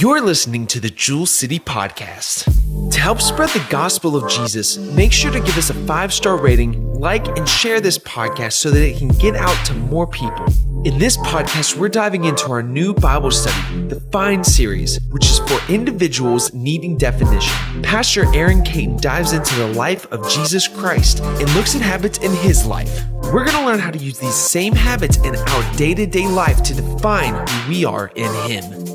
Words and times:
You're 0.00 0.20
listening 0.20 0.68
to 0.68 0.78
the 0.78 0.90
Jewel 0.90 1.26
City 1.26 1.58
Podcast. 1.58 2.44
To 2.92 3.00
help 3.00 3.20
spread 3.20 3.48
the 3.48 3.66
gospel 3.68 4.14
of 4.14 4.30
Jesus, 4.30 4.78
make 4.78 5.10
sure 5.10 5.32
to 5.32 5.40
give 5.40 5.58
us 5.58 5.70
a 5.70 5.74
five 5.74 6.12
star 6.12 6.36
rating, 6.36 6.94
like, 6.94 7.26
and 7.36 7.48
share 7.48 7.80
this 7.80 7.98
podcast 7.98 8.52
so 8.52 8.70
that 8.70 8.80
it 8.80 8.96
can 8.96 9.08
get 9.08 9.34
out 9.34 9.66
to 9.66 9.74
more 9.74 10.06
people. 10.06 10.46
In 10.84 11.00
this 11.00 11.16
podcast, 11.16 11.76
we're 11.76 11.88
diving 11.88 12.26
into 12.26 12.48
our 12.52 12.62
new 12.62 12.94
Bible 12.94 13.32
study, 13.32 13.88
the 13.88 13.98
Find 14.12 14.46
series, 14.46 15.00
which 15.10 15.26
is 15.26 15.40
for 15.40 15.58
individuals 15.68 16.54
needing 16.54 16.96
definition. 16.96 17.82
Pastor 17.82 18.32
Aaron 18.32 18.62
Caton 18.62 18.98
dives 18.98 19.32
into 19.32 19.56
the 19.56 19.66
life 19.66 20.06
of 20.12 20.30
Jesus 20.30 20.68
Christ 20.68 21.18
and 21.20 21.52
looks 21.56 21.74
at 21.74 21.82
habits 21.82 22.18
in 22.18 22.30
his 22.30 22.64
life. 22.64 23.04
We're 23.32 23.44
going 23.44 23.58
to 23.58 23.66
learn 23.66 23.78
how 23.80 23.90
to 23.90 23.98
use 23.98 24.18
these 24.18 24.34
same 24.34 24.74
habits 24.74 25.16
in 25.18 25.34
our 25.34 25.76
day 25.76 25.92
to 25.92 26.06
day 26.06 26.28
life 26.28 26.62
to 26.62 26.74
define 26.74 27.34
who 27.46 27.68
we 27.68 27.84
are 27.84 28.10
in 28.14 28.32
Him. 28.48 28.87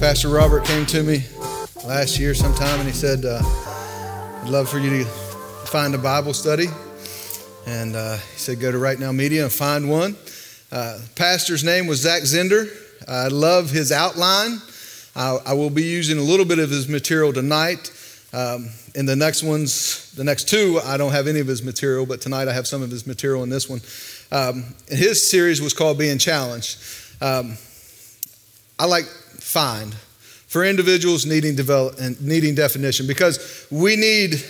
Pastor 0.00 0.28
Robert 0.28 0.64
came 0.66 0.84
to 0.86 1.02
me 1.02 1.24
last 1.84 2.18
year 2.18 2.34
sometime 2.34 2.78
and 2.78 2.86
he 2.86 2.94
said, 2.94 3.24
uh, 3.24 3.40
I'd 4.42 4.48
love 4.50 4.68
for 4.68 4.78
you 4.78 4.90
to 4.90 5.04
find 5.06 5.94
a 5.94 5.98
Bible 5.98 6.34
study. 6.34 6.66
And 7.66 7.96
uh, 7.96 8.16
he 8.16 8.38
said, 8.38 8.60
go 8.60 8.70
to 8.70 8.78
Right 8.78 8.98
Now 9.00 9.10
Media 9.10 9.44
and 9.44 9.52
find 9.52 9.88
one. 9.88 10.14
Uh, 10.70 11.00
pastor's 11.14 11.64
name 11.64 11.86
was 11.86 12.02
Zach 12.02 12.22
Zehnder. 12.22 12.68
I 13.08 13.28
love 13.28 13.70
his 13.70 13.90
outline. 13.90 14.58
I, 15.16 15.38
I, 15.46 15.52
will 15.54 15.70
be 15.70 15.84
using 15.84 16.18
a 16.18 16.22
little 16.22 16.46
bit 16.46 16.58
of 16.58 16.68
his 16.68 16.88
material 16.88 17.32
tonight. 17.32 17.90
Um, 18.34 18.68
in 18.94 19.06
the 19.06 19.16
next 19.16 19.42
ones, 19.42 20.12
the 20.12 20.24
next 20.24 20.48
two, 20.48 20.78
I 20.84 20.98
don't 20.98 21.12
have 21.12 21.26
any 21.26 21.40
of 21.40 21.46
his 21.46 21.62
material, 21.62 22.04
but 22.04 22.20
tonight 22.20 22.48
I 22.48 22.52
have 22.52 22.66
some 22.66 22.82
of 22.82 22.90
his 22.90 23.06
material 23.06 23.42
in 23.44 23.48
this 23.48 23.68
one. 23.68 23.80
Um, 24.30 24.74
his 24.88 25.28
series 25.28 25.62
was 25.62 25.72
called 25.72 25.98
Being 25.98 26.18
Challenged. 26.18 26.78
Um, 27.22 27.56
I 28.78 28.84
like 28.84 29.06
find 29.56 29.94
for 30.48 30.66
individuals 30.66 31.24
needing 31.24 31.56
develop 31.56 31.94
and 31.98 32.20
needing 32.20 32.54
definition 32.54 33.06
because 33.06 33.66
we 33.70 33.96
need 33.96 34.44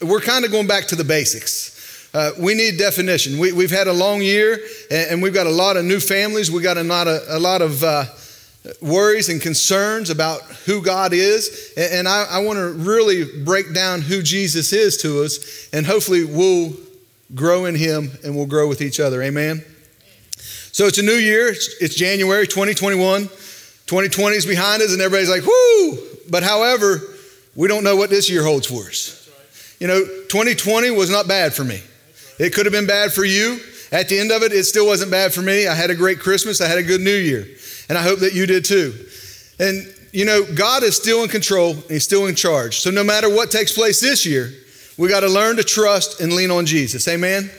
we're 0.00 0.20
kind 0.20 0.44
of 0.44 0.52
going 0.52 0.68
back 0.68 0.86
to 0.86 0.94
the 0.94 1.02
basics. 1.02 2.08
Uh, 2.14 2.30
we 2.38 2.54
need 2.54 2.78
definition. 2.78 3.40
We, 3.40 3.50
have 3.62 3.72
had 3.72 3.88
a 3.88 3.92
long 3.92 4.22
year 4.22 4.60
and, 4.88 5.10
and, 5.10 5.22
we've 5.22 5.34
got 5.34 5.48
a 5.48 5.56
lot 5.64 5.76
of 5.76 5.84
new 5.84 5.98
families. 5.98 6.48
We've 6.48 6.62
got 6.62 6.76
a 6.76 6.84
lot 6.84 7.08
of, 7.08 7.22
a 7.28 7.40
lot 7.40 7.60
of 7.60 7.82
uh, 7.82 8.04
worries 8.80 9.28
and 9.30 9.40
concerns 9.42 10.10
about 10.10 10.42
who 10.66 10.80
god 10.80 11.12
is 11.12 11.72
and, 11.76 11.92
and 11.94 12.08
i, 12.08 12.24
I 12.30 12.38
want 12.44 12.60
to 12.60 12.70
really 12.72 13.24
break 13.42 13.74
down 13.74 14.02
who 14.02 14.22
jesus 14.22 14.72
is 14.72 14.96
to 14.98 15.24
us 15.24 15.68
and 15.72 15.84
hopefully 15.84 16.24
we'll 16.24 16.72
grow 17.34 17.64
in 17.64 17.74
him 17.74 18.12
and 18.22 18.36
we'll 18.36 18.46
grow 18.46 18.68
with 18.68 18.80
each 18.80 19.00
other. 19.00 19.20
Amen? 19.20 19.64
So 20.70 20.86
it's 20.86 20.98
a 20.98 21.02
new 21.02 21.18
year. 21.30 21.48
It's, 21.48 21.74
it's 21.80 21.96
january 21.96 22.46
2021 22.46 23.28
2020 23.92 24.36
is 24.36 24.46
behind 24.46 24.80
us, 24.80 24.90
and 24.94 25.02
everybody's 25.02 25.28
like, 25.28 25.44
whoo! 25.44 25.98
But 26.30 26.42
however, 26.42 27.02
we 27.54 27.68
don't 27.68 27.84
know 27.84 27.94
what 27.94 28.08
this 28.08 28.30
year 28.30 28.42
holds 28.42 28.66
for 28.66 28.88
us. 28.88 29.28
You 29.80 29.86
know, 29.86 30.02
2020 30.02 30.90
was 30.92 31.10
not 31.10 31.28
bad 31.28 31.52
for 31.52 31.62
me. 31.62 31.78
It 32.38 32.54
could 32.54 32.64
have 32.64 32.72
been 32.72 32.86
bad 32.86 33.12
for 33.12 33.22
you. 33.22 33.60
At 33.92 34.08
the 34.08 34.18
end 34.18 34.32
of 34.32 34.42
it, 34.42 34.50
it 34.50 34.64
still 34.64 34.86
wasn't 34.86 35.10
bad 35.10 35.34
for 35.34 35.42
me. 35.42 35.66
I 35.66 35.74
had 35.74 35.90
a 35.90 35.94
great 35.94 36.20
Christmas, 36.20 36.62
I 36.62 36.68
had 36.68 36.78
a 36.78 36.82
good 36.82 37.02
New 37.02 37.14
Year, 37.14 37.46
and 37.90 37.98
I 37.98 38.02
hope 38.02 38.20
that 38.20 38.32
you 38.32 38.46
did 38.46 38.64
too. 38.64 38.94
And, 39.58 39.86
you 40.10 40.24
know, 40.24 40.42
God 40.54 40.84
is 40.84 40.96
still 40.96 41.22
in 41.22 41.28
control, 41.28 41.72
and 41.72 41.90
He's 41.90 42.04
still 42.04 42.28
in 42.28 42.34
charge. 42.34 42.78
So 42.80 42.90
no 42.90 43.04
matter 43.04 43.28
what 43.28 43.50
takes 43.50 43.74
place 43.74 44.00
this 44.00 44.24
year, 44.24 44.54
we 44.96 45.10
got 45.10 45.20
to 45.20 45.28
learn 45.28 45.56
to 45.56 45.64
trust 45.64 46.18
and 46.22 46.32
lean 46.32 46.50
on 46.50 46.64
Jesus. 46.64 47.06
Amen? 47.08 47.50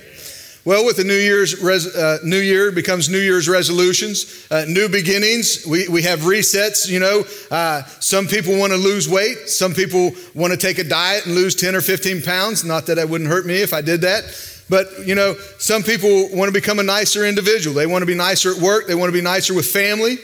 Well, 0.65 0.85
with 0.85 0.95
the 0.95 1.03
New 1.03 1.17
Year's 1.17 1.61
res, 1.61 1.93
uh, 1.93 2.19
New 2.23 2.39
Year 2.39 2.71
becomes 2.71 3.09
New 3.09 3.19
Year's 3.19 3.49
resolutions, 3.49 4.47
uh, 4.49 4.63
new 4.65 4.87
beginnings. 4.87 5.65
We, 5.67 5.89
we 5.89 6.03
have 6.03 6.21
resets. 6.21 6.89
You 6.89 6.99
know, 6.99 7.25
uh, 7.51 7.83
some 7.99 8.27
people 8.27 8.57
want 8.57 8.71
to 8.71 8.77
lose 8.77 9.09
weight. 9.09 9.49
Some 9.49 9.73
people 9.73 10.11
want 10.33 10.53
to 10.53 10.57
take 10.57 10.77
a 10.77 10.85
diet 10.85 11.25
and 11.25 11.35
lose 11.35 11.53
10 11.55 11.75
or 11.75 11.81
15 11.81 12.21
pounds. 12.21 12.63
Not 12.63 12.85
that 12.85 12.97
it 12.97 13.09
wouldn't 13.09 13.29
hurt 13.29 13.45
me 13.45 13.61
if 13.61 13.73
I 13.73 13.81
did 13.81 14.01
that. 14.01 14.23
But, 14.69 15.05
you 15.05 15.15
know, 15.15 15.35
some 15.57 15.83
people 15.83 16.29
want 16.31 16.47
to 16.47 16.53
become 16.53 16.79
a 16.79 16.83
nicer 16.83 17.25
individual. 17.25 17.75
They 17.75 17.85
want 17.85 18.01
to 18.01 18.05
be 18.05 18.15
nicer 18.15 18.51
at 18.51 18.61
work. 18.61 18.87
They 18.87 18.95
want 18.95 19.09
to 19.09 19.17
be 19.17 19.21
nicer 19.21 19.53
with 19.53 19.67
family. 19.67 20.17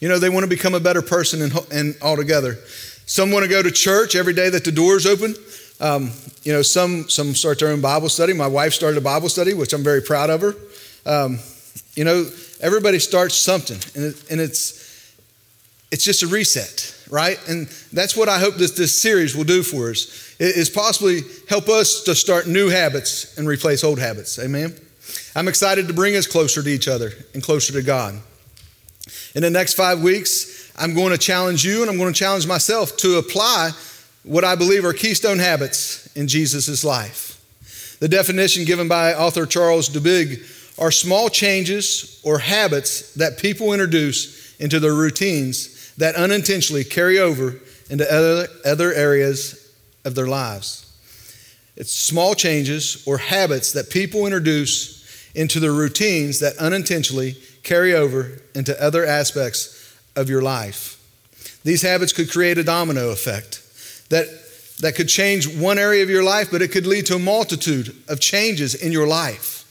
You 0.00 0.08
know, 0.08 0.18
they 0.18 0.30
want 0.30 0.42
to 0.42 0.50
become 0.50 0.74
a 0.74 0.80
better 0.80 1.00
person 1.00 1.42
and, 1.42 1.52
and 1.70 1.94
altogether. 2.02 2.58
Some 3.06 3.30
want 3.30 3.44
to 3.44 3.48
go 3.48 3.62
to 3.62 3.70
church 3.70 4.16
every 4.16 4.34
day 4.34 4.50
that 4.50 4.64
the 4.64 4.72
doors 4.72 5.06
open. 5.06 5.36
Um, 5.80 6.10
you 6.42 6.52
know, 6.52 6.62
some, 6.62 7.08
some 7.08 7.34
start 7.34 7.58
their 7.58 7.68
own 7.68 7.80
Bible 7.80 8.08
study. 8.08 8.32
My 8.32 8.46
wife 8.46 8.72
started 8.72 8.98
a 8.98 9.02
Bible 9.02 9.28
study, 9.28 9.52
which 9.52 9.72
I'm 9.72 9.84
very 9.84 10.00
proud 10.00 10.30
of 10.30 10.40
her. 10.40 10.54
Um, 11.04 11.38
you 11.94 12.04
know, 12.04 12.28
everybody 12.60 12.98
starts 12.98 13.34
something, 13.34 13.78
and, 13.94 14.12
it, 14.12 14.30
and 14.30 14.40
it's, 14.40 15.14
it's 15.90 16.04
just 16.04 16.22
a 16.22 16.26
reset, 16.26 16.94
right? 17.10 17.38
And 17.48 17.68
that's 17.92 18.16
what 18.16 18.28
I 18.28 18.38
hope 18.38 18.54
this, 18.54 18.72
this 18.72 19.00
series 19.00 19.36
will 19.36 19.44
do 19.44 19.62
for 19.62 19.90
us, 19.90 20.34
is 20.38 20.70
possibly 20.70 21.20
help 21.48 21.68
us 21.68 22.02
to 22.04 22.14
start 22.14 22.46
new 22.46 22.68
habits 22.68 23.36
and 23.38 23.46
replace 23.46 23.84
old 23.84 23.98
habits. 23.98 24.38
Amen? 24.38 24.74
I'm 25.34 25.48
excited 25.48 25.88
to 25.88 25.94
bring 25.94 26.16
us 26.16 26.26
closer 26.26 26.62
to 26.62 26.68
each 26.68 26.88
other 26.88 27.12
and 27.34 27.42
closer 27.42 27.72
to 27.74 27.82
God. 27.82 28.20
In 29.34 29.42
the 29.42 29.50
next 29.50 29.74
five 29.74 30.00
weeks, 30.00 30.72
I'm 30.76 30.94
going 30.94 31.12
to 31.12 31.18
challenge 31.18 31.64
you 31.64 31.82
and 31.82 31.90
I'm 31.90 31.96
going 31.98 32.12
to 32.12 32.18
challenge 32.18 32.46
myself 32.46 32.96
to 32.98 33.18
apply 33.18 33.70
what 34.26 34.44
I 34.44 34.56
believe 34.56 34.84
are 34.84 34.92
keystone 34.92 35.38
habits 35.38 36.14
in 36.16 36.26
Jesus' 36.26 36.84
life. 36.84 37.40
The 38.00 38.08
definition 38.08 38.64
given 38.64 38.88
by 38.88 39.14
author 39.14 39.46
Charles 39.46 39.88
Duhigg 39.88 40.42
are 40.78 40.90
small 40.90 41.28
changes 41.28 42.20
or 42.24 42.38
habits 42.38 43.14
that 43.14 43.38
people 43.38 43.72
introduce 43.72 44.54
into 44.58 44.80
their 44.80 44.94
routines 44.94 45.94
that 45.96 46.16
unintentionally 46.16 46.84
carry 46.84 47.18
over 47.18 47.56
into 47.88 48.12
other, 48.12 48.48
other 48.64 48.92
areas 48.92 49.72
of 50.04 50.14
their 50.14 50.26
lives. 50.26 50.82
It's 51.76 51.92
small 51.92 52.34
changes 52.34 53.02
or 53.06 53.18
habits 53.18 53.72
that 53.72 53.90
people 53.90 54.26
introduce 54.26 55.32
into 55.34 55.60
their 55.60 55.72
routines 55.72 56.40
that 56.40 56.56
unintentionally 56.56 57.36
carry 57.62 57.94
over 57.94 58.40
into 58.54 58.82
other 58.82 59.06
aspects 59.06 59.96
of 60.16 60.28
your 60.28 60.42
life. 60.42 60.94
These 61.62 61.82
habits 61.82 62.12
could 62.12 62.30
create 62.30 62.58
a 62.58 62.64
domino 62.64 63.10
effect 63.10 63.62
that, 64.08 64.26
that 64.80 64.94
could 64.94 65.08
change 65.08 65.46
one 65.46 65.78
area 65.78 66.02
of 66.02 66.10
your 66.10 66.24
life, 66.24 66.50
but 66.50 66.62
it 66.62 66.68
could 66.68 66.86
lead 66.86 67.06
to 67.06 67.16
a 67.16 67.18
multitude 67.18 67.94
of 68.08 68.20
changes 68.20 68.74
in 68.74 68.92
your 68.92 69.06
life. 69.06 69.64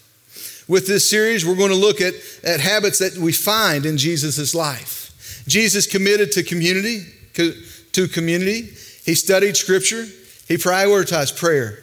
With 0.68 0.88
this 0.88 1.09
series, 1.09 1.46
we're 1.46 1.56
going 1.56 1.69
to 1.69 1.75
look 1.75 2.01
at, 2.01 2.16
at 2.44 2.59
habits 2.59 3.00
that 3.00 3.18
we 3.18 3.31
find 3.31 3.85
in 3.85 3.97
Jesus' 3.97 4.56
life. 4.56 5.44
Jesus 5.47 5.85
committed 5.85 6.31
to 6.34 6.44
community, 6.44 7.06
to 7.34 8.07
community. 8.07 8.63
He 9.06 9.13
studied 9.13 9.56
scripture. 9.56 10.06
He 10.47 10.56
prioritized 10.56 11.38
prayer. 11.38 11.79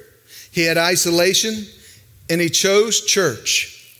He 0.50 0.64
had 0.64 0.76
isolation 0.76 1.64
and 2.28 2.40
he 2.40 2.48
chose 2.48 3.04
church. 3.04 3.96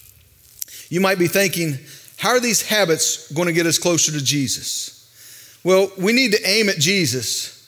You 0.89 1.01
might 1.01 1.19
be 1.19 1.29
thinking, 1.29 1.79
how 2.19 2.31
are 2.31 2.41
these 2.41 2.67
habits 2.67 3.31
going 3.33 3.47
to 3.47 3.55
get 3.55 3.67
us 3.67 3.79
closer 3.79 4.13
to 4.13 4.23
Jesus? 4.23 4.99
Well, 5.65 5.91
we 5.97 6.13
need 6.13 6.33
to 6.33 6.49
aim 6.49 6.69
at 6.69 6.79
Jesus 6.79 7.62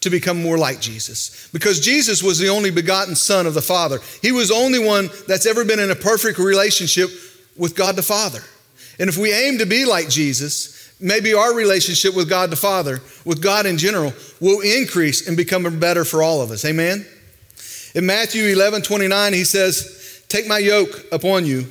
to 0.00 0.10
become 0.10 0.42
more 0.42 0.58
like 0.58 0.80
Jesus. 0.80 1.48
Because 1.52 1.80
Jesus 1.80 2.22
was 2.22 2.38
the 2.38 2.48
only 2.48 2.70
begotten 2.70 3.14
Son 3.14 3.46
of 3.46 3.54
the 3.54 3.62
Father. 3.62 3.98
He 4.22 4.32
was 4.32 4.48
the 4.48 4.54
only 4.54 4.78
one 4.78 5.08
that's 5.26 5.46
ever 5.46 5.64
been 5.64 5.80
in 5.80 5.90
a 5.90 5.96
perfect 5.96 6.38
relationship 6.38 7.10
with 7.56 7.74
God 7.74 7.96
the 7.96 8.02
Father. 8.02 8.40
And 8.98 9.08
if 9.08 9.18
we 9.18 9.32
aim 9.32 9.58
to 9.58 9.66
be 9.66 9.84
like 9.84 10.08
Jesus, 10.08 10.94
maybe 11.00 11.34
our 11.34 11.54
relationship 11.54 12.14
with 12.14 12.28
God 12.28 12.50
the 12.50 12.56
Father, 12.56 13.00
with 13.24 13.42
God 13.42 13.66
in 13.66 13.78
general, 13.78 14.12
will 14.40 14.60
increase 14.60 15.26
and 15.26 15.36
become 15.36 15.78
better 15.78 16.04
for 16.04 16.22
all 16.22 16.40
of 16.40 16.50
us. 16.50 16.64
Amen? 16.64 17.06
In 17.94 18.06
Matthew 18.06 18.44
11 18.44 18.82
29, 18.82 19.32
he 19.32 19.44
says, 19.44 20.22
Take 20.28 20.46
my 20.46 20.58
yoke 20.58 21.04
upon 21.12 21.46
you 21.46 21.66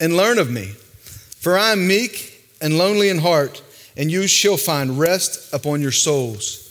and 0.00 0.16
learn 0.16 0.38
of 0.38 0.50
me, 0.50 0.66
for 0.66 1.58
I 1.58 1.72
am 1.72 1.86
meek 1.86 2.42
and 2.60 2.78
lonely 2.78 3.08
in 3.08 3.18
heart, 3.18 3.62
and 3.96 4.10
you 4.10 4.26
shall 4.26 4.56
find 4.56 4.98
rest 4.98 5.52
upon 5.52 5.80
your 5.80 5.92
souls. 5.92 6.67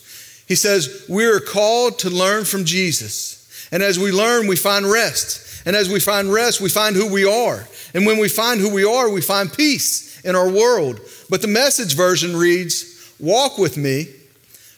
He 0.48 0.56
says, 0.56 1.06
We 1.08 1.26
are 1.26 1.40
called 1.40 2.00
to 2.00 2.10
learn 2.10 2.46
from 2.46 2.66
Jesus. 2.66 3.68
And 3.72 3.84
as 3.84 4.00
we 4.00 4.12
learn, 4.12 4.48
we 4.48 4.56
find 4.56 4.90
rest. 4.90 5.64
And 5.66 5.76
as 5.76 5.90
we 5.90 6.00
find 6.00 6.32
rest, 6.32 6.62
we 6.62 6.70
find 6.70 6.96
who 6.96 7.12
we 7.12 7.26
are. 7.26 7.68
And 7.94 8.06
when 8.06 8.18
we 8.18 8.30
find 8.30 8.62
who 8.62 8.74
we 8.74 8.86
are, 8.86 9.10
we 9.10 9.22
find 9.22 9.52
peace 9.52 10.22
in 10.22 10.36
our 10.36 10.50
world. 10.50 11.02
But 11.30 11.42
the 11.42 11.48
message 11.48 11.96
version 11.96 12.36
reads 12.36 13.14
Walk 13.20 13.58
with 13.58 13.76
me, 13.76 14.08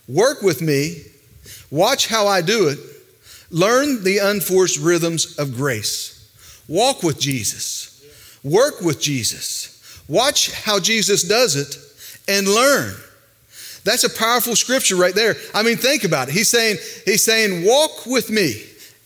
work 0.07 0.42
with 0.42 0.62
me, 0.62 1.04
watch 1.69 2.07
how 2.07 2.27
I 2.27 2.42
do 2.42 2.69
it, 2.69 2.80
learn 3.51 4.04
the 4.04 4.18
unforced 4.18 4.80
rhythms 4.80 5.38
of 5.38 5.56
grace. 5.56 6.15
Walk 6.68 7.04
with 7.04 7.19
Jesus, 7.19 8.04
work 8.44 8.81
with 8.81 9.01
Jesus, 9.01 10.04
watch 10.07 10.51
how 10.51 10.80
Jesus 10.80 11.24
does 11.24 11.56
it, 11.56 11.77
and 12.27 12.48
learn. 12.48 12.95
That's 13.89 14.03
a 14.03 14.09
powerful 14.09 14.56
scripture 14.56 14.95
right 14.95 15.15
there. 15.15 15.36
I 15.51 15.63
mean, 15.63 15.75
think 15.75 16.03
about 16.03 16.30
it. 16.30 16.33
He's 16.36 16.47
saying, 16.47 16.77
he's 17.06 17.25
saying, 17.25 17.65
walk 17.65 18.06
with 18.06 18.30
me, 18.30 18.63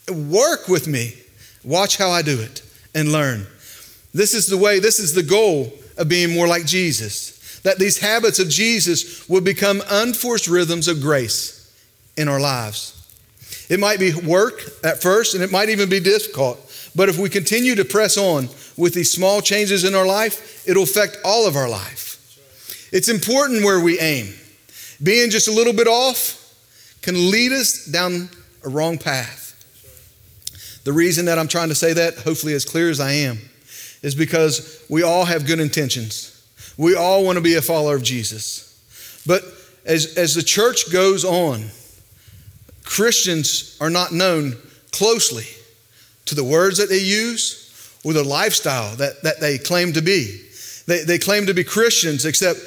work 0.09 0.67
with 0.67 0.89
me, 0.89 1.13
watch 1.63 1.95
how 1.95 2.09
I 2.09 2.21
do 2.21 2.37
it, 2.41 2.61
and 2.93 3.13
learn. 3.13 3.47
This 4.13 4.33
is 4.33 4.47
the 4.47 4.57
way, 4.57 4.79
this 4.79 4.99
is 4.99 5.13
the 5.13 5.23
goal 5.23 5.71
of 5.95 6.09
being 6.09 6.35
more 6.35 6.49
like 6.49 6.65
Jesus. 6.65 7.61
that 7.63 7.79
these 7.79 7.97
habits 7.97 8.39
of 8.39 8.49
Jesus 8.49 9.27
would 9.27 9.43
become 9.43 9.81
unforced 9.89 10.47
rhythms 10.47 10.87
of 10.87 11.01
grace 11.01 11.73
in 12.15 12.27
our 12.27 12.39
lives. 12.39 12.99
It 13.69 13.79
might 13.79 13.99
be 13.99 14.13
work 14.13 14.61
at 14.83 15.01
first, 15.01 15.33
and 15.33 15.43
it 15.43 15.51
might 15.51 15.69
even 15.69 15.89
be 15.89 15.99
difficult. 15.99 16.59
But 16.95 17.09
if 17.09 17.17
we 17.17 17.29
continue 17.29 17.75
to 17.75 17.85
press 17.85 18.17
on 18.17 18.49
with 18.77 18.93
these 18.93 19.11
small 19.11 19.41
changes 19.41 19.83
in 19.83 19.95
our 19.95 20.05
life, 20.05 20.67
it'll 20.67 20.83
affect 20.83 21.17
all 21.23 21.47
of 21.47 21.55
our 21.55 21.69
life. 21.69 22.19
It's 22.91 23.09
important 23.09 23.63
where 23.63 23.79
we 23.79 23.99
aim. 23.99 24.33
Being 25.03 25.29
just 25.29 25.47
a 25.47 25.51
little 25.51 25.73
bit 25.73 25.87
off 25.87 26.39
can 27.01 27.29
lead 27.29 27.51
us 27.51 27.85
down 27.85 28.29
a 28.63 28.69
wrong 28.69 28.97
path. 28.97 29.41
The 30.85 30.93
reason 30.93 31.25
that 31.25 31.37
I'm 31.37 31.47
trying 31.47 31.69
to 31.69 31.75
say 31.75 31.93
that, 31.93 32.15
hopefully 32.15 32.53
as 32.53 32.65
clear 32.65 32.89
as 32.89 32.99
I 32.99 33.11
am, 33.11 33.37
is 34.01 34.15
because 34.15 34.83
we 34.89 35.03
all 35.03 35.25
have 35.25 35.45
good 35.45 35.59
intentions. 35.59 36.29
We 36.77 36.95
all 36.95 37.23
want 37.23 37.37
to 37.37 37.41
be 37.41 37.55
a 37.55 37.61
follower 37.61 37.95
of 37.95 38.03
Jesus. 38.03 38.69
But 39.25 39.43
as, 39.85 40.17
as 40.17 40.35
the 40.35 40.43
church 40.43 40.91
goes 40.91 41.23
on, 41.23 41.65
Christians 42.83 43.77
are 43.79 43.89
not 43.89 44.11
known 44.11 44.57
closely 44.91 45.47
to 46.25 46.35
the 46.35 46.43
words 46.43 46.77
that 46.77 46.89
they 46.89 46.99
use 46.99 47.99
or 48.03 48.13
the 48.13 48.23
lifestyle 48.23 48.95
that, 48.97 49.23
that 49.23 49.39
they 49.39 49.57
claim 49.57 49.93
to 49.93 50.01
be. 50.01 50.41
They, 50.85 51.03
they 51.03 51.17
claim 51.17 51.45
to 51.45 51.53
be 51.53 51.63
Christians, 51.63 52.25
except 52.25 52.59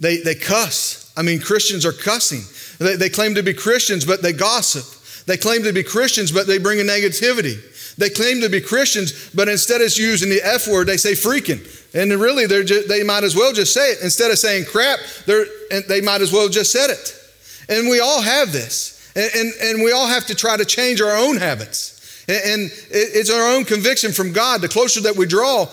they, 0.00 0.18
they 0.18 0.34
cuss. 0.34 1.05
I 1.16 1.22
mean, 1.22 1.40
Christians 1.40 1.86
are 1.86 1.92
cussing. 1.92 2.42
They, 2.78 2.96
they 2.96 3.08
claim 3.08 3.34
to 3.36 3.42
be 3.42 3.54
Christians, 3.54 4.04
but 4.04 4.22
they 4.22 4.32
gossip. 4.32 4.84
They 5.26 5.36
claim 5.36 5.64
to 5.64 5.72
be 5.72 5.82
Christians, 5.82 6.30
but 6.30 6.46
they 6.46 6.58
bring 6.58 6.78
a 6.80 6.84
negativity. 6.84 7.58
They 7.96 8.10
claim 8.10 8.42
to 8.42 8.48
be 8.48 8.60
Christians, 8.60 9.30
but 9.34 9.48
instead 9.48 9.80
of 9.80 9.96
using 9.96 10.28
the 10.28 10.40
F 10.42 10.68
word, 10.68 10.86
they 10.86 10.98
say 10.98 11.12
freaking. 11.12 11.64
And 11.94 12.12
really, 12.12 12.46
just, 12.64 12.88
they 12.88 13.02
might 13.02 13.24
as 13.24 13.34
well 13.34 13.52
just 13.52 13.72
say 13.72 13.92
it. 13.92 14.02
Instead 14.02 14.30
of 14.30 14.38
saying 14.38 14.66
crap, 14.66 15.00
they 15.26 16.00
might 16.02 16.20
as 16.20 16.32
well 16.32 16.48
just 16.48 16.70
said 16.70 16.90
it. 16.90 17.14
And 17.68 17.88
we 17.88 18.00
all 18.00 18.20
have 18.20 18.52
this. 18.52 19.10
And, 19.16 19.30
and, 19.34 19.52
and 19.62 19.82
we 19.82 19.92
all 19.92 20.06
have 20.06 20.26
to 20.26 20.34
try 20.34 20.56
to 20.56 20.64
change 20.64 21.00
our 21.00 21.16
own 21.16 21.38
habits. 21.38 22.24
And, 22.28 22.36
and 22.44 22.70
it's 22.90 23.30
our 23.30 23.54
own 23.54 23.64
conviction 23.64 24.12
from 24.12 24.32
God. 24.32 24.60
The 24.60 24.68
closer 24.68 25.00
that 25.02 25.16
we 25.16 25.26
draw, 25.26 25.66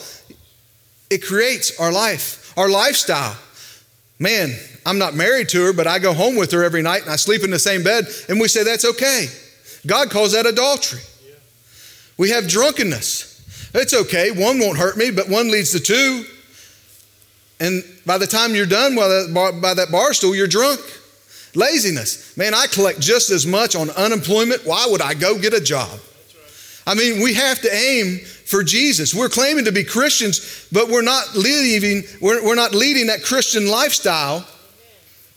it 1.10 1.24
creates 1.24 1.78
our 1.80 1.92
life, 1.92 2.54
our 2.58 2.70
lifestyle. 2.70 3.36
Man, 4.24 4.56
I'm 4.86 4.98
not 4.98 5.16
married 5.16 5.50
to 5.50 5.66
her, 5.66 5.74
but 5.74 5.86
I 5.86 6.00
go 6.00 6.14
home 6.14 6.38
with 6.38 6.50
her 6.54 6.64
every 6.64 6.82
night 6.82 7.02
and 7.02 7.12
I 7.12 7.18
sleep 7.18 7.44
in 7.44 7.50
the 7.50 7.60
same 7.60 7.84
bed, 7.84 8.08
and 8.30 8.40
we 8.40 8.48
say 8.48 8.64
that's 8.64 8.86
okay. 8.86 9.28
God 9.86 10.12
calls 10.12 10.32
that 10.32 10.46
adultery. 10.46 11.02
We 12.18 12.30
have 12.30 12.48
drunkenness. 12.48 13.72
It's 13.74 13.94
okay. 13.94 14.32
One 14.32 14.60
won't 14.60 14.78
hurt 14.78 14.96
me, 14.96 15.12
but 15.12 15.28
one 15.28 15.52
leads 15.52 15.74
to 15.74 15.82
two. 15.82 16.24
And 17.60 17.84
by 18.06 18.18
the 18.18 18.26
time 18.26 18.56
you're 18.56 18.66
done 18.66 18.96
by 18.96 19.74
that 19.74 19.90
bar, 19.92 20.14
stool, 20.14 20.34
you're 20.34 20.48
drunk. 20.48 20.80
Laziness. 21.54 22.38
Man, 22.38 22.54
I 22.54 22.68
collect 22.68 23.02
just 23.02 23.30
as 23.30 23.46
much 23.46 23.76
on 23.76 23.90
unemployment. 23.90 24.66
Why 24.66 24.88
would 24.90 25.02
I 25.02 25.16
go 25.16 25.38
get 25.38 25.54
a 25.54 25.60
job? 25.60 26.00
I 26.88 26.96
mean, 26.96 27.22
we 27.22 27.34
have 27.34 27.60
to 27.60 27.74
aim 27.74 28.22
for 28.46 28.64
Jesus. 28.64 29.14
We're 29.14 29.30
claiming 29.30 29.66
to 29.66 29.72
be 29.72 29.84
Christians, 29.84 30.68
but 30.72 30.90
we're 30.90 31.02
not 31.02 31.36
leading, 31.36 32.04
we're, 32.22 32.44
we're 32.44 32.56
not 32.56 32.74
leading 32.74 33.08
that 33.08 33.24
Christian 33.24 33.68
lifestyle 33.68 34.46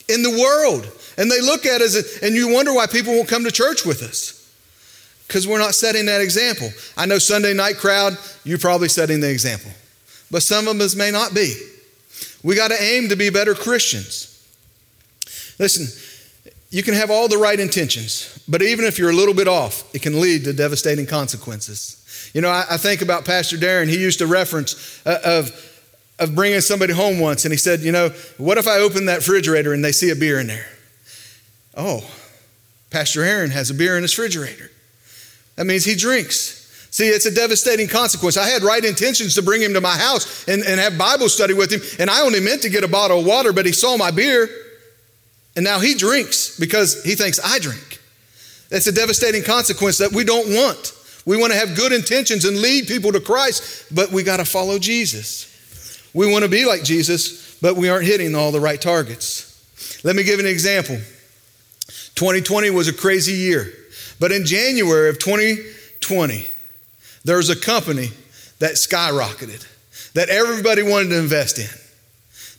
in 0.09 0.23
the 0.23 0.31
world. 0.31 0.91
And 1.19 1.31
they 1.31 1.41
look 1.41 1.67
at 1.67 1.81
us 1.81 2.23
and 2.23 2.35
you 2.35 2.53
wonder 2.53 2.75
why 2.75 2.87
people 2.87 3.15
won't 3.15 3.29
come 3.29 3.45
to 3.45 3.51
church 3.51 3.85
with 3.85 4.03
us. 4.03 4.33
Because 5.27 5.47
we're 5.47 5.59
not 5.59 5.75
setting 5.75 6.07
that 6.07 6.21
example. 6.21 6.71
I 6.97 7.07
know 7.07 7.19
Sunday 7.19 7.53
night 7.53 7.79
crowd, 7.79 8.17
you're 8.45 8.59
probably 8.59 8.89
setting 8.89 9.21
the 9.21 9.31
example. 9.31 9.71
But 10.31 10.43
some 10.43 10.69
of 10.69 10.81
us 10.81 10.95
may 10.95 11.11
not 11.11 11.35
be. 11.35 11.55
We 12.43 12.55
got 12.55 12.69
to 12.69 12.81
aim 12.81 13.09
to 13.09 13.17
be 13.17 13.31
better 13.31 13.55
Christians. 13.55 14.33
Listen, 15.59 15.87
you 16.71 16.83
can 16.83 16.95
have 16.95 17.11
all 17.11 17.29
the 17.29 17.39
right 17.39 17.59
intentions, 17.59 18.39
but 18.47 18.63
even 18.63 18.85
if 18.85 18.99
you're 18.99 19.11
a 19.11 19.15
little 19.15 19.35
bit 19.35 19.49
off, 19.49 19.93
it 19.95 20.03
can 20.03 20.21
lead 20.21 20.45
to 20.45 20.53
devastating 20.53 21.07
consequences. 21.07 22.05
You 22.37 22.43
know, 22.43 22.51
I, 22.51 22.67
I 22.73 22.77
think 22.77 23.01
about 23.01 23.25
Pastor 23.25 23.57
Darren. 23.57 23.89
He 23.89 23.99
used 23.99 24.21
a 24.21 24.27
reference 24.27 25.01
uh, 25.07 25.19
of, 25.25 25.51
of 26.19 26.35
bringing 26.35 26.61
somebody 26.61 26.93
home 26.93 27.19
once, 27.19 27.47
and 27.47 27.53
he 27.53 27.57
said, 27.57 27.81
You 27.81 27.93
know, 27.93 28.11
what 28.37 28.59
if 28.59 28.67
I 28.67 28.77
open 28.77 29.07
that 29.07 29.21
refrigerator 29.21 29.73
and 29.73 29.83
they 29.83 29.91
see 29.91 30.11
a 30.11 30.15
beer 30.15 30.39
in 30.39 30.47
there? 30.47 30.67
Oh, 31.75 32.07
Pastor 32.91 33.25
Aaron 33.25 33.53
has 33.53 33.71
a 33.71 33.75
beer 33.75 33.97
in 33.97 34.03
his 34.03 34.19
refrigerator. 34.19 34.71
That 35.55 35.65
means 35.65 35.87
he 35.87 35.95
drinks. 35.95 36.89
See, 36.91 37.09
it's 37.09 37.25
a 37.25 37.35
devastating 37.35 37.89
consequence. 37.89 38.37
I 38.37 38.49
had 38.49 38.63
right 38.63 38.85
intentions 38.85 39.35
to 39.37 39.43
bring 39.43 39.63
him 39.63 39.73
to 39.73 39.81
my 39.81 39.97
house 39.97 40.47
and, 40.47 40.63
and 40.63 40.79
have 40.79 40.99
Bible 40.99 41.31
study 41.31 41.55
with 41.55 41.73
him, 41.73 41.81
and 41.99 42.11
I 42.11 42.21
only 42.21 42.41
meant 42.41 42.61
to 42.63 42.69
get 42.69 42.85
a 42.85 42.89
bottle 42.89 43.21
of 43.21 43.25
water, 43.25 43.55
but 43.55 43.65
he 43.65 43.73
saw 43.73 43.97
my 43.97 44.11
beer. 44.11 44.47
And 45.57 45.65
now 45.65 45.81
he 45.81 45.95
drinks 45.95 46.61
because 46.61 47.03
he 47.03 47.15
thinks 47.15 47.41
I 47.43 47.61
drink. 47.61 47.99
That's 48.69 48.87
a 48.89 48.93
devastating 48.93 49.43
consequence 49.43 49.97
that 49.97 50.13
we 50.13 50.23
don't 50.23 50.51
want. 50.51 50.93
We 51.27 51.37
want 51.37 51.53
to 51.53 51.59
have 51.59 51.77
good 51.77 51.93
intentions 51.93 52.45
and 52.45 52.57
lead 52.57 52.87
people 52.87 53.13
to 53.13 53.21
Christ, 53.21 53.95
but 53.95 54.11
we 54.11 54.23
got 54.23 54.39
to 54.39 54.45
follow 54.45 54.79
Jesus. 54.79 55.53
We 56.15 56.31
want 56.31 56.45
to 56.45 56.49
be 56.49 56.65
like 56.65 56.85
Jesus, 56.85 57.59
but 57.61 57.77
we 57.77 57.89
aren't 57.89 58.07
hitting 58.07 58.35
all 58.35 58.53
the 58.53 58.61
right 58.61 58.81
targets. 58.81 60.01
Let 60.05 60.17
me 60.17 60.23
give 60.23 60.41
an 60.41 60.47
example. 60.47 60.97
2020 62.15 62.71
was 62.71 62.89
a 62.89 62.93
crazy 62.93 63.33
year, 63.33 63.73
but 64.19 64.33
in 64.33 64.47
January 64.47 65.11
of 65.11 65.19
2020, 65.19 66.47
there 67.25 67.37
was 67.37 67.51
a 67.51 67.57
company 67.57 68.11
that 68.61 68.73
skyrocketed 68.75 69.67
that 70.15 70.29
everybody 70.31 70.83
wanted 70.83 71.11
to 71.11 71.19
invest 71.19 71.59
in. 71.59 71.69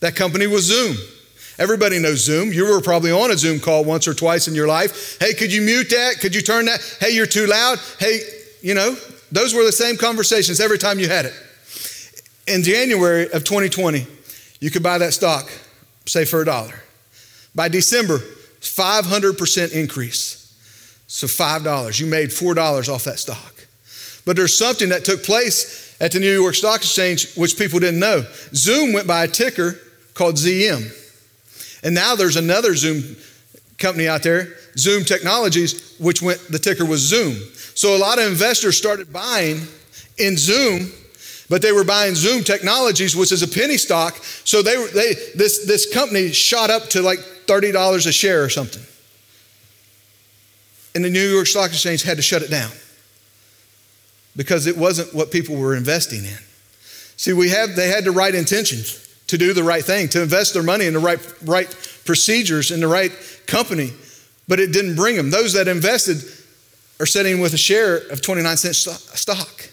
That 0.02 0.16
company 0.16 0.46
was 0.46 0.66
Zoom. 0.66 0.96
Everybody 1.58 1.98
knows 1.98 2.24
Zoom. 2.24 2.54
You 2.54 2.66
were 2.66 2.82
probably 2.82 3.12
on 3.12 3.32
a 3.32 3.38
Zoom 3.38 3.60
call 3.60 3.84
once 3.84 4.08
or 4.08 4.14
twice 4.14 4.48
in 4.48 4.54
your 4.54 4.68
life. 4.68 5.18
Hey, 5.20 5.34
could 5.34 5.52
you 5.52 5.62
mute 5.62 5.90
that? 5.90 6.20
Could 6.20 6.36
you 6.36 6.42
turn 6.42 6.66
that? 6.66 6.82
Hey, 7.00 7.16
you're 7.16 7.26
too 7.26 7.48
loud. 7.48 7.80
Hey, 7.98 8.20
you 8.62 8.74
know, 8.74 8.96
those 9.32 9.54
were 9.54 9.64
the 9.64 9.72
same 9.72 9.98
conversations 9.98 10.60
every 10.60 10.78
time 10.78 11.00
you 11.00 11.08
had 11.08 11.26
it. 11.26 11.34
In 12.48 12.64
January 12.64 13.26
of 13.32 13.44
2020, 13.44 14.06
you 14.60 14.72
could 14.72 14.84
buy 14.84 14.98
that 14.98 15.14
stock, 15.14 15.50
say 16.06 16.26
for 16.26 16.42
a 16.42 16.46
dollar. 16.46 16.82
By 17.54 17.68
December, 17.70 18.20
500% 18.62 19.72
increase. 19.72 20.44
So 21.08 21.28
$5. 21.28 22.00
You 22.00 22.06
made 22.06 22.30
$4 22.30 22.94
off 22.94 23.04
that 23.06 23.20
stock. 23.20 23.54
But 24.26 24.36
there's 24.36 24.58
something 24.58 24.90
that 24.90 25.06
took 25.06 25.24
place 25.24 25.96
at 26.02 26.12
the 26.12 26.20
New 26.20 26.32
York 26.32 26.54
Stock 26.54 26.82
Exchange 26.82 27.34
which 27.36 27.58
people 27.58 27.80
didn't 27.80 28.00
know. 28.00 28.26
Zoom 28.54 28.94
went 28.94 29.08
by 29.08 29.24
a 29.24 29.28
ticker 29.28 29.80
called 30.14 30.36
ZM. 30.36 30.94
And 31.84 31.96
now 31.96 32.16
there's 32.16 32.36
another 32.36 32.76
Zoom 32.76 33.16
company 33.78 34.08
out 34.08 34.24
there, 34.24 34.56
Zoom 34.78 35.04
Technologies, 35.06 35.96
which 36.00 36.22
went, 36.22 36.40
the 36.50 36.60
ticker 36.60 36.86
was 36.86 37.00
Zoom. 37.00 37.38
So 37.78 37.96
a 37.96 38.00
lot 38.00 38.18
of 38.18 38.26
investors 38.26 38.76
started 38.76 39.14
buying 39.14 39.62
in 40.18 40.36
Zoom, 40.36 40.92
but 41.48 41.62
they 41.62 41.72
were 41.72 41.84
buying 41.84 42.16
Zoom 42.16 42.44
Technologies, 42.44 43.16
which 43.16 43.32
is 43.32 43.44
a 43.44 43.48
penny 43.48 43.78
stock. 43.78 44.16
So 44.16 44.64
they, 44.64 44.84
they 44.88 45.14
this, 45.36 45.64
this 45.68 45.94
company 45.94 46.32
shot 46.32 46.72
up 46.72 46.90
to 46.90 47.04
like 47.04 47.20
$30 47.20 48.08
a 48.08 48.12
share 48.12 48.44
or 48.44 48.50
something. 48.50 48.82
And 50.96 51.06
the 51.06 51.12
New 51.12 51.30
York 51.30 51.46
Stock 51.46 51.70
Exchange 51.70 52.02
had 52.02 52.18
to 52.18 52.24
shut 52.24 52.42
it 52.42 52.50
down 52.50 52.72
because 54.36 54.66
it 54.66 54.76
wasn't 54.76 55.14
what 55.14 55.30
people 55.30 55.56
were 55.56 55.76
investing 55.76 56.26
in. 56.26 56.40
See, 57.16 57.34
we 57.34 57.50
have, 57.50 57.76
they 57.76 57.90
had 57.90 58.06
the 58.06 58.12
right 58.12 58.34
intentions 58.34 59.08
to 59.28 59.38
do 59.38 59.54
the 59.54 59.64
right 59.64 59.86
thing, 59.86 60.10
to 60.10 60.24
invest 60.24 60.56
their 60.56 60.64
money 60.64 60.88
in 60.88 60.94
the 60.94 61.00
right, 61.00 61.20
right 61.46 61.70
procedures 62.06 62.72
in 62.72 62.80
the 62.80 62.88
right 62.88 63.12
company, 63.46 63.92
but 64.48 64.60
it 64.60 64.72
didn't 64.72 64.96
bring 64.96 65.16
them. 65.16 65.30
Those 65.30 65.54
that 65.54 65.68
invested 65.68 66.24
are 67.00 67.06
sitting 67.06 67.40
with 67.40 67.54
a 67.54 67.58
share 67.58 67.98
of 67.98 68.22
29 68.22 68.58
cent 68.58 68.76
stock. 68.76 69.70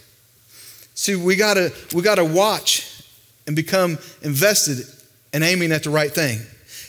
See, 0.95 1.17
we 1.17 1.37
gotta, 1.37 1.73
we 1.95 2.03
gotta 2.03 2.25
watch 2.25 3.03
and 3.47 3.57
become 3.57 3.99
invested 4.23 4.87
and 5.33 5.43
aiming 5.43 5.73
at 5.73 5.83
the 5.83 5.91
right 5.91 6.11
thing. 6.11 6.41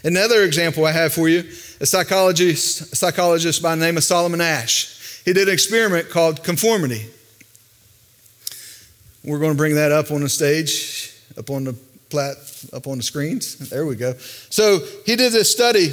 Another 0.03 0.43
example 0.43 0.85
I 0.85 0.91
have 0.91 1.13
for 1.13 1.27
you, 1.27 1.39
a 1.79 1.85
psychologist, 1.85 2.93
a 2.93 2.95
psychologist 2.95 3.61
by 3.61 3.75
the 3.75 3.81
name 3.83 3.97
of 3.97 4.03
Solomon 4.03 4.39
Asch. 4.39 5.23
He 5.25 5.33
did 5.33 5.47
an 5.47 5.53
experiment 5.53 6.09
called 6.09 6.43
conformity. 6.43 7.07
We're 9.23 9.39
going 9.39 9.53
to 9.53 9.57
bring 9.57 9.75
that 9.75 9.91
up 9.91 10.11
on 10.11 10.21
the 10.21 10.29
stage, 10.29 11.11
up 11.37 11.49
on 11.49 11.63
the 11.63 11.73
plat 12.09 12.37
up 12.71 12.87
on 12.87 12.97
the 12.97 13.03
screens. 13.03 13.57
There 13.69 13.85
we 13.85 13.95
go. 13.95 14.13
So 14.49 14.79
he 15.05 15.15
did 15.15 15.33
this 15.33 15.51
study, 15.51 15.89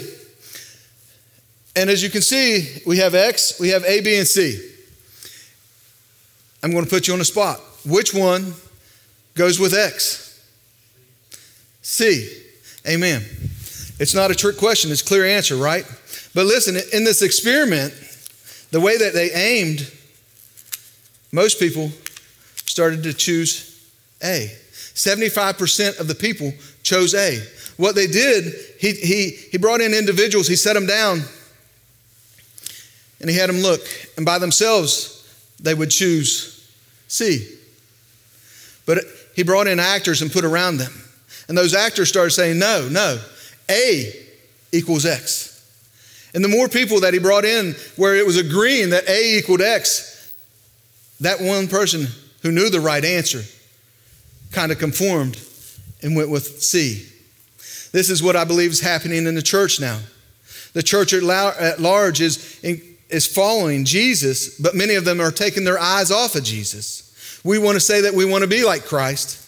and 1.74 1.88
as 1.88 2.02
you 2.02 2.10
can 2.10 2.22
see, 2.22 2.82
we 2.86 2.98
have 2.98 3.14
X, 3.14 3.58
we 3.58 3.70
have 3.70 3.84
A, 3.84 4.00
B, 4.00 4.18
and 4.18 4.26
C. 4.26 4.70
I'm 6.62 6.70
going 6.70 6.84
to 6.84 6.90
put 6.90 7.08
you 7.08 7.12
on 7.12 7.18
the 7.18 7.24
spot. 7.24 7.60
Which 7.84 8.14
one 8.14 8.54
goes 9.34 9.58
with 9.58 9.74
X? 9.74 10.40
C. 11.80 12.28
Amen. 12.86 13.22
It's 13.98 14.14
not 14.14 14.30
a 14.30 14.34
trick 14.34 14.56
question, 14.56 14.90
it's 14.90 15.02
a 15.02 15.04
clear 15.04 15.24
answer, 15.24 15.56
right? 15.56 15.84
But 16.34 16.46
listen, 16.46 16.76
in 16.92 17.04
this 17.04 17.22
experiment, 17.22 17.94
the 18.70 18.80
way 18.80 18.96
that 18.96 19.12
they 19.12 19.30
aimed, 19.32 19.90
most 21.30 21.58
people 21.58 21.90
started 22.66 23.02
to 23.04 23.12
choose 23.12 23.90
A. 24.22 24.50
75% 24.94 26.00
of 26.00 26.08
the 26.08 26.14
people 26.14 26.52
chose 26.82 27.14
A. 27.14 27.40
what 27.76 27.94
they 27.94 28.06
did, 28.06 28.54
he, 28.78 28.92
he, 28.92 29.30
he 29.50 29.58
brought 29.58 29.80
in 29.80 29.94
individuals, 29.94 30.48
he 30.48 30.56
set 30.56 30.74
them 30.74 30.86
down, 30.86 31.22
and 33.22 33.30
he 33.30 33.36
had 33.36 33.48
them 33.48 33.60
look. 33.60 33.80
And 34.18 34.26
by 34.26 34.38
themselves, 34.38 35.26
they 35.58 35.72
would 35.72 35.90
choose 35.90 36.70
C. 37.08 37.48
But 38.84 38.98
he 39.34 39.44
brought 39.44 39.68
in 39.68 39.80
actors 39.80 40.20
and 40.20 40.30
put 40.30 40.44
around 40.44 40.76
them. 40.76 40.92
And 41.48 41.56
those 41.56 41.72
actors 41.72 42.08
started 42.08 42.32
saying, 42.32 42.58
no, 42.58 42.88
no, 42.90 43.18
A 43.70 44.12
equals 44.72 45.06
X. 45.06 45.48
And 46.34 46.44
the 46.44 46.48
more 46.48 46.68
people 46.68 47.00
that 47.00 47.14
he 47.14 47.20
brought 47.20 47.44
in 47.44 47.74
where 47.96 48.16
it 48.16 48.26
was 48.26 48.36
agreeing 48.36 48.90
that 48.90 49.08
A 49.08 49.38
equaled 49.38 49.60
X, 49.60 50.32
that 51.20 51.40
one 51.40 51.68
person 51.68 52.08
who 52.42 52.50
knew 52.50 52.70
the 52.70 52.80
right 52.80 53.04
answer 53.04 53.42
kind 54.50 54.72
of 54.72 54.78
conformed 54.78 55.38
and 56.02 56.16
went 56.16 56.30
with 56.30 56.62
C. 56.62 57.06
This 57.92 58.10
is 58.10 58.22
what 58.22 58.34
I 58.34 58.44
believe 58.44 58.70
is 58.70 58.80
happening 58.80 59.26
in 59.26 59.34
the 59.34 59.42
church 59.42 59.78
now. 59.78 60.00
The 60.72 60.82
church 60.82 61.12
at 61.12 61.22
large 61.80 62.20
is, 62.20 62.58
is 63.12 63.26
following 63.26 63.84
Jesus, 63.84 64.58
but 64.58 64.74
many 64.74 64.94
of 64.94 65.04
them 65.04 65.20
are 65.20 65.30
taking 65.30 65.64
their 65.64 65.78
eyes 65.78 66.10
off 66.10 66.34
of 66.34 66.44
Jesus. 66.44 67.40
We 67.44 67.58
want 67.58 67.76
to 67.76 67.80
say 67.80 68.02
that 68.02 68.14
we 68.14 68.24
want 68.24 68.42
to 68.42 68.48
be 68.48 68.64
like 68.64 68.84
Christ. 68.84 69.38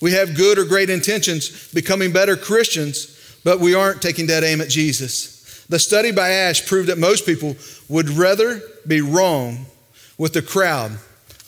We 0.00 0.12
have 0.12 0.36
good 0.36 0.58
or 0.58 0.64
great 0.64 0.90
intentions, 0.90 1.72
becoming 1.72 2.12
better 2.12 2.36
Christians, 2.36 3.40
but 3.44 3.60
we 3.60 3.74
aren't 3.74 4.02
taking 4.02 4.28
that 4.28 4.44
aim 4.44 4.60
at 4.60 4.68
Jesus. 4.68 5.64
The 5.68 5.78
study 5.78 6.12
by 6.12 6.30
Asch 6.30 6.66
proved 6.66 6.88
that 6.88 6.98
most 6.98 7.26
people 7.26 7.56
would 7.88 8.10
rather 8.10 8.60
be 8.86 9.00
wrong 9.00 9.66
with 10.18 10.32
the 10.32 10.42
crowd 10.42 10.92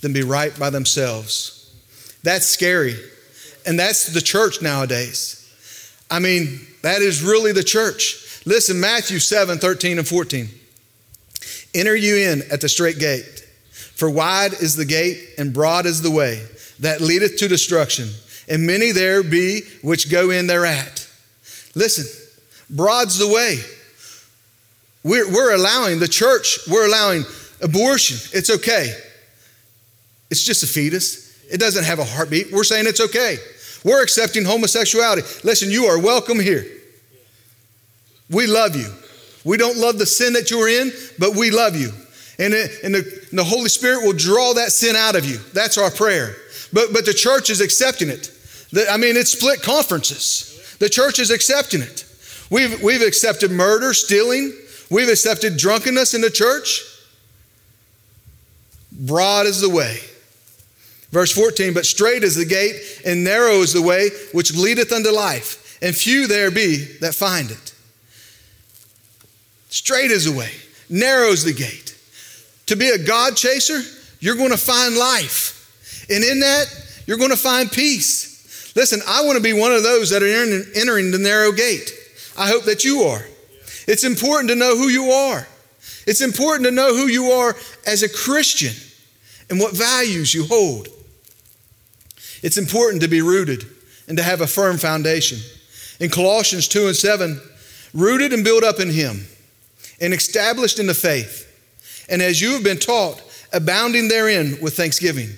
than 0.00 0.12
be 0.12 0.22
right 0.22 0.56
by 0.58 0.70
themselves. 0.70 1.72
That's 2.22 2.46
scary. 2.46 2.96
And 3.66 3.78
that's 3.78 4.12
the 4.12 4.20
church 4.20 4.62
nowadays. 4.62 5.40
I 6.10 6.18
mean, 6.18 6.60
that 6.82 7.02
is 7.02 7.22
really 7.22 7.52
the 7.52 7.64
church. 7.64 8.42
Listen, 8.46 8.78
Matthew 8.78 9.18
7 9.18 9.58
13 9.58 9.98
and 9.98 10.06
14. 10.06 10.48
Enter 11.74 11.96
you 11.96 12.16
in 12.16 12.42
at 12.52 12.60
the 12.60 12.68
strait 12.68 12.98
gate, 12.98 13.46
for 13.72 14.08
wide 14.08 14.52
is 14.52 14.76
the 14.76 14.84
gate 14.84 15.30
and 15.38 15.52
broad 15.52 15.86
is 15.86 16.02
the 16.02 16.10
way 16.10 16.44
that 16.80 17.00
leadeth 17.00 17.36
to 17.38 17.48
destruction, 17.48 18.08
and 18.48 18.66
many 18.66 18.92
there 18.92 19.22
be 19.22 19.62
which 19.82 20.10
go 20.10 20.30
in 20.30 20.46
thereat. 20.46 21.08
Listen, 21.74 22.06
broad's 22.70 23.18
the 23.18 23.28
way. 23.28 23.58
We're, 25.02 25.30
we're 25.30 25.54
allowing 25.54 25.98
the 25.98 26.08
church, 26.08 26.60
we're 26.68 26.86
allowing 26.86 27.24
abortion. 27.60 28.16
It's 28.32 28.50
okay. 28.50 28.94
It's 30.30 30.44
just 30.44 30.62
a 30.62 30.66
fetus, 30.66 31.44
it 31.50 31.58
doesn't 31.58 31.84
have 31.84 31.98
a 31.98 32.04
heartbeat. 32.04 32.50
We're 32.52 32.64
saying 32.64 32.86
it's 32.86 33.00
okay. 33.00 33.36
We're 33.84 34.02
accepting 34.02 34.44
homosexuality. 34.44 35.22
Listen, 35.44 35.70
you 35.70 35.84
are 35.84 35.98
welcome 35.98 36.40
here. 36.40 36.64
We 38.30 38.46
love 38.46 38.74
you. 38.74 38.90
We 39.44 39.58
don't 39.58 39.76
love 39.76 39.98
the 39.98 40.06
sin 40.06 40.32
that 40.32 40.50
you're 40.50 40.70
in, 40.70 40.90
but 41.18 41.34
we 41.34 41.50
love 41.50 41.76
you. 41.76 41.90
And, 42.38 42.52
it, 42.52 42.82
and, 42.82 42.94
the, 42.94 43.26
and 43.30 43.38
the 43.38 43.44
Holy 43.44 43.68
Spirit 43.68 44.04
will 44.04 44.12
draw 44.12 44.54
that 44.54 44.72
sin 44.72 44.96
out 44.96 45.16
of 45.16 45.24
you. 45.24 45.38
That's 45.52 45.78
our 45.78 45.90
prayer. 45.90 46.34
But, 46.72 46.92
but 46.92 47.04
the 47.06 47.14
church 47.14 47.50
is 47.50 47.60
accepting 47.60 48.08
it. 48.08 48.32
The, 48.72 48.90
I 48.90 48.96
mean, 48.96 49.16
it's 49.16 49.32
split 49.32 49.62
conferences. 49.62 50.76
The 50.80 50.88
church 50.88 51.18
is 51.18 51.30
accepting 51.30 51.80
it. 51.80 52.04
We've, 52.50 52.82
we've 52.82 53.02
accepted 53.02 53.50
murder, 53.50 53.94
stealing. 53.94 54.52
We've 54.90 55.08
accepted 55.08 55.56
drunkenness 55.56 56.14
in 56.14 56.20
the 56.20 56.30
church. 56.30 56.82
Broad 58.92 59.46
is 59.46 59.60
the 59.60 59.70
way 59.70 59.98
Verse 61.14 61.30
14, 61.30 61.72
but 61.74 61.86
strait 61.86 62.24
is 62.24 62.34
the 62.34 62.44
gate 62.44 63.00
and 63.06 63.22
narrow 63.22 63.60
is 63.60 63.72
the 63.72 63.80
way 63.80 64.10
which 64.32 64.52
leadeth 64.52 64.90
unto 64.90 65.10
life, 65.10 65.78
and 65.80 65.94
few 65.94 66.26
there 66.26 66.50
be 66.50 66.78
that 67.02 67.14
find 67.14 67.52
it. 67.52 67.72
Straight 69.68 70.10
is 70.10 70.24
the 70.24 70.36
way, 70.36 70.50
narrow 70.88 71.28
is 71.28 71.44
the 71.44 71.52
gate. 71.52 71.96
To 72.66 72.76
be 72.76 72.88
a 72.88 72.98
God 72.98 73.36
chaser, 73.36 73.80
you're 74.20 74.36
going 74.36 74.50
to 74.50 74.58
find 74.58 74.96
life. 74.96 76.06
And 76.08 76.24
in 76.24 76.40
that, 76.40 76.66
you're 77.06 77.18
going 77.18 77.30
to 77.30 77.36
find 77.36 77.70
peace. 77.70 78.74
Listen, 78.76 79.00
I 79.06 79.24
want 79.24 79.36
to 79.36 79.42
be 79.42 79.52
one 79.52 79.72
of 79.72 79.82
those 79.82 80.10
that 80.10 80.22
are 80.22 80.80
entering 80.80 81.10
the 81.10 81.18
narrow 81.18 81.52
gate. 81.52 81.92
I 82.36 82.48
hope 82.48 82.64
that 82.64 82.84
you 82.84 83.02
are. 83.02 83.24
It's 83.86 84.04
important 84.04 84.48
to 84.48 84.56
know 84.56 84.76
who 84.76 84.88
you 84.88 85.10
are. 85.10 85.46
It's 86.06 86.20
important 86.20 86.64
to 86.64 86.70
know 86.70 86.94
who 86.94 87.06
you 87.06 87.26
are 87.26 87.54
as 87.86 88.02
a 88.02 88.08
Christian 88.08 88.74
and 89.50 89.60
what 89.60 89.76
values 89.76 90.34
you 90.34 90.46
hold. 90.46 90.88
It's 92.42 92.58
important 92.58 93.02
to 93.02 93.08
be 93.08 93.22
rooted 93.22 93.64
and 94.08 94.16
to 94.18 94.22
have 94.22 94.40
a 94.40 94.46
firm 94.46 94.76
foundation. 94.76 95.38
In 96.00 96.10
Colossians 96.10 96.68
2 96.68 96.88
and 96.88 96.96
7, 96.96 97.40
rooted 97.94 98.32
and 98.32 98.44
built 98.44 98.64
up 98.64 98.80
in 98.80 98.90
Him 98.90 99.26
and 100.00 100.12
established 100.12 100.78
in 100.78 100.86
the 100.86 100.94
faith, 100.94 101.50
and 102.08 102.20
as 102.20 102.40
you 102.40 102.52
have 102.52 102.64
been 102.64 102.78
taught, 102.78 103.22
abounding 103.52 104.08
therein 104.08 104.58
with 104.60 104.76
thanksgiving. 104.76 105.30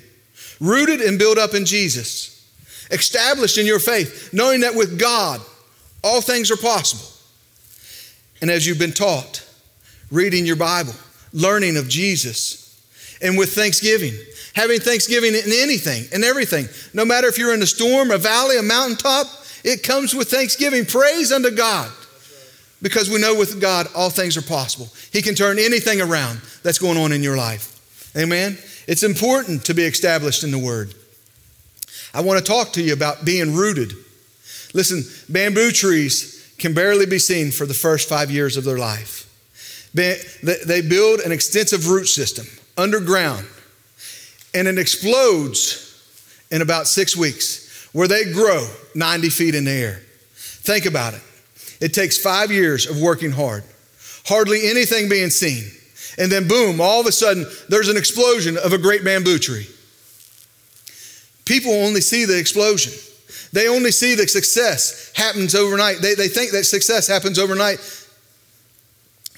Rooted 0.59 1.01
and 1.01 1.19
built 1.19 1.39
up 1.39 1.55
in 1.55 1.67
Jesus, 1.67 2.51
established 2.91 3.59
in 3.59 3.67
your 3.67 3.79
faith, 3.79 4.33
knowing 4.33 4.61
that 4.61 4.75
with 4.75 4.99
God, 4.99 5.41
all 6.03 6.21
things 6.21 6.51
are 6.51 6.57
possible. 6.57 7.07
And 8.41 8.51
as 8.51 8.67
you've 8.67 8.79
been 8.79 8.93
taught, 8.93 9.47
reading 10.11 10.47
your 10.47 10.57
Bible, 10.57 10.95
learning 11.33 11.77
of 11.77 11.89
Jesus, 11.89 12.67
and 13.21 13.37
with 13.37 13.55
thanksgiving, 13.55 14.15
having 14.55 14.81
thanksgiving 14.81 15.35
in 15.35 15.53
anything 15.53 16.05
and 16.13 16.25
everything. 16.25 16.67
No 16.95 17.05
matter 17.05 17.29
if 17.29 17.39
you're 17.39 17.55
in 17.55 17.63
a 17.63 17.67
storm, 17.67 18.11
a 18.11 18.19
valley, 18.19 18.59
a 18.59 18.63
mountaintop, 18.63 19.27
it 19.65 19.83
comes 19.83 20.15
with 20.15 20.31
thanksgiving. 20.31 20.87
Praise 20.87 21.33
unto 21.33 21.51
God. 21.51 21.91
Because 22.83 23.09
we 23.09 23.21
know 23.21 23.35
with 23.35 23.61
God 23.61 23.87
all 23.95 24.11
things 24.11 24.37
are 24.37 24.43
possible. 24.43 24.89
He 25.13 25.23
can 25.23 25.35
turn 25.35 25.59
anything 25.59 26.01
around 26.01 26.41
that's 26.63 26.79
going 26.79 26.99
on 26.99 27.13
in 27.13 27.23
your 27.23 27.37
life. 27.37 27.73
Amen? 28.17 28.59
It's 28.87 29.03
important 29.03 29.65
to 29.67 29.75
be 29.75 29.85
established 29.85 30.45
in 30.45 30.51
the 30.51 30.59
Word. 30.59 30.95
I 32.15 32.21
want 32.21 32.39
to 32.39 32.45
talk 32.45 32.73
to 32.75 32.83
you 32.83 32.93
about 32.93 33.25
being 33.25 33.55
rooted. 33.55 33.93
Listen, 34.75 35.05
bamboo 35.29 35.71
trees 35.71 36.55
can 36.59 36.75
barely 36.75 37.07
be 37.07 37.19
seen 37.19 37.51
for 37.51 37.67
the 37.67 37.75
first 37.75 38.09
five 38.09 38.31
years 38.31 38.57
of 38.57 38.65
their 38.65 38.79
life. 38.79 39.25
They 39.95 40.83
build 40.83 41.21
an 41.21 41.33
extensive 41.33 41.89
root 41.89 42.07
system 42.07 42.47
underground 42.77 43.47
and 44.55 44.69
it 44.69 44.79
explodes 44.79 45.83
in 46.51 46.63
about 46.63 46.87
six 46.87 47.17
weeks, 47.17 47.89
where 47.93 48.09
they 48.09 48.33
grow 48.33 48.67
90 48.95 49.29
feet 49.29 49.55
in 49.55 49.65
the 49.65 49.71
air. 49.71 50.01
Think 50.35 50.87
about 50.87 51.15
it. 51.15 51.21
It 51.81 51.95
takes 51.95 52.19
five 52.19 52.51
years 52.51 52.87
of 52.87 53.01
working 53.01 53.33
hard, 53.33 53.65
hardly 54.27 54.69
anything 54.69 55.09
being 55.09 55.31
seen. 55.31 55.71
And 56.19 56.33
then, 56.33 56.49
boom, 56.49 56.81
all 56.81 57.01
of 57.01 57.07
a 57.07 57.13
sudden, 57.13 57.47
there's 57.69 57.89
an 57.89 57.97
explosion 57.97 58.57
of 58.57 58.73
a 58.73 58.79
great 58.79 59.05
bamboo 59.05 59.39
tree. 59.39 59.69
People 61.45 61.73
only 61.73 62.01
see 62.01 62.25
the 62.25 62.39
explosion. 62.39 62.93
They 63.53 63.69
only 63.69 63.91
see 63.91 64.15
the 64.15 64.27
success 64.27 65.13
happens 65.15 65.55
overnight. 65.55 65.99
They, 66.01 66.15
they 66.15 66.29
think 66.29 66.53
that 66.53 66.65
success 66.65 67.07
happens 67.07 67.39
overnight. 67.39 67.79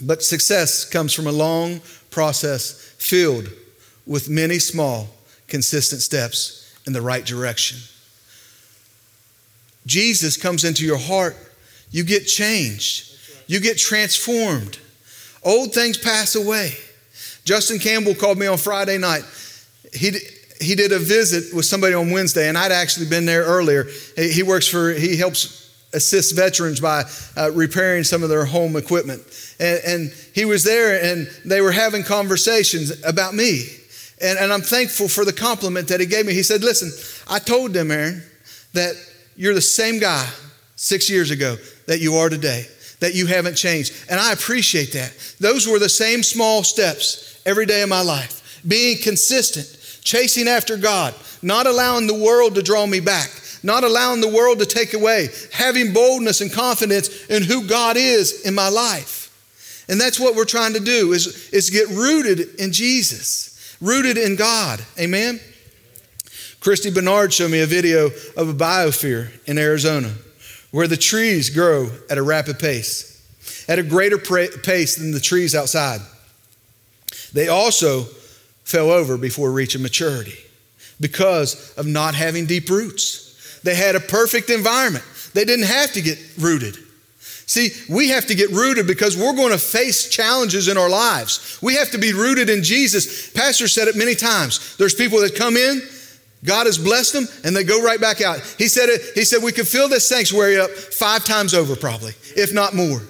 But 0.00 0.22
success 0.22 0.84
comes 0.84 1.12
from 1.12 1.26
a 1.26 1.32
long 1.32 1.80
process 2.10 2.94
filled 2.98 3.48
with 4.06 4.28
many 4.28 4.58
small, 4.58 5.08
consistent 5.48 6.00
steps 6.00 6.76
in 6.86 6.92
the 6.92 7.02
right 7.02 7.24
direction. 7.24 7.78
Jesus 9.86 10.36
comes 10.36 10.64
into 10.64 10.84
your 10.84 10.98
heart, 10.98 11.36
you 11.90 12.04
get 12.04 12.26
changed, 12.26 13.16
you 13.46 13.60
get 13.60 13.78
transformed. 13.78 14.78
Old 15.42 15.72
things 15.72 15.96
pass 15.96 16.34
away. 16.34 16.72
Justin 17.44 17.78
Campbell 17.78 18.14
called 18.14 18.38
me 18.38 18.46
on 18.46 18.58
Friday 18.58 18.98
night. 18.98 19.22
He, 19.94 20.12
he 20.60 20.74
did 20.74 20.92
a 20.92 20.98
visit 20.98 21.54
with 21.54 21.64
somebody 21.64 21.94
on 21.94 22.10
Wednesday, 22.10 22.48
and 22.48 22.58
I'd 22.58 22.72
actually 22.72 23.06
been 23.08 23.24
there 23.24 23.44
earlier. 23.44 23.86
He 24.16 24.42
works 24.42 24.68
for, 24.68 24.90
he 24.92 25.16
helps 25.16 25.74
assist 25.94 26.36
veterans 26.36 26.80
by 26.80 27.04
uh, 27.36 27.50
repairing 27.52 28.04
some 28.04 28.22
of 28.22 28.28
their 28.28 28.44
home 28.44 28.76
equipment. 28.76 29.22
And, 29.58 29.80
and, 29.86 30.14
he 30.34 30.44
was 30.44 30.62
there, 30.62 31.02
and 31.02 31.26
they 31.44 31.60
were 31.60 31.72
having 31.72 32.04
conversations 32.04 33.02
about 33.02 33.34
me. 33.34 33.64
And, 34.20 34.38
and 34.38 34.52
I'm 34.52 34.60
thankful 34.60 35.08
for 35.08 35.24
the 35.24 35.32
compliment 35.32 35.88
that 35.88 36.00
he 36.00 36.06
gave 36.06 36.26
me. 36.26 36.34
He 36.34 36.42
said, 36.42 36.62
Listen, 36.62 36.92
I 37.28 37.38
told 37.38 37.72
them, 37.72 37.90
Aaron, 37.90 38.22
that 38.74 38.94
you're 39.36 39.54
the 39.54 39.60
same 39.60 39.98
guy 39.98 40.28
six 40.76 41.08
years 41.08 41.30
ago 41.30 41.56
that 41.88 42.00
you 42.00 42.14
are 42.14 42.28
today, 42.28 42.66
that 43.00 43.14
you 43.14 43.26
haven't 43.26 43.56
changed. 43.56 43.92
And 44.08 44.20
I 44.20 44.32
appreciate 44.32 44.92
that. 44.92 45.12
Those 45.40 45.66
were 45.66 45.80
the 45.80 45.88
same 45.88 46.22
small 46.22 46.62
steps 46.62 47.42
every 47.44 47.66
day 47.66 47.82
of 47.82 47.88
my 47.88 48.02
life. 48.02 48.60
Being 48.66 48.98
consistent, 48.98 50.00
chasing 50.04 50.46
after 50.46 50.76
God, 50.76 51.14
not 51.42 51.66
allowing 51.66 52.06
the 52.06 52.14
world 52.14 52.54
to 52.54 52.62
draw 52.62 52.86
me 52.86 53.00
back, 53.00 53.30
not 53.64 53.82
allowing 53.82 54.20
the 54.20 54.28
world 54.28 54.60
to 54.60 54.66
take 54.66 54.94
away, 54.94 55.28
having 55.52 55.92
boldness 55.92 56.40
and 56.40 56.52
confidence 56.52 57.26
in 57.26 57.42
who 57.42 57.66
God 57.66 57.96
is 57.96 58.46
in 58.46 58.54
my 58.54 58.68
life. 58.68 59.24
And 59.88 60.00
that's 60.00 60.20
what 60.20 60.36
we're 60.36 60.44
trying 60.44 60.74
to 60.74 60.80
do 60.80 61.12
is, 61.12 61.50
is 61.50 61.70
get 61.70 61.88
rooted 61.88 62.60
in 62.60 62.72
Jesus 62.72 63.48
rooted 63.80 64.18
in 64.18 64.36
God. 64.36 64.84
Amen? 64.98 65.40
Christy 66.60 66.90
Bernard 66.90 67.32
showed 67.32 67.50
me 67.50 67.60
a 67.60 67.66
video 67.66 68.06
of 68.36 68.48
a 68.48 68.54
biosphere 68.54 69.30
in 69.46 69.58
Arizona 69.58 70.12
where 70.70 70.86
the 70.86 70.96
trees 70.96 71.50
grow 71.50 71.90
at 72.10 72.18
a 72.18 72.22
rapid 72.22 72.58
pace, 72.58 73.64
at 73.68 73.78
a 73.78 73.82
greater 73.82 74.18
pace 74.18 74.96
than 74.96 75.12
the 75.12 75.20
trees 75.20 75.54
outside. 75.54 76.00
They 77.32 77.48
also 77.48 78.04
fell 78.64 78.90
over 78.90 79.16
before 79.16 79.50
reaching 79.50 79.82
maturity 79.82 80.36
because 81.00 81.72
of 81.76 81.86
not 81.86 82.14
having 82.14 82.46
deep 82.46 82.68
roots. 82.68 83.60
They 83.62 83.74
had 83.74 83.96
a 83.96 84.00
perfect 84.00 84.50
environment. 84.50 85.04
They 85.34 85.44
didn't 85.44 85.66
have 85.66 85.92
to 85.92 86.02
get 86.02 86.18
rooted. 86.38 86.76
See, 87.48 87.70
we 87.88 88.10
have 88.10 88.26
to 88.26 88.34
get 88.34 88.50
rooted 88.50 88.86
because 88.86 89.16
we're 89.16 89.34
going 89.34 89.52
to 89.52 89.58
face 89.58 90.10
challenges 90.10 90.68
in 90.68 90.76
our 90.76 90.90
lives. 90.90 91.58
We 91.62 91.76
have 91.76 91.90
to 91.92 91.98
be 91.98 92.12
rooted 92.12 92.50
in 92.50 92.62
Jesus. 92.62 93.30
Pastor 93.30 93.68
said 93.68 93.88
it 93.88 93.96
many 93.96 94.14
times. 94.14 94.76
There's 94.76 94.94
people 94.94 95.20
that 95.20 95.34
come 95.34 95.56
in, 95.56 95.80
God 96.44 96.66
has 96.66 96.78
blessed 96.78 97.12
them, 97.14 97.26
and 97.44 97.54
they 97.54 97.64
go 97.64 97.82
right 97.82 98.00
back 98.00 98.20
out. 98.20 98.40
He 98.58 98.68
said 98.68 98.88
it, 98.88 99.02
he 99.14 99.24
said 99.24 99.42
we 99.42 99.52
could 99.52 99.66
fill 99.66 99.88
this 99.88 100.08
sanctuary 100.08 100.58
up 100.58 100.70
five 100.70 101.24
times 101.24 101.52
over, 101.52 101.74
probably, 101.74 102.12
if 102.36 102.54
not 102.54 102.74
more. 102.74 103.02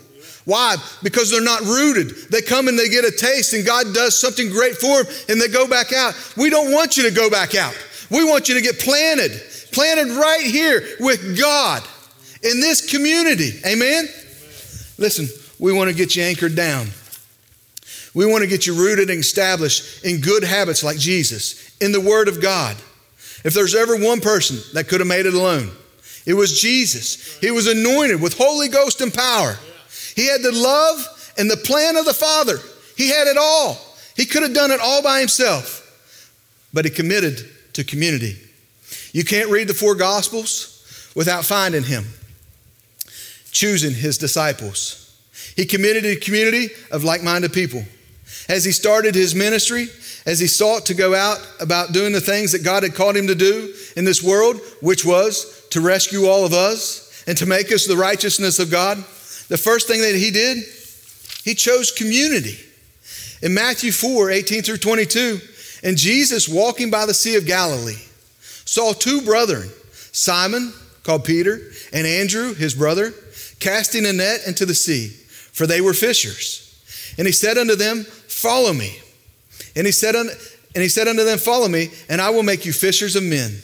Why? 0.44 0.76
Because 1.02 1.30
they're 1.30 1.42
not 1.42 1.60
rooted. 1.60 2.08
They 2.30 2.40
come 2.40 2.68
and 2.68 2.78
they 2.78 2.88
get 2.88 3.04
a 3.04 3.10
taste, 3.10 3.52
and 3.52 3.66
God 3.66 3.92
does 3.92 4.18
something 4.18 4.48
great 4.48 4.76
for 4.76 5.02
them, 5.02 5.12
and 5.28 5.40
they 5.40 5.48
go 5.48 5.68
back 5.68 5.92
out. 5.92 6.14
We 6.38 6.48
don't 6.48 6.72
want 6.72 6.96
you 6.96 7.02
to 7.02 7.14
go 7.14 7.28
back 7.28 7.54
out. 7.54 7.76
We 8.10 8.24
want 8.24 8.48
you 8.48 8.54
to 8.54 8.62
get 8.62 8.80
planted, 8.80 9.32
planted 9.72 10.10
right 10.14 10.40
here 10.40 10.82
with 11.00 11.38
God 11.38 11.82
in 12.42 12.60
this 12.60 12.90
community. 12.90 13.60
Amen? 13.66 14.08
Listen, 14.96 15.28
we 15.58 15.74
want 15.74 15.90
to 15.90 15.94
get 15.94 16.16
you 16.16 16.22
anchored 16.22 16.56
down. 16.56 16.86
We 18.14 18.24
want 18.24 18.42
to 18.42 18.48
get 18.48 18.66
you 18.66 18.74
rooted 18.74 19.10
and 19.10 19.20
established 19.20 20.02
in 20.04 20.22
good 20.22 20.44
habits 20.44 20.82
like 20.82 20.96
Jesus, 20.96 21.76
in 21.78 21.92
the 21.92 22.00
Word 22.00 22.26
of 22.26 22.40
God. 22.40 22.74
If 23.44 23.54
there's 23.54 23.74
ever 23.74 23.96
one 23.96 24.20
person 24.20 24.58
that 24.74 24.88
could 24.88 25.00
have 25.00 25.08
made 25.08 25.26
it 25.26 25.34
alone, 25.34 25.70
it 26.26 26.34
was 26.34 26.60
Jesus. 26.60 27.38
He 27.38 27.50
was 27.50 27.66
anointed 27.66 28.20
with 28.20 28.36
Holy 28.36 28.68
Ghost 28.68 29.00
and 29.00 29.12
power. 29.12 29.56
He 30.14 30.26
had 30.26 30.42
the 30.42 30.52
love 30.52 31.32
and 31.38 31.50
the 31.50 31.56
plan 31.56 31.96
of 31.96 32.04
the 32.04 32.12
Father. 32.12 32.58
He 32.96 33.08
had 33.08 33.26
it 33.28 33.36
all. 33.38 33.78
He 34.16 34.26
could 34.26 34.42
have 34.42 34.54
done 34.54 34.70
it 34.70 34.80
all 34.80 35.02
by 35.02 35.20
himself, 35.20 35.84
but 36.72 36.84
he 36.84 36.90
committed 36.90 37.48
to 37.74 37.84
community. 37.84 38.36
You 39.12 39.24
can't 39.24 39.50
read 39.50 39.68
the 39.68 39.74
four 39.74 39.94
Gospels 39.94 41.12
without 41.14 41.44
finding 41.44 41.84
him 41.84 42.04
choosing 43.50 43.92
his 43.92 44.18
disciples. 44.18 45.16
He 45.56 45.66
committed 45.66 46.04
to 46.04 46.10
a 46.10 46.16
community 46.16 46.68
of 46.90 47.04
like 47.04 47.22
minded 47.22 47.52
people. 47.52 47.82
As 48.48 48.64
he 48.64 48.72
started 48.72 49.14
his 49.14 49.34
ministry, 49.34 49.88
as 50.28 50.38
he 50.38 50.46
sought 50.46 50.84
to 50.84 50.92
go 50.92 51.14
out 51.14 51.38
about 51.58 51.92
doing 51.92 52.12
the 52.12 52.20
things 52.20 52.52
that 52.52 52.62
God 52.62 52.82
had 52.82 52.94
called 52.94 53.16
him 53.16 53.28
to 53.28 53.34
do 53.34 53.74
in 53.96 54.04
this 54.04 54.22
world, 54.22 54.60
which 54.82 55.02
was 55.02 55.66
to 55.70 55.80
rescue 55.80 56.26
all 56.26 56.44
of 56.44 56.52
us 56.52 57.24
and 57.26 57.38
to 57.38 57.46
make 57.46 57.72
us 57.72 57.86
the 57.86 57.96
righteousness 57.96 58.58
of 58.58 58.70
God, 58.70 58.98
the 59.48 59.56
first 59.56 59.88
thing 59.88 60.02
that 60.02 60.14
he 60.14 60.30
did, 60.30 60.58
he 61.44 61.54
chose 61.54 61.90
community. 61.90 62.58
In 63.40 63.54
Matthew 63.54 63.90
4 63.90 64.30
18 64.30 64.62
through 64.62 64.76
22, 64.76 65.40
and 65.82 65.96
Jesus, 65.96 66.46
walking 66.46 66.90
by 66.90 67.06
the 67.06 67.14
Sea 67.14 67.36
of 67.36 67.46
Galilee, 67.46 68.04
saw 68.66 68.92
two 68.92 69.22
brethren, 69.22 69.70
Simon, 70.12 70.74
called 71.04 71.24
Peter, 71.24 71.58
and 71.90 72.06
Andrew, 72.06 72.52
his 72.52 72.74
brother 72.74 73.14
casting 73.60 74.04
a 74.04 74.12
net 74.12 74.40
into 74.46 74.66
the 74.66 74.74
sea, 74.74 75.08
for 75.08 75.66
they 75.66 75.80
were 75.80 75.94
fishers. 75.94 76.64
And 77.16 77.26
he 77.26 77.32
said 77.32 77.56
unto 77.56 77.76
them, 77.76 78.04
Follow 78.04 78.74
me. 78.74 78.98
And 79.78 79.86
he 79.86 79.92
said 79.92 80.16
unto, 80.16 80.32
and 80.74 80.82
he 80.82 80.88
said 80.88 81.06
unto 81.06 81.24
them, 81.24 81.38
Follow 81.38 81.68
me, 81.68 81.90
and 82.08 82.20
I 82.20 82.30
will 82.30 82.42
make 82.42 82.66
you 82.66 82.72
fishers 82.72 83.14
of 83.14 83.22
men. 83.22 83.62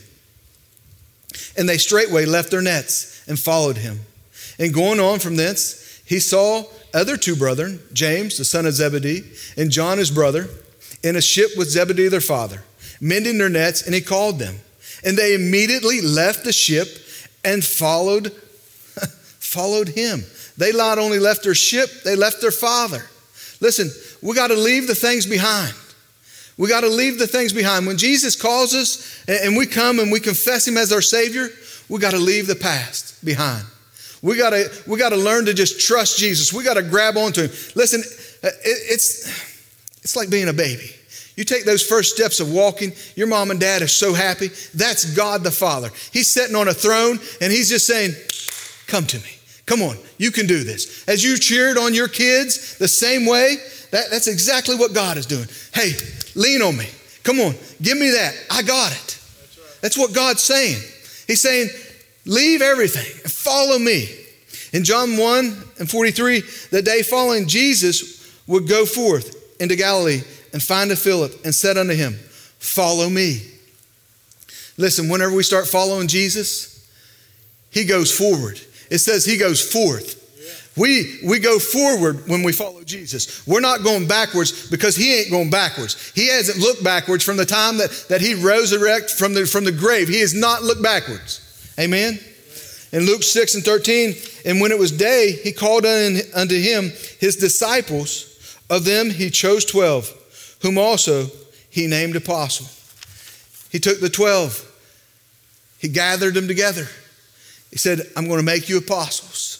And 1.59 1.69
they 1.69 1.77
straightway 1.77 2.25
left 2.25 2.53
their 2.53 2.63
nets 2.63 3.25
and 3.27 3.37
followed 3.39 3.79
him. 3.79 3.99
And 4.61 4.73
going 4.73 5.01
on 5.01 5.19
from 5.19 5.35
thence, 5.35 6.01
he 6.07 6.21
saw 6.21 6.65
other 6.95 7.17
two 7.17 7.35
brethren, 7.35 7.81
James, 7.93 8.39
the 8.39 8.45
son 8.45 8.65
of 8.65 8.75
Zebedee, 8.75 9.25
and 9.57 9.73
John 9.73 9.99
his 9.99 10.13
brother, 10.13 10.49
in 11.03 11.17
a 11.17 11.21
ship 11.21 11.51
with 11.57 11.69
Zebedee 11.69 12.07
their 12.07 12.21
father, 12.21 12.63
mending 13.01 13.37
their 13.37 13.49
nets, 13.49 13.83
and 13.83 13.93
he 13.93 14.01
called 14.01 14.39
them. 14.39 14.61
And 15.05 15.19
they 15.19 15.35
immediately 15.35 16.01
left 16.01 16.45
the 16.45 16.53
ship 16.53 16.87
and 17.45 17.65
followed 17.65 18.29
followed 19.41 19.89
him. 19.89 20.23
They 20.57 20.71
not 20.71 21.01
only 21.01 21.19
left 21.19 21.43
their 21.43 21.57
ship, 21.57 21.91
they 22.05 22.15
left 22.15 22.41
their 22.41 22.53
father. 22.53 23.05
Listen, 23.61 23.91
we 24.23 24.37
got 24.37 24.49
to 24.49 24.55
leave 24.55 24.87
the 24.87 24.95
things 24.95 25.27
behind. 25.27 25.75
We 26.57 26.69
got 26.69 26.83
to 26.83 26.89
leave 26.89 27.19
the 27.19 27.27
things 27.27 27.53
behind. 27.53 27.87
When 27.87 27.99
Jesus 27.99 28.37
calls 28.37 28.75
us 28.75 29.25
and 29.29 29.57
we 29.57 29.67
come 29.67 29.99
and 29.99 30.13
we 30.13 30.21
confess 30.21 30.67
him 30.67 30.77
as 30.77 30.93
our 30.93 31.03
Savior, 31.03 31.49
we 31.89 31.99
got 31.99 32.13
to 32.13 32.19
leave 32.19 32.47
the 32.47 32.55
past 32.55 33.25
behind. 33.25 33.65
We 34.23 34.39
got 34.39 34.51
to 34.51 34.71
we 34.87 34.99
got 34.99 35.11
to 35.11 35.17
learn 35.17 35.47
to 35.47 35.55
just 35.55 35.81
trust 35.81 36.19
Jesus. 36.19 36.53
We 36.53 36.65
got 36.65 36.75
to 36.75 36.83
grab 36.83 37.17
onto 37.17 37.43
him. 37.43 37.51
Listen, 37.75 38.01
uh, 38.43 38.55
it's 38.65 39.27
it's 40.03 40.17
like 40.17 40.31
being 40.31 40.49
a 40.49 40.53
baby. 40.53 40.91
You 41.37 41.45
take 41.45 41.65
those 41.65 41.83
first 41.83 42.15
steps 42.15 42.39
of 42.39 42.53
walking, 42.53 42.93
your 43.17 43.27
mom 43.27 43.51
and 43.51 43.59
dad 43.59 43.83
are 43.83 43.89
so 43.89 44.15
happy. 44.15 44.49
That's 44.75 45.15
God 45.17 45.43
the 45.43 45.51
Father. 45.51 45.91
He's 46.13 46.33
sitting 46.33 46.55
on 46.55 46.69
a 46.69 46.75
throne 46.75 47.19
and 47.41 47.53
he's 47.53 47.69
just 47.69 47.87
saying, 47.87 48.13
Come 48.87 49.07
to 49.07 49.19
me. 49.19 49.31
Come 49.67 49.83
on, 49.83 49.97
you 50.19 50.31
can 50.31 50.47
do 50.47 50.63
this. 50.63 51.07
As 51.09 51.25
you 51.25 51.39
cheered 51.39 51.79
on 51.79 51.95
your 51.95 52.09
kids 52.09 52.77
the 52.79 52.89
same 52.89 53.27
way, 53.27 53.57
that, 53.91 54.11
that's 54.11 54.27
exactly 54.27 54.77
what 54.77 54.93
God 54.93 55.17
is 55.17 55.27
doing. 55.27 55.47
Hey, 55.73 55.93
lean 56.35 56.63
on 56.63 56.77
me. 56.77 56.87
Come 57.23 57.41
on, 57.41 57.55
give 57.81 57.99
me 57.99 58.11
that. 58.11 58.35
I 58.51 58.63
got 58.63 58.93
it. 58.93 59.21
That's, 59.81 59.99
what 59.99 60.15
God's 60.15 60.43
saying. 60.43 60.81
He's 61.27 61.43
saying, 61.43 61.69
leave 62.25 62.63
everything 62.63 63.07
and 63.23 63.33
follow 63.33 63.79
me. 63.79 64.09
In 64.73 64.83
John 64.85 65.17
1 65.17 65.63
and 65.79 65.91
43, 65.91 66.43
the 66.71 66.83
day 66.83 67.03
following, 67.03 67.47
Jesus 67.47 68.33
would 68.47 68.69
go 68.69 68.85
forth 68.85 69.61
into 69.61 69.77
Galilee 69.77 70.23
and 70.53 70.63
find 70.63 70.91
a 70.91 70.97
Philip 70.97 71.45
and 71.45 71.55
said 71.55 71.77
unto 71.77 71.95
him, 71.95 72.15
Follow 72.59 73.09
me. 73.11 73.43
Listen, 74.77 75.09
whenever 75.09 75.35
we 75.35 75.43
start 75.43 75.67
following 75.67 76.09
Jesus, 76.09 76.91
he 77.71 77.85
goes 77.85 78.11
forward. 78.11 78.61
It 78.91 78.99
says 78.99 79.25
he 79.25 79.37
goes 79.37 79.61
forth. 79.61 80.24
We, 80.77 81.21
we 81.25 81.39
go 81.39 81.59
forward 81.59 82.27
when 82.27 82.43
we 82.43 82.53
follow 82.53 82.83
Jesus. 82.83 83.47
We're 83.47 83.61
not 83.61 83.85
going 83.85 84.09
backwards 84.09 84.69
because 84.69 84.97
he 84.97 85.21
ain't 85.21 85.31
going 85.31 85.51
backwards. 85.51 86.13
He 86.15 86.29
hasn't 86.29 86.59
looked 86.59 86.83
backwards 86.83 87.23
from 87.23 87.37
the 87.37 87.47
time 87.47 87.79
that, 87.79 87.91
that 88.09 88.21
he 88.21 88.35
resurrected 88.35 89.17
from 89.17 89.35
the, 89.35 89.47
from 89.47 89.65
the 89.65 89.73
grave. 89.73 90.09
He 90.09 90.21
has 90.21 90.35
not 90.35 90.63
looked 90.63 90.83
backwards. 90.83 91.41
Amen? 91.79 92.19
In 92.93 93.07
Luke 93.07 93.23
6 93.23 93.55
and 93.55 93.65
13, 93.65 94.15
and 94.45 94.61
when 94.61 94.73
it 94.73 94.79
was 94.79 94.91
day, 94.91 95.39
he 95.43 95.53
called 95.53 95.87
unto 95.87 96.59
him 96.59 96.93
his 97.19 97.37
disciples. 97.37 98.31
Of 98.71 98.85
them 98.85 99.11
he 99.11 99.31
chose 99.31 99.65
12, 99.65 100.59
whom 100.63 100.79
also 100.79 101.27
he 101.71 101.87
named 101.87 102.17
apostle. 102.17 102.67
He 103.71 103.79
took 103.79 104.01
the 104.01 104.09
12, 104.09 104.71
he 105.79 105.89
gathered 105.89 106.35
them 106.35 106.49
together. 106.49 106.87
He 107.71 107.79
said, 107.79 108.09
I'm 108.17 108.27
going 108.27 108.39
to 108.39 108.45
make 108.45 108.69
you 108.69 108.79
apostles. 108.79 109.54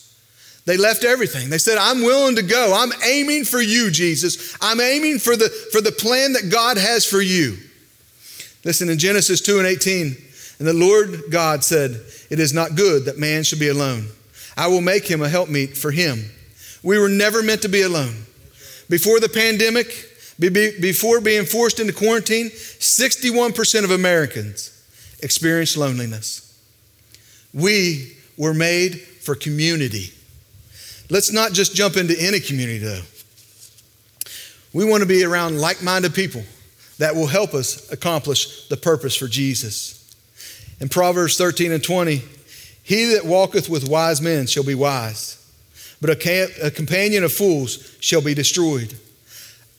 They 0.67 0.77
left 0.79 1.05
everything. 1.05 1.51
They 1.51 1.59
said, 1.59 1.77
I'm 1.77 2.03
willing 2.03 2.37
to 2.37 2.43
go. 2.43 2.73
I'm 2.75 2.93
aiming 3.05 3.45
for 3.45 3.61
you, 3.61 3.91
Jesus. 3.91 4.57
I'm 4.63 4.81
aiming 4.81 5.19
for 5.19 5.37
the, 5.37 5.51
for 5.73 5.81
the 5.81 5.93
plan 5.93 6.33
that 6.33 6.51
God 6.51 6.79
has 6.79 7.05
for 7.05 7.21
you. 7.21 7.59
Listen, 8.65 8.89
in 8.89 8.99
Genesis 8.99 9.43
2 9.43 9.59
and 9.59 9.67
18, 9.67 10.17
and 10.59 10.69
the 10.69 10.73
Lord 10.73 11.25
God 11.31 11.63
said, 11.63 12.01
It 12.31 12.41
is 12.41 12.55
not 12.55 12.77
good 12.77 13.05
that 13.05 13.19
man 13.19 13.43
should 13.43 13.59
be 13.59 13.69
alone. 13.69 14.07
I 14.57 14.69
will 14.69 14.81
make 14.81 15.07
him 15.07 15.21
a 15.21 15.29
helpmeet 15.29 15.77
for 15.77 15.91
him. 15.91 16.31
We 16.83 16.99
were 16.99 17.09
never 17.09 17.43
meant 17.43 17.63
to 17.63 17.69
be 17.69 17.83
alone. 17.83 18.15
Before 18.89 19.21
the 19.21 19.29
pandemic, 19.29 19.89
before 20.39 21.21
being 21.21 21.45
forced 21.45 21.81
into 21.81 21.93
quarantine, 21.93 22.51
61% 22.51 23.85
of 23.85 23.91
Americans 23.91 24.71
experienced 25.23 25.77
loneliness. 25.77 26.41
We 27.53 28.17
were 28.37 28.55
made 28.55 29.01
for 29.01 29.35
community. 29.35 30.13
Let's 31.11 31.33
not 31.33 31.53
just 31.53 31.75
jump 31.75 31.97
into 31.97 32.15
any 32.19 32.41
community, 32.41 32.79
though. 32.79 33.03
We 34.73 34.85
want 34.85 35.03
to 35.03 35.09
be 35.09 35.25
around 35.25 35.61
like 35.61 35.83
minded 35.83 36.15
people 36.15 36.43
that 36.99 37.15
will 37.15 37.27
help 37.27 37.55
us 37.55 37.91
accomplish 37.93 38.69
the 38.69 38.77
purpose 38.77 39.15
for 39.15 39.29
Jesus. 39.29 40.01
In 40.81 40.89
Proverbs 40.89 41.37
13 41.37 41.73
and 41.73 41.83
20, 41.83 42.23
he 42.83 43.15
that 43.15 43.25
walketh 43.25 43.69
with 43.69 43.89
wise 43.89 44.21
men 44.21 44.47
shall 44.47 44.65
be 44.65 44.75
wise, 44.75 45.41
but 46.01 46.11
a, 46.11 46.17
camp, 46.17 46.53
a 46.63 46.71
companion 46.71 47.25
of 47.25 47.33
fools 47.33 47.97
shall 48.01 48.21
be 48.21 48.35
destroyed. 48.35 48.95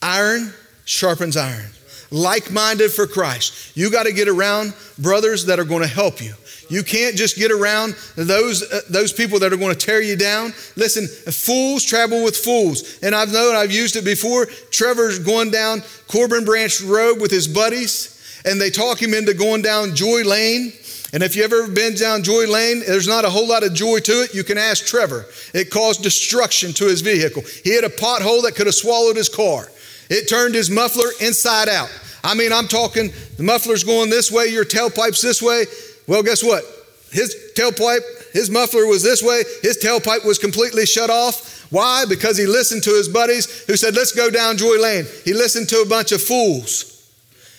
Iron 0.01 0.53
sharpens 0.85 1.37
iron. 1.37 1.69
Like 2.11 2.51
minded 2.51 2.91
for 2.91 3.07
Christ. 3.07 3.75
You 3.75 3.91
got 3.91 4.03
to 4.03 4.13
get 4.13 4.27
around 4.27 4.73
brothers 4.97 5.45
that 5.47 5.59
are 5.59 5.65
going 5.65 5.81
to 5.81 5.87
help 5.87 6.21
you. 6.21 6.33
You 6.69 6.83
can't 6.83 7.15
just 7.15 7.37
get 7.37 7.51
around 7.51 7.95
those, 8.15 8.63
uh, 8.63 8.81
those 8.89 9.13
people 9.13 9.39
that 9.39 9.53
are 9.53 9.57
going 9.57 9.75
to 9.75 9.85
tear 9.85 10.01
you 10.01 10.15
down. 10.15 10.53
Listen, 10.75 11.07
fools 11.07 11.83
travel 11.83 12.23
with 12.23 12.37
fools. 12.37 12.99
And 13.03 13.13
I've 13.13 13.31
known, 13.31 13.55
I've 13.55 13.71
used 13.71 13.95
it 13.95 14.05
before. 14.05 14.45
Trevor's 14.45 15.19
going 15.19 15.51
down 15.51 15.81
Corbin 16.07 16.45
Branch 16.45 16.81
Road 16.81 17.21
with 17.21 17.31
his 17.31 17.47
buddies, 17.47 18.41
and 18.45 18.59
they 18.59 18.69
talk 18.69 19.01
him 19.01 19.13
into 19.13 19.33
going 19.33 19.61
down 19.61 19.95
Joy 19.95 20.23
Lane. 20.23 20.73
And 21.13 21.23
if 21.23 21.35
you've 21.35 21.51
ever 21.51 21.67
been 21.69 21.95
down 21.95 22.23
Joy 22.23 22.45
Lane, 22.45 22.81
there's 22.85 23.07
not 23.07 23.23
a 23.23 23.29
whole 23.29 23.47
lot 23.47 23.63
of 23.63 23.73
joy 23.73 23.99
to 23.99 24.23
it. 24.23 24.33
You 24.33 24.43
can 24.43 24.57
ask 24.57 24.85
Trevor. 24.85 25.25
It 25.53 25.69
caused 25.69 26.03
destruction 26.03 26.73
to 26.73 26.87
his 26.87 27.01
vehicle. 27.01 27.43
He 27.63 27.73
had 27.73 27.85
a 27.85 27.89
pothole 27.89 28.43
that 28.43 28.55
could 28.55 28.65
have 28.65 28.75
swallowed 28.75 29.15
his 29.15 29.29
car. 29.29 29.69
It 30.09 30.27
turned 30.27 30.55
his 30.55 30.69
muffler 30.69 31.07
inside 31.21 31.69
out. 31.69 31.89
I 32.23 32.33
mean, 32.33 32.51
I'm 32.51 32.67
talking 32.67 33.13
the 33.37 33.43
muffler's 33.43 33.83
going 33.83 34.09
this 34.09 34.31
way, 34.31 34.47
your 34.47 34.65
tailpipe's 34.65 35.21
this 35.21 35.41
way. 35.41 35.65
Well, 36.07 36.23
guess 36.23 36.43
what? 36.43 36.63
His 37.11 37.53
tailpipe, 37.55 38.33
his 38.33 38.49
muffler 38.49 38.85
was 38.85 39.03
this 39.03 39.23
way, 39.23 39.43
his 39.61 39.77
tailpipe 39.77 40.25
was 40.25 40.37
completely 40.37 40.85
shut 40.85 41.09
off. 41.09 41.65
Why? 41.71 42.05
Because 42.07 42.37
he 42.37 42.45
listened 42.45 42.83
to 42.83 42.91
his 42.91 43.09
buddies 43.09 43.65
who 43.65 43.75
said, 43.77 43.95
Let's 43.95 44.11
go 44.11 44.29
down 44.29 44.57
Joy 44.57 44.79
Lane. 44.79 45.05
He 45.23 45.33
listened 45.33 45.69
to 45.69 45.81
a 45.81 45.85
bunch 45.85 46.11
of 46.11 46.21
fools. 46.21 46.91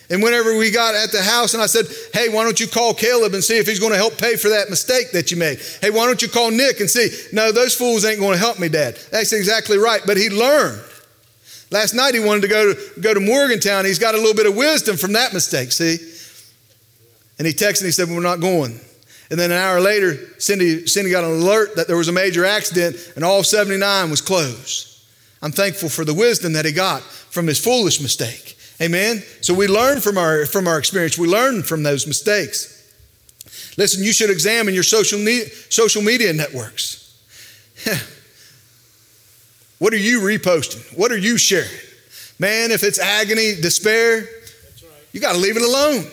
And 0.08 0.22
whenever 0.22 0.56
we 0.56 0.70
got 0.70 0.94
at 0.94 1.10
the 1.10 1.20
house, 1.20 1.54
and 1.54 1.62
I 1.62 1.66
said, 1.66 1.86
Hey, 2.12 2.28
why 2.28 2.44
don't 2.44 2.60
you 2.60 2.68
call 2.68 2.94
Caleb 2.94 3.34
and 3.34 3.42
see 3.42 3.58
if 3.58 3.66
he's 3.66 3.80
going 3.80 3.92
to 3.92 3.98
help 3.98 4.16
pay 4.18 4.36
for 4.36 4.48
that 4.50 4.70
mistake 4.70 5.10
that 5.12 5.30
you 5.30 5.36
made? 5.36 5.58
Hey, 5.80 5.90
why 5.90 6.06
don't 6.06 6.22
you 6.22 6.28
call 6.28 6.50
Nick 6.50 6.80
and 6.80 6.88
see? 6.88 7.08
No, 7.32 7.50
those 7.50 7.74
fools 7.74 8.04
ain't 8.04 8.20
going 8.20 8.34
to 8.34 8.38
help 8.38 8.60
me, 8.60 8.68
Dad. 8.68 8.96
That's 9.10 9.32
exactly 9.32 9.78
right. 9.78 10.00
But 10.06 10.16
he 10.16 10.30
learned. 10.30 10.82
Last 11.70 11.94
night 11.94 12.14
he 12.14 12.20
wanted 12.20 12.42
to 12.42 12.48
go 12.48 12.74
to, 12.74 13.00
go 13.00 13.12
to 13.12 13.20
Morgantown. 13.20 13.84
He's 13.84 13.98
got 13.98 14.14
a 14.14 14.18
little 14.18 14.34
bit 14.34 14.46
of 14.46 14.54
wisdom 14.54 14.96
from 14.96 15.14
that 15.14 15.32
mistake, 15.32 15.72
see? 15.72 15.98
And 17.38 17.46
he 17.46 17.52
texted 17.52 17.80
and 17.80 17.86
he 17.86 17.92
said, 17.92 18.08
We're 18.08 18.20
not 18.20 18.40
going. 18.40 18.80
And 19.30 19.40
then 19.40 19.50
an 19.50 19.56
hour 19.56 19.80
later, 19.80 20.16
Cindy, 20.38 20.86
Cindy 20.86 21.10
got 21.10 21.24
an 21.24 21.30
alert 21.30 21.76
that 21.76 21.88
there 21.88 21.96
was 21.96 22.08
a 22.08 22.12
major 22.12 22.44
accident 22.44 22.96
and 23.16 23.24
all 23.24 23.42
79 23.42 24.10
was 24.10 24.20
closed. 24.20 25.04
I'm 25.42 25.52
thankful 25.52 25.88
for 25.88 26.04
the 26.04 26.14
wisdom 26.14 26.52
that 26.52 26.64
he 26.64 26.72
got 26.72 27.02
from 27.02 27.46
his 27.46 27.62
foolish 27.62 28.00
mistake. 28.00 28.56
Amen. 28.80 29.22
So 29.40 29.54
we 29.54 29.66
learn 29.66 30.00
from 30.00 30.18
our 30.18 30.46
from 30.46 30.68
our 30.68 30.78
experience. 30.78 31.18
We 31.18 31.28
learn 31.28 31.62
from 31.62 31.82
those 31.82 32.06
mistakes. 32.06 32.72
Listen, 33.76 34.02
you 34.02 34.12
should 34.12 34.30
examine 34.30 34.74
your 34.74 34.82
social 34.82 35.18
social 35.70 36.02
media 36.02 36.32
networks. 36.32 37.02
what 39.78 39.92
are 39.92 39.98
you 39.98 40.20
reposting? 40.20 40.96
What 40.96 41.10
are 41.12 41.18
you 41.18 41.36
sharing? 41.38 41.68
Man, 42.38 42.70
if 42.70 42.84
it's 42.84 42.98
agony, 42.98 43.54
despair, 43.60 44.20
right. 44.20 44.28
you 45.12 45.20
got 45.20 45.32
to 45.32 45.38
leave 45.38 45.56
it 45.56 45.62
alone. 45.62 46.04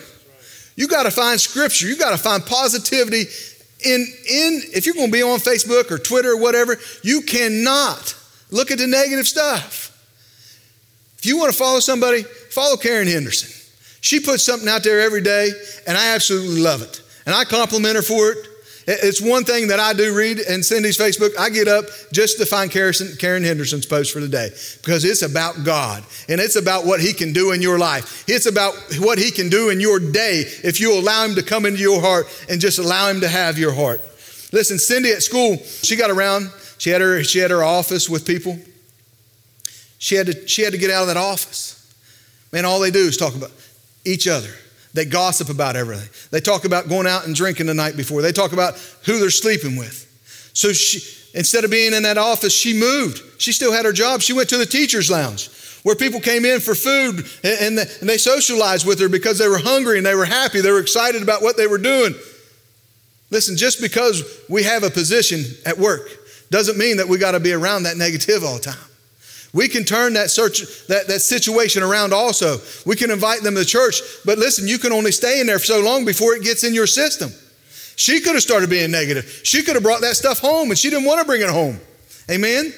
You 0.76 0.88
got 0.88 1.04
to 1.04 1.10
find 1.10 1.40
scripture. 1.40 1.86
You 1.86 1.96
got 1.96 2.10
to 2.10 2.18
find 2.18 2.44
positivity 2.44 3.26
in 3.84 4.00
in 4.30 4.62
if 4.72 4.86
you're 4.86 4.94
going 4.94 5.08
to 5.08 5.12
be 5.12 5.22
on 5.22 5.38
Facebook 5.38 5.90
or 5.90 5.98
Twitter 5.98 6.32
or 6.32 6.38
whatever, 6.38 6.76
you 7.02 7.22
cannot 7.22 8.16
look 8.50 8.70
at 8.70 8.78
the 8.78 8.86
negative 8.86 9.26
stuff. 9.26 9.90
If 11.18 11.26
you 11.26 11.38
want 11.38 11.52
to 11.52 11.58
follow 11.58 11.80
somebody, 11.80 12.22
follow 12.22 12.76
Karen 12.76 13.06
Henderson. 13.06 13.50
She 14.00 14.20
puts 14.20 14.42
something 14.42 14.68
out 14.68 14.84
there 14.84 15.00
every 15.00 15.22
day, 15.22 15.50
and 15.86 15.96
I 15.96 16.14
absolutely 16.14 16.60
love 16.60 16.82
it. 16.82 17.00
And 17.24 17.34
I 17.34 17.44
compliment 17.44 17.96
her 17.96 18.02
for 18.02 18.32
it. 18.32 18.48
It's 18.86 19.20
one 19.20 19.44
thing 19.44 19.68
that 19.68 19.80
I 19.80 19.94
do 19.94 20.14
read 20.14 20.38
in 20.38 20.62
Cindy's 20.62 20.98
Facebook. 20.98 21.30
I 21.38 21.48
get 21.48 21.68
up 21.68 21.86
just 22.12 22.38
to 22.38 22.46
find 22.46 22.70
Karen 22.70 23.42
Henderson's 23.42 23.86
post 23.86 24.12
for 24.12 24.20
the 24.20 24.28
day 24.28 24.50
because 24.82 25.04
it's 25.04 25.22
about 25.22 25.64
God 25.64 26.04
and 26.28 26.40
it's 26.40 26.56
about 26.56 26.84
what 26.84 27.00
He 27.00 27.14
can 27.14 27.32
do 27.32 27.52
in 27.52 27.62
your 27.62 27.78
life. 27.78 28.24
It's 28.28 28.46
about 28.46 28.74
what 28.98 29.18
He 29.18 29.30
can 29.30 29.48
do 29.48 29.70
in 29.70 29.80
your 29.80 29.98
day 29.98 30.44
if 30.62 30.80
you 30.80 30.98
allow 30.98 31.24
Him 31.24 31.34
to 31.36 31.42
come 31.42 31.64
into 31.64 31.80
your 31.80 32.00
heart 32.00 32.26
and 32.50 32.60
just 32.60 32.78
allow 32.78 33.08
Him 33.08 33.22
to 33.22 33.28
have 33.28 33.58
your 33.58 33.72
heart. 33.72 34.02
Listen, 34.52 34.78
Cindy 34.78 35.10
at 35.12 35.22
school, 35.22 35.56
she 35.56 35.96
got 35.96 36.10
around. 36.10 36.50
She 36.76 36.90
had 36.90 37.00
her, 37.00 37.24
she 37.24 37.38
had 37.38 37.50
her 37.50 37.64
office 37.64 38.10
with 38.10 38.26
people. 38.26 38.58
She 39.98 40.16
had, 40.16 40.26
to, 40.26 40.46
she 40.46 40.62
had 40.62 40.72
to 40.72 40.78
get 40.78 40.90
out 40.90 41.02
of 41.02 41.08
that 41.08 41.16
office. 41.16 41.80
Man, 42.52 42.66
all 42.66 42.78
they 42.80 42.90
do 42.90 43.00
is 43.00 43.16
talk 43.16 43.34
about 43.34 43.50
each 44.04 44.28
other. 44.28 44.50
They 44.94 45.04
gossip 45.04 45.50
about 45.50 45.76
everything. 45.76 46.08
They 46.30 46.40
talk 46.40 46.64
about 46.64 46.88
going 46.88 47.06
out 47.06 47.26
and 47.26 47.34
drinking 47.34 47.66
the 47.66 47.74
night 47.74 47.96
before. 47.96 48.22
They 48.22 48.32
talk 48.32 48.52
about 48.52 48.78
who 49.04 49.18
they're 49.18 49.30
sleeping 49.30 49.76
with. 49.76 50.00
So 50.54 50.72
she, 50.72 51.00
instead 51.36 51.64
of 51.64 51.70
being 51.70 51.92
in 51.92 52.04
that 52.04 52.16
office, 52.16 52.54
she 52.54 52.78
moved. 52.78 53.20
She 53.38 53.52
still 53.52 53.72
had 53.72 53.84
her 53.84 53.92
job. 53.92 54.22
She 54.22 54.32
went 54.32 54.48
to 54.50 54.56
the 54.56 54.66
teacher's 54.66 55.10
lounge 55.10 55.50
where 55.82 55.96
people 55.96 56.20
came 56.20 56.44
in 56.44 56.60
for 56.60 56.74
food 56.74 57.26
and, 57.42 57.76
they 57.78 58.16
socialized 58.16 58.86
with 58.86 59.00
her 59.00 59.08
because 59.08 59.38
they 59.38 59.48
were 59.48 59.58
hungry 59.58 59.98
and 59.98 60.06
they 60.06 60.14
were 60.14 60.24
happy. 60.24 60.60
They 60.60 60.70
were 60.70 60.80
excited 60.80 61.22
about 61.22 61.42
what 61.42 61.56
they 61.56 61.66
were 61.66 61.78
doing. 61.78 62.14
Listen, 63.30 63.56
just 63.56 63.80
because 63.80 64.22
we 64.48 64.62
have 64.62 64.84
a 64.84 64.90
position 64.90 65.44
at 65.66 65.76
work 65.76 66.08
doesn't 66.50 66.78
mean 66.78 66.98
that 66.98 67.08
we 67.08 67.18
got 67.18 67.32
to 67.32 67.40
be 67.40 67.52
around 67.52 67.82
that 67.82 67.96
negative 67.96 68.44
all 68.44 68.54
the 68.54 68.60
time. 68.60 68.78
We 69.54 69.68
can 69.68 69.84
turn 69.84 70.14
that 70.14 70.30
search 70.30 70.86
that, 70.88 71.06
that 71.06 71.20
situation 71.20 71.84
around 71.84 72.12
also. 72.12 72.58
We 72.84 72.96
can 72.96 73.12
invite 73.12 73.42
them 73.42 73.54
to 73.54 73.64
church, 73.64 74.02
but 74.24 74.36
listen, 74.36 74.66
you 74.66 74.78
can 74.78 74.92
only 74.92 75.12
stay 75.12 75.40
in 75.40 75.46
there 75.46 75.60
for 75.60 75.64
so 75.64 75.80
long 75.80 76.04
before 76.04 76.34
it 76.34 76.42
gets 76.42 76.64
in 76.64 76.74
your 76.74 76.88
system. 76.88 77.30
She 77.96 78.20
could 78.20 78.34
have 78.34 78.42
started 78.42 78.68
being 78.68 78.90
negative. 78.90 79.42
She 79.44 79.62
could 79.62 79.76
have 79.76 79.84
brought 79.84 80.00
that 80.00 80.16
stuff 80.16 80.40
home 80.40 80.70
and 80.70 80.78
she 80.78 80.90
didn't 80.90 81.06
want 81.06 81.20
to 81.20 81.24
bring 81.24 81.40
it 81.40 81.48
home. 81.48 81.78
Amen? 82.28 82.74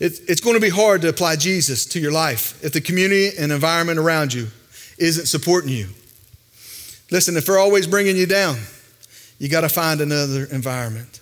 It, 0.00 0.18
it's 0.28 0.40
going 0.40 0.54
to 0.56 0.60
be 0.60 0.70
hard 0.70 1.02
to 1.02 1.10
apply 1.10 1.36
Jesus 1.36 1.84
to 1.86 2.00
your 2.00 2.12
life 2.12 2.58
if 2.64 2.72
the 2.72 2.80
community 2.80 3.30
and 3.38 3.52
environment 3.52 3.98
around 3.98 4.32
you 4.32 4.48
isn't 4.98 5.26
supporting 5.26 5.70
you. 5.70 5.88
Listen, 7.10 7.36
if 7.36 7.44
they're 7.44 7.58
always 7.58 7.86
bringing 7.86 8.16
you 8.16 8.26
down, 8.26 8.56
you 9.38 9.50
got 9.50 9.60
to 9.60 9.68
find 9.68 10.00
another 10.00 10.44
environment. 10.44 11.20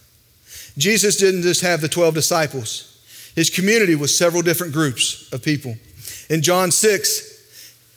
Jesus 0.79 1.17
didn't 1.17 1.43
just 1.43 1.63
have 1.63 1.81
the 1.81 1.89
12 1.89 2.15
disciples. 2.15 2.90
His 3.35 3.51
community 3.51 3.95
was 3.95 4.17
several 4.17 4.43
different 4.43 4.73
groups 4.73 5.33
of 5.33 5.43
people. 5.43 5.77
In 6.29 6.43
John 6.43 6.71
6, 6.71 7.31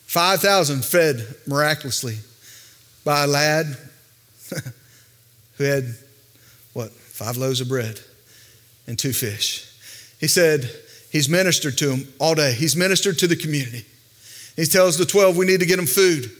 5,000 0.06 0.86
fed 0.86 1.26
miraculously 1.48 2.18
by 3.04 3.24
a 3.24 3.28
lad 3.28 3.66
who 5.58 5.64
had, 5.64 5.86
what, 6.74 6.92
five 6.92 7.38
loaves 7.38 7.62
of 7.62 7.68
bread 7.68 8.00
and 8.88 8.98
two 8.98 9.14
fish. 9.14 9.70
He 10.20 10.28
said 10.28 10.70
he's 11.12 11.28
ministered 11.28 11.78
to 11.80 11.88
them 11.88 12.08
all 12.20 12.36
day. 12.36 12.54
He's 12.54 12.76
ministered 12.76 13.18
to 13.20 13.28
the 13.28 13.36
community. 13.36 13.86
He 14.56 14.66
tells 14.66 14.98
the 14.98 15.06
12 15.06 15.36
we 15.36 15.46
need 15.46 15.60
to 15.62 15.66
get 15.66 15.78
them 15.78 15.88
food. 15.88 16.32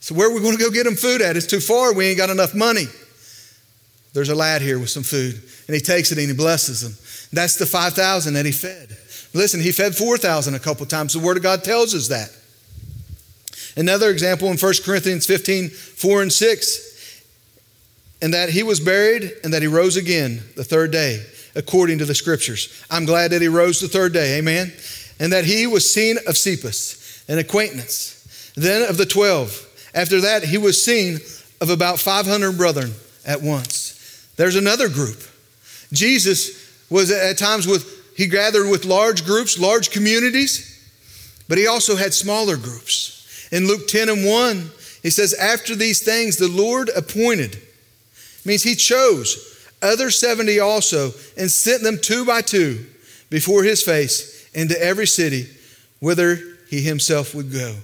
So, 0.00 0.16
where 0.16 0.28
are 0.28 0.34
we 0.34 0.40
going 0.40 0.56
to 0.56 0.62
go 0.62 0.70
get 0.70 0.84
them 0.84 0.96
food 0.96 1.22
at? 1.22 1.36
It's 1.36 1.46
too 1.46 1.60
far. 1.60 1.94
We 1.94 2.06
ain't 2.06 2.18
got 2.18 2.28
enough 2.28 2.54
money. 2.54 2.86
There's 4.12 4.30
a 4.30 4.34
lad 4.34 4.60
here 4.60 4.78
with 4.78 4.90
some 4.90 5.04
food. 5.04 5.40
And 5.68 5.74
he 5.74 5.80
takes 5.80 6.10
it 6.10 6.18
and 6.18 6.26
he 6.26 6.34
blesses 6.34 6.80
them. 6.80 6.92
That's 7.32 7.56
the 7.56 7.66
5,000 7.66 8.34
that 8.34 8.44
he 8.44 8.52
fed. 8.52 8.96
Listen, 9.34 9.60
he 9.60 9.72
fed 9.72 9.94
4,000 9.94 10.54
a 10.54 10.58
couple 10.58 10.84
times. 10.86 11.14
The 11.14 11.18
Word 11.18 11.38
of 11.38 11.42
God 11.42 11.64
tells 11.64 11.94
us 11.94 12.08
that. 12.08 12.30
Another 13.76 14.10
example 14.10 14.48
in 14.48 14.58
1 14.58 14.74
Corinthians 14.84 15.26
15, 15.26 15.70
4 15.70 16.22
and 16.22 16.32
6, 16.32 17.24
and 18.20 18.34
that 18.34 18.50
he 18.50 18.62
was 18.62 18.80
buried 18.80 19.32
and 19.42 19.54
that 19.54 19.62
he 19.62 19.68
rose 19.68 19.96
again 19.96 20.42
the 20.56 20.64
third 20.64 20.92
day, 20.92 21.24
according 21.56 21.98
to 21.98 22.04
the 22.04 22.14
scriptures. 22.14 22.84
I'm 22.90 23.06
glad 23.06 23.30
that 23.30 23.40
he 23.40 23.48
rose 23.48 23.80
the 23.80 23.88
third 23.88 24.12
day, 24.12 24.38
amen. 24.38 24.72
And 25.18 25.32
that 25.32 25.44
he 25.44 25.66
was 25.66 25.92
seen 25.92 26.18
of 26.26 26.36
Cephas, 26.36 27.24
an 27.28 27.38
acquaintance, 27.38 28.52
then 28.56 28.88
of 28.88 28.98
the 28.98 29.06
12. 29.06 29.90
After 29.94 30.20
that, 30.20 30.44
he 30.44 30.58
was 30.58 30.84
seen 30.84 31.18
of 31.60 31.70
about 31.70 31.98
500 31.98 32.56
brethren 32.58 32.92
at 33.24 33.40
once. 33.40 34.28
There's 34.36 34.56
another 34.56 34.88
group. 34.88 35.22
Jesus 35.92 36.61
was 36.92 37.10
at 37.10 37.38
times 37.38 37.66
with, 37.66 38.14
he 38.16 38.26
gathered 38.26 38.68
with 38.68 38.84
large 38.84 39.24
groups, 39.24 39.58
large 39.58 39.90
communities, 39.90 40.68
but 41.48 41.58
he 41.58 41.66
also 41.66 41.96
had 41.96 42.12
smaller 42.12 42.56
groups. 42.56 43.48
In 43.50 43.66
Luke 43.66 43.88
10 43.88 44.08
and 44.08 44.24
1, 44.24 44.70
he 45.02 45.10
says, 45.10 45.34
After 45.34 45.74
these 45.74 46.02
things, 46.02 46.36
the 46.36 46.48
Lord 46.48 46.90
appointed, 46.94 47.60
means 48.44 48.62
he 48.62 48.74
chose 48.74 49.48
other 49.80 50.10
70 50.10 50.60
also 50.60 51.12
and 51.36 51.50
sent 51.50 51.82
them 51.82 51.98
two 52.00 52.24
by 52.24 52.42
two 52.42 52.86
before 53.30 53.64
his 53.64 53.82
face 53.82 54.48
into 54.54 54.80
every 54.80 55.06
city 55.06 55.48
whither 56.00 56.38
he 56.68 56.82
himself 56.82 57.34
would 57.34 57.52
go. 57.52 57.76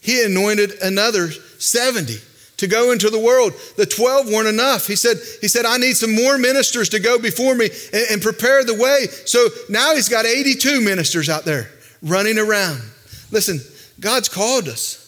He 0.00 0.24
anointed 0.24 0.72
another 0.82 1.30
70 1.30 2.18
to 2.56 2.66
go 2.66 2.92
into 2.92 3.10
the 3.10 3.18
world. 3.18 3.52
The 3.76 3.86
12 3.86 4.28
weren't 4.28 4.48
enough. 4.48 4.86
He 4.86 4.96
said, 4.96 5.16
he 5.40 5.48
said, 5.48 5.64
I 5.64 5.76
need 5.76 5.96
some 5.96 6.14
more 6.14 6.38
ministers 6.38 6.88
to 6.90 7.00
go 7.00 7.18
before 7.18 7.54
me 7.54 7.70
and, 7.92 8.06
and 8.12 8.22
prepare 8.22 8.64
the 8.64 8.74
way. 8.74 9.06
So 9.26 9.48
now 9.68 9.94
he's 9.94 10.08
got 10.08 10.24
82 10.24 10.80
ministers 10.80 11.28
out 11.28 11.44
there 11.44 11.70
running 12.02 12.38
around. 12.38 12.80
Listen, 13.30 13.60
God's 14.00 14.28
called 14.28 14.68
us. 14.68 15.00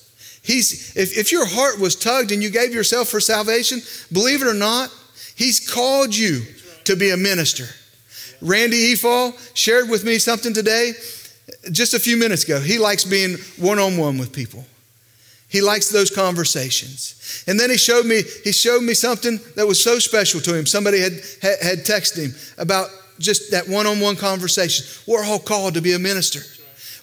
He's, 0.43 0.97
if, 0.97 1.17
if 1.17 1.33
your 1.33 1.47
heart 1.47 1.81
was 1.81 1.97
tugged 1.97 2.31
and 2.31 2.43
you 2.43 2.51
gave 2.51 2.73
yourself 2.73 3.09
for 3.09 3.21
salvation, 3.21 3.81
believe 4.13 4.43
it 4.43 4.49
or 4.49 4.55
not, 4.55 4.93
He's 5.37 5.71
called 5.71 6.17
you 6.17 6.43
to 6.85 6.97
be 6.97 7.11
a 7.11 7.17
minister. 7.17 7.67
Randy 8.41 8.95
Efall 8.95 9.39
shared 9.55 9.91
with 9.91 10.03
me 10.03 10.19
something 10.19 10.55
today 10.55 10.93
just 11.73 11.93
a 11.93 11.99
few 11.99 12.17
minutes 12.17 12.45
ago. 12.45 12.59
He 12.59 12.79
likes 12.79 13.05
being 13.05 13.37
one 13.59 13.79
on 13.79 13.99
one 13.99 14.19
with 14.19 14.33
people. 14.33 14.65
He 15.49 15.61
likes 15.61 15.91
those 15.91 16.11
conversations. 16.11 17.45
And 17.47 17.59
then 17.59 17.71
he 17.71 17.77
showed 17.77 18.05
me, 18.05 18.23
he 18.45 18.53
showed 18.53 18.83
me 18.83 18.95
something 18.95 19.39
that 19.55 19.67
was 19.67 19.83
so 19.83 19.99
special 19.99 20.41
to 20.41 20.57
him. 20.57 20.67
Somebody 20.67 21.01
had, 21.01 21.13
had, 21.41 21.61
had 21.63 21.79
texted 21.79 22.27
him 22.27 22.35
about 22.59 22.89
just 23.19 23.53
that 23.53 23.69
one 23.69 23.87
on 23.87 24.01
one 24.01 24.17
conversation. 24.17 24.87
We're 25.07 25.25
all 25.25 25.39
called 25.39 25.75
to 25.75 25.81
be 25.81 25.93
a 25.93 25.99
minister. 25.99 26.41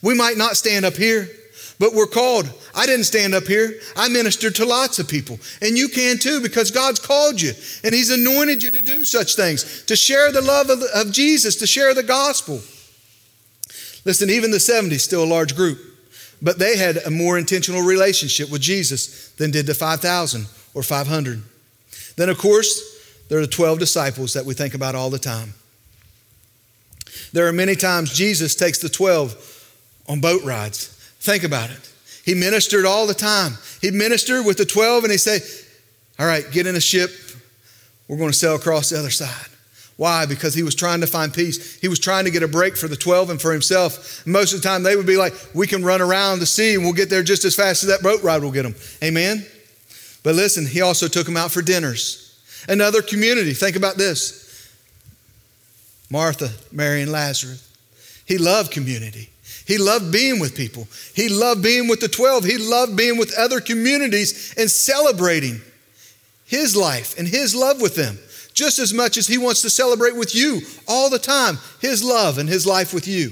We 0.01 0.13
might 0.13 0.37
not 0.37 0.57
stand 0.57 0.85
up 0.85 0.95
here, 0.95 1.29
but 1.79 1.93
we're 1.93 2.07
called. 2.07 2.51
I 2.75 2.85
didn't 2.85 3.05
stand 3.05 3.33
up 3.33 3.45
here. 3.45 3.79
I 3.95 4.09
ministered 4.09 4.55
to 4.55 4.65
lots 4.65 4.99
of 4.99 5.07
people. 5.07 5.39
And 5.61 5.77
you 5.77 5.87
can 5.87 6.17
too 6.17 6.41
because 6.41 6.71
God's 6.71 6.99
called 6.99 7.41
you 7.41 7.53
and 7.83 7.93
He's 7.93 8.11
anointed 8.11 8.61
you 8.61 8.71
to 8.71 8.81
do 8.81 9.05
such 9.05 9.35
things, 9.35 9.83
to 9.85 9.95
share 9.95 10.31
the 10.31 10.41
love 10.41 10.69
of, 10.69 10.81
of 10.93 11.11
Jesus, 11.13 11.55
to 11.57 11.67
share 11.67 11.93
the 11.93 12.03
gospel. 12.03 12.61
Listen, 14.05 14.29
even 14.29 14.51
the 14.51 14.57
70s, 14.57 14.99
still 14.99 15.23
a 15.23 15.25
large 15.25 15.55
group, 15.55 15.79
but 16.43 16.59
they 16.59 16.77
had 16.77 16.97
a 16.97 17.09
more 17.09 17.39
intentional 17.39 17.81
relationship 17.81 18.51
with 18.51 18.61
Jesus 18.61 19.29
than 19.31 19.49
did 19.49 19.65
the 19.65 19.73
5,000 19.73 20.45
or 20.73 20.83
500. 20.83 21.41
Then, 22.17 22.29
of 22.29 22.37
course, 22.37 23.25
there 23.29 23.39
are 23.39 23.41
the 23.41 23.47
12 23.47 23.79
disciples 23.79 24.33
that 24.33 24.45
we 24.45 24.53
think 24.53 24.73
about 24.73 24.93
all 24.93 25.09
the 25.09 25.17
time. 25.17 25.53
There 27.31 27.47
are 27.47 27.53
many 27.53 27.75
times 27.75 28.13
Jesus 28.13 28.55
takes 28.55 28.79
the 28.79 28.89
12 28.89 29.71
on 30.09 30.19
boat 30.19 30.43
rides. 30.43 30.87
Think 31.21 31.43
about 31.43 31.69
it. 31.69 31.89
He 32.25 32.33
ministered 32.33 32.85
all 32.85 33.07
the 33.07 33.13
time. 33.13 33.57
He 33.81 33.91
ministered 33.91 34.45
with 34.45 34.57
the 34.57 34.65
12 34.65 35.05
and 35.05 35.11
he 35.11 35.17
said, 35.17 35.41
All 36.19 36.25
right, 36.25 36.43
get 36.51 36.67
in 36.67 36.75
a 36.75 36.81
ship. 36.81 37.11
We're 38.07 38.17
going 38.17 38.29
to 38.29 38.35
sail 38.35 38.55
across 38.55 38.89
the 38.89 38.99
other 38.99 39.09
side. 39.09 39.52
Why? 39.95 40.25
Because 40.25 40.53
he 40.53 40.63
was 40.63 40.75
trying 40.75 41.01
to 41.01 41.07
find 41.07 41.33
peace. 41.33 41.79
He 41.79 41.87
was 41.87 41.99
trying 41.99 42.25
to 42.25 42.31
get 42.31 42.43
a 42.43 42.47
break 42.47 42.75
for 42.75 42.87
the 42.87 42.95
12 42.95 43.29
and 43.29 43.41
for 43.41 43.51
himself. 43.51 44.25
Most 44.25 44.53
of 44.53 44.61
the 44.61 44.67
time, 44.67 44.83
they 44.83 44.95
would 44.95 45.05
be 45.05 45.17
like, 45.17 45.33
We 45.53 45.67
can 45.67 45.83
run 45.83 46.01
around 46.01 46.39
the 46.39 46.45
sea 46.45 46.73
and 46.73 46.83
we'll 46.83 46.93
get 46.93 47.09
there 47.09 47.23
just 47.23 47.45
as 47.45 47.55
fast 47.55 47.83
as 47.83 47.89
that 47.89 48.01
boat 48.01 48.23
ride 48.23 48.41
will 48.41 48.51
get 48.51 48.63
them. 48.63 48.75
Amen? 49.03 49.45
But 50.23 50.35
listen, 50.35 50.65
he 50.65 50.81
also 50.81 51.07
took 51.07 51.25
them 51.25 51.37
out 51.37 51.51
for 51.51 51.61
dinners. 51.61 52.19
Another 52.67 53.01
community. 53.01 53.53
Think 53.53 53.75
about 53.75 53.97
this 53.97 54.41
Martha, 56.09 56.49
Mary, 56.71 57.01
and 57.01 57.11
Lazarus. 57.11 57.69
He 58.25 58.37
loved 58.37 58.71
community. 58.71 59.29
He 59.65 59.77
loved 59.77 60.11
being 60.11 60.39
with 60.39 60.55
people. 60.55 60.87
He 61.13 61.29
loved 61.29 61.61
being 61.61 61.87
with 61.87 61.99
the 61.99 62.07
12. 62.07 62.43
He 62.43 62.57
loved 62.57 62.95
being 62.95 63.17
with 63.17 63.33
other 63.37 63.59
communities 63.59 64.53
and 64.57 64.69
celebrating 64.69 65.61
his 66.45 66.75
life 66.75 67.17
and 67.17 67.27
his 67.27 67.55
love 67.55 67.81
with 67.81 67.95
them 67.95 68.17
just 68.53 68.79
as 68.79 68.93
much 68.93 69.17
as 69.17 69.27
he 69.27 69.37
wants 69.37 69.61
to 69.61 69.69
celebrate 69.69 70.15
with 70.15 70.35
you 70.35 70.61
all 70.87 71.09
the 71.09 71.19
time 71.19 71.57
his 71.81 72.03
love 72.03 72.37
and 72.37 72.47
his 72.47 72.65
life 72.65 72.93
with 72.93 73.07
you. 73.07 73.31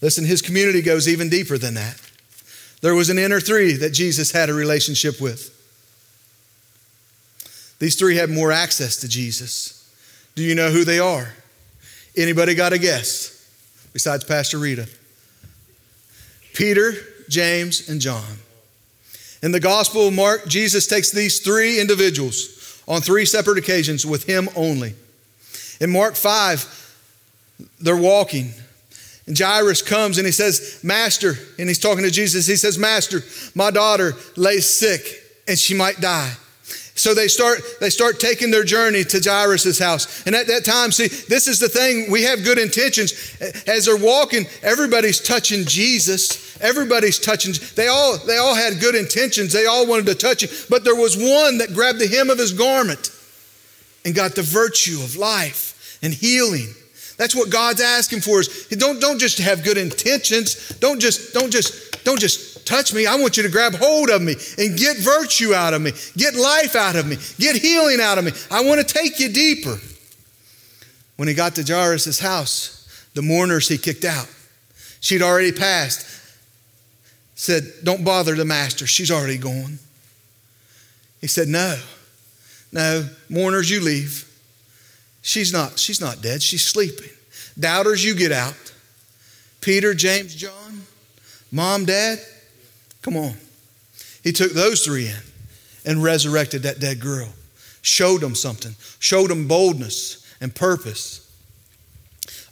Listen, 0.00 0.24
his 0.24 0.42
community 0.42 0.82
goes 0.82 1.08
even 1.08 1.28
deeper 1.28 1.58
than 1.58 1.74
that. 1.74 2.00
There 2.80 2.94
was 2.94 3.10
an 3.10 3.18
inner 3.18 3.40
three 3.40 3.72
that 3.74 3.90
Jesus 3.90 4.30
had 4.30 4.48
a 4.48 4.54
relationship 4.54 5.20
with. 5.20 5.54
These 7.80 7.96
three 7.96 8.16
had 8.16 8.30
more 8.30 8.52
access 8.52 8.96
to 8.98 9.08
Jesus. 9.08 9.74
Do 10.34 10.42
you 10.42 10.54
know 10.54 10.70
who 10.70 10.84
they 10.84 10.98
are? 10.98 11.34
Anybody 12.16 12.54
got 12.54 12.72
a 12.72 12.78
guess 12.78 13.34
besides 13.92 14.24
Pastor 14.24 14.58
Rita? 14.58 14.88
Peter, 16.54 16.92
James, 17.28 17.88
and 17.88 18.00
John. 18.00 18.38
In 19.42 19.52
the 19.52 19.60
Gospel 19.60 20.08
of 20.08 20.14
Mark, 20.14 20.48
Jesus 20.48 20.86
takes 20.86 21.12
these 21.12 21.40
three 21.40 21.80
individuals 21.80 22.57
on 22.88 23.02
three 23.02 23.24
separate 23.24 23.58
occasions 23.58 24.04
with 24.04 24.24
him 24.24 24.48
only. 24.56 24.94
In 25.80 25.90
Mark 25.90 26.16
5, 26.16 26.96
they're 27.80 27.96
walking. 27.96 28.52
And 29.26 29.38
Jairus 29.38 29.82
comes 29.82 30.16
and 30.16 30.26
he 30.26 30.32
says, 30.32 30.80
Master, 30.82 31.34
and 31.58 31.68
he's 31.68 31.78
talking 31.78 32.02
to 32.02 32.10
Jesus. 32.10 32.46
He 32.46 32.56
says, 32.56 32.78
Master, 32.78 33.22
my 33.54 33.70
daughter 33.70 34.14
lays 34.36 34.66
sick 34.66 35.02
and 35.46 35.58
she 35.58 35.74
might 35.74 36.00
die. 36.00 36.32
So 36.94 37.14
they 37.14 37.28
start, 37.28 37.60
they 37.78 37.90
start 37.90 38.18
taking 38.18 38.50
their 38.50 38.64
journey 38.64 39.04
to 39.04 39.20
Jairus' 39.22 39.78
house. 39.78 40.26
And 40.26 40.34
at 40.34 40.48
that 40.48 40.64
time, 40.64 40.90
see, 40.90 41.06
this 41.06 41.46
is 41.46 41.60
the 41.60 41.68
thing, 41.68 42.10
we 42.10 42.24
have 42.24 42.42
good 42.42 42.58
intentions. 42.58 43.12
As 43.68 43.84
they're 43.84 43.96
walking, 43.96 44.46
everybody's 44.62 45.20
touching 45.20 45.64
Jesus. 45.64 46.47
Everybody's 46.60 47.18
touching. 47.18 47.54
They 47.74 47.88
all, 47.88 48.18
they 48.18 48.36
all 48.36 48.54
had 48.54 48.80
good 48.80 48.94
intentions. 48.94 49.52
They 49.52 49.66
all 49.66 49.86
wanted 49.86 50.06
to 50.06 50.14
touch 50.14 50.42
him. 50.42 50.50
But 50.68 50.84
there 50.84 50.96
was 50.96 51.16
one 51.16 51.58
that 51.58 51.74
grabbed 51.74 51.98
the 51.98 52.08
hem 52.08 52.30
of 52.30 52.38
his 52.38 52.52
garment 52.52 53.10
and 54.04 54.14
got 54.14 54.34
the 54.34 54.42
virtue 54.42 55.00
of 55.02 55.16
life 55.16 55.98
and 56.02 56.12
healing. 56.12 56.74
That's 57.16 57.34
what 57.34 57.50
God's 57.50 57.80
asking 57.80 58.20
for 58.20 58.38
us. 58.38 58.66
Don't, 58.68 59.00
don't 59.00 59.18
just 59.18 59.38
have 59.38 59.64
good 59.64 59.76
intentions. 59.76 60.68
Don't 60.78 61.00
just, 61.00 61.34
don't 61.34 61.50
just, 61.50 62.04
don't 62.04 62.20
just 62.20 62.64
touch 62.66 62.94
me. 62.94 63.06
I 63.06 63.16
want 63.16 63.36
you 63.36 63.42
to 63.42 63.48
grab 63.48 63.74
hold 63.74 64.10
of 64.10 64.22
me 64.22 64.36
and 64.56 64.78
get 64.78 64.98
virtue 64.98 65.52
out 65.52 65.74
of 65.74 65.82
me, 65.82 65.92
get 66.16 66.34
life 66.34 66.76
out 66.76 66.94
of 66.94 67.06
me, 67.06 67.16
get 67.38 67.56
healing 67.56 68.00
out 68.00 68.18
of 68.18 68.24
me. 68.24 68.32
I 68.50 68.62
want 68.62 68.86
to 68.86 68.94
take 68.94 69.18
you 69.18 69.30
deeper. 69.30 69.78
When 71.16 71.26
he 71.26 71.34
got 71.34 71.56
to 71.56 71.64
Jairus' 71.64 72.20
house, 72.20 73.10
the 73.14 73.22
mourners 73.22 73.66
he 73.66 73.76
kicked 73.76 74.04
out. 74.04 74.28
She'd 75.00 75.22
already 75.22 75.50
passed. 75.50 76.06
Said, 77.38 77.62
Don't 77.84 78.04
bother 78.04 78.34
the 78.34 78.44
master. 78.44 78.86
She's 78.86 79.12
already 79.12 79.38
gone. 79.38 79.78
He 81.20 81.28
said, 81.28 81.46
No, 81.46 81.78
no, 82.72 83.08
mourners, 83.28 83.70
you 83.70 83.80
leave. 83.80 84.24
She's 85.22 85.52
not, 85.52 85.78
she's 85.78 86.00
not 86.00 86.20
dead. 86.20 86.42
She's 86.42 86.66
sleeping. 86.66 87.10
Doubters, 87.58 88.04
you 88.04 88.14
get 88.14 88.32
out. 88.32 88.74
Peter, 89.60 89.94
James, 89.94 90.34
John, 90.34 90.82
mom, 91.52 91.84
dad, 91.84 92.18
Come 93.02 93.16
on. 93.16 93.34
He 94.22 94.32
took 94.32 94.52
those 94.52 94.84
three 94.84 95.06
in 95.06 95.22
and 95.84 96.02
resurrected 96.02 96.64
that 96.64 96.80
dead 96.80 97.00
girl, 97.00 97.28
showed 97.80 98.20
them 98.20 98.34
something, 98.34 98.74
showed 98.98 99.30
them 99.30 99.46
boldness 99.46 100.26
and 100.40 100.54
purpose. 100.54 101.24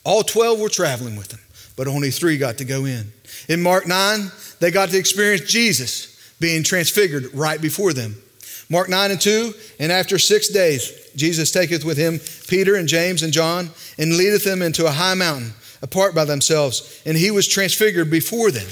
All 0.05 0.22
12 0.22 0.61
were 0.61 0.68
traveling 0.68 1.16
with 1.16 1.33
him, 1.33 1.40
but 1.77 1.88
only 1.88 2.11
three 2.11 2.38
got 2.38 2.59
to 2.59 2.64
go 2.64 2.85
in. 2.85 3.12
In 3.49 3.62
Mark 3.62 3.87
9, 3.87 4.31
they 4.61 4.71
got 4.71 4.90
to 4.90 4.99
experience 4.99 5.42
Jesus 5.51 6.35
being 6.40 6.62
transfigured 6.62 7.35
right 7.35 7.61
before 7.61 7.92
them. 7.92 8.16
Mark 8.69 8.88
9 8.88 9.12
and 9.12 9.21
2, 9.21 9.55
and 9.79 9.92
after 9.92 10.19
six 10.19 10.49
days, 10.49 11.11
Jesus 11.14 11.53
taketh 11.53 11.85
with 11.85 11.97
him 11.97 12.21
Peter 12.49 12.75
and 12.75 12.88
James 12.88 13.23
and 13.23 13.33
John, 13.33 13.71
and 13.99 14.16
leadeth 14.16 14.45
them 14.45 14.61
into 14.61 14.87
a 14.87 14.90
high 14.90 15.14
mountain, 15.14 15.53
apart 15.83 16.14
by 16.14 16.25
themselves, 16.25 17.01
and 17.07 17.16
he 17.16 17.31
was 17.31 17.47
transfigured 17.47 18.11
before 18.11 18.51
them. 18.51 18.66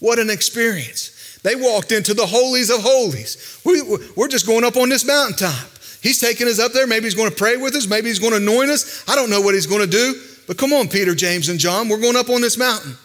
What 0.00 0.18
an 0.18 0.30
experience. 0.30 1.38
They 1.42 1.54
walked 1.54 1.92
into 1.92 2.14
the 2.14 2.26
holies 2.26 2.70
of 2.70 2.82
holies. 2.82 3.60
We, 3.64 3.82
we're 4.16 4.28
just 4.28 4.46
going 4.46 4.64
up 4.64 4.76
on 4.76 4.88
this 4.88 5.06
mountaintop. 5.06 5.68
He's 6.02 6.18
taking 6.18 6.48
us 6.48 6.58
up 6.58 6.72
there. 6.72 6.86
Maybe 6.86 7.04
he's 7.04 7.14
going 7.14 7.30
to 7.30 7.36
pray 7.36 7.56
with 7.56 7.74
us. 7.74 7.86
Maybe 7.86 8.08
he's 8.08 8.18
going 8.18 8.32
to 8.32 8.38
anoint 8.38 8.70
us. 8.70 9.04
I 9.06 9.14
don't 9.14 9.30
know 9.30 9.40
what 9.40 9.54
he's 9.54 9.66
going 9.66 9.82
to 9.82 9.86
do. 9.86 10.20
But 10.46 10.56
come 10.56 10.72
on, 10.72 10.88
Peter, 10.88 11.14
James, 11.14 11.48
and 11.48 11.58
John. 11.58 11.88
We're 11.88 12.00
going 12.00 12.16
up 12.16 12.30
on 12.30 12.40
this 12.40 12.56
mountain. 12.56 12.96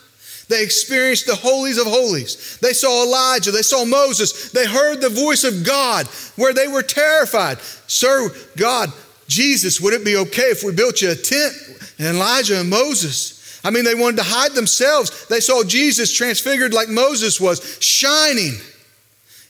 They 0.48 0.64
experienced 0.64 1.26
the 1.26 1.36
holies 1.36 1.78
of 1.78 1.88
holies. 1.88 2.58
They 2.62 2.74
saw 2.74 3.04
Elijah. 3.04 3.52
They 3.52 3.62
saw 3.62 3.84
Moses. 3.84 4.52
They 4.52 4.66
heard 4.66 5.02
the 5.02 5.10
voice 5.10 5.44
of 5.44 5.66
God 5.66 6.06
where 6.36 6.54
they 6.54 6.68
were 6.68 6.84
terrified. 6.84 7.60
Sir, 7.88 8.30
God, 8.56 8.92
Jesus, 9.28 9.82
would 9.82 9.94
it 9.94 10.06
be 10.06 10.18
okay 10.18 10.52
if 10.52 10.64
we 10.64 10.72
built 10.72 11.02
you 11.02 11.12
a 11.12 11.16
tent? 11.16 11.54
And 11.98 12.16
Elijah 12.16 12.60
and 12.60 12.70
Moses. 12.70 13.60
I 13.64 13.72
mean, 13.72 13.86
they 13.86 13.96
wanted 13.96 14.18
to 14.18 14.24
hide 14.24 14.52
themselves. 14.52 15.28
They 15.28 15.40
saw 15.40 15.64
Jesus 15.64 16.14
transfigured 16.14 16.74
like 16.74 16.90
Moses 16.90 17.42
was, 17.42 17.80
shining. 17.82 18.54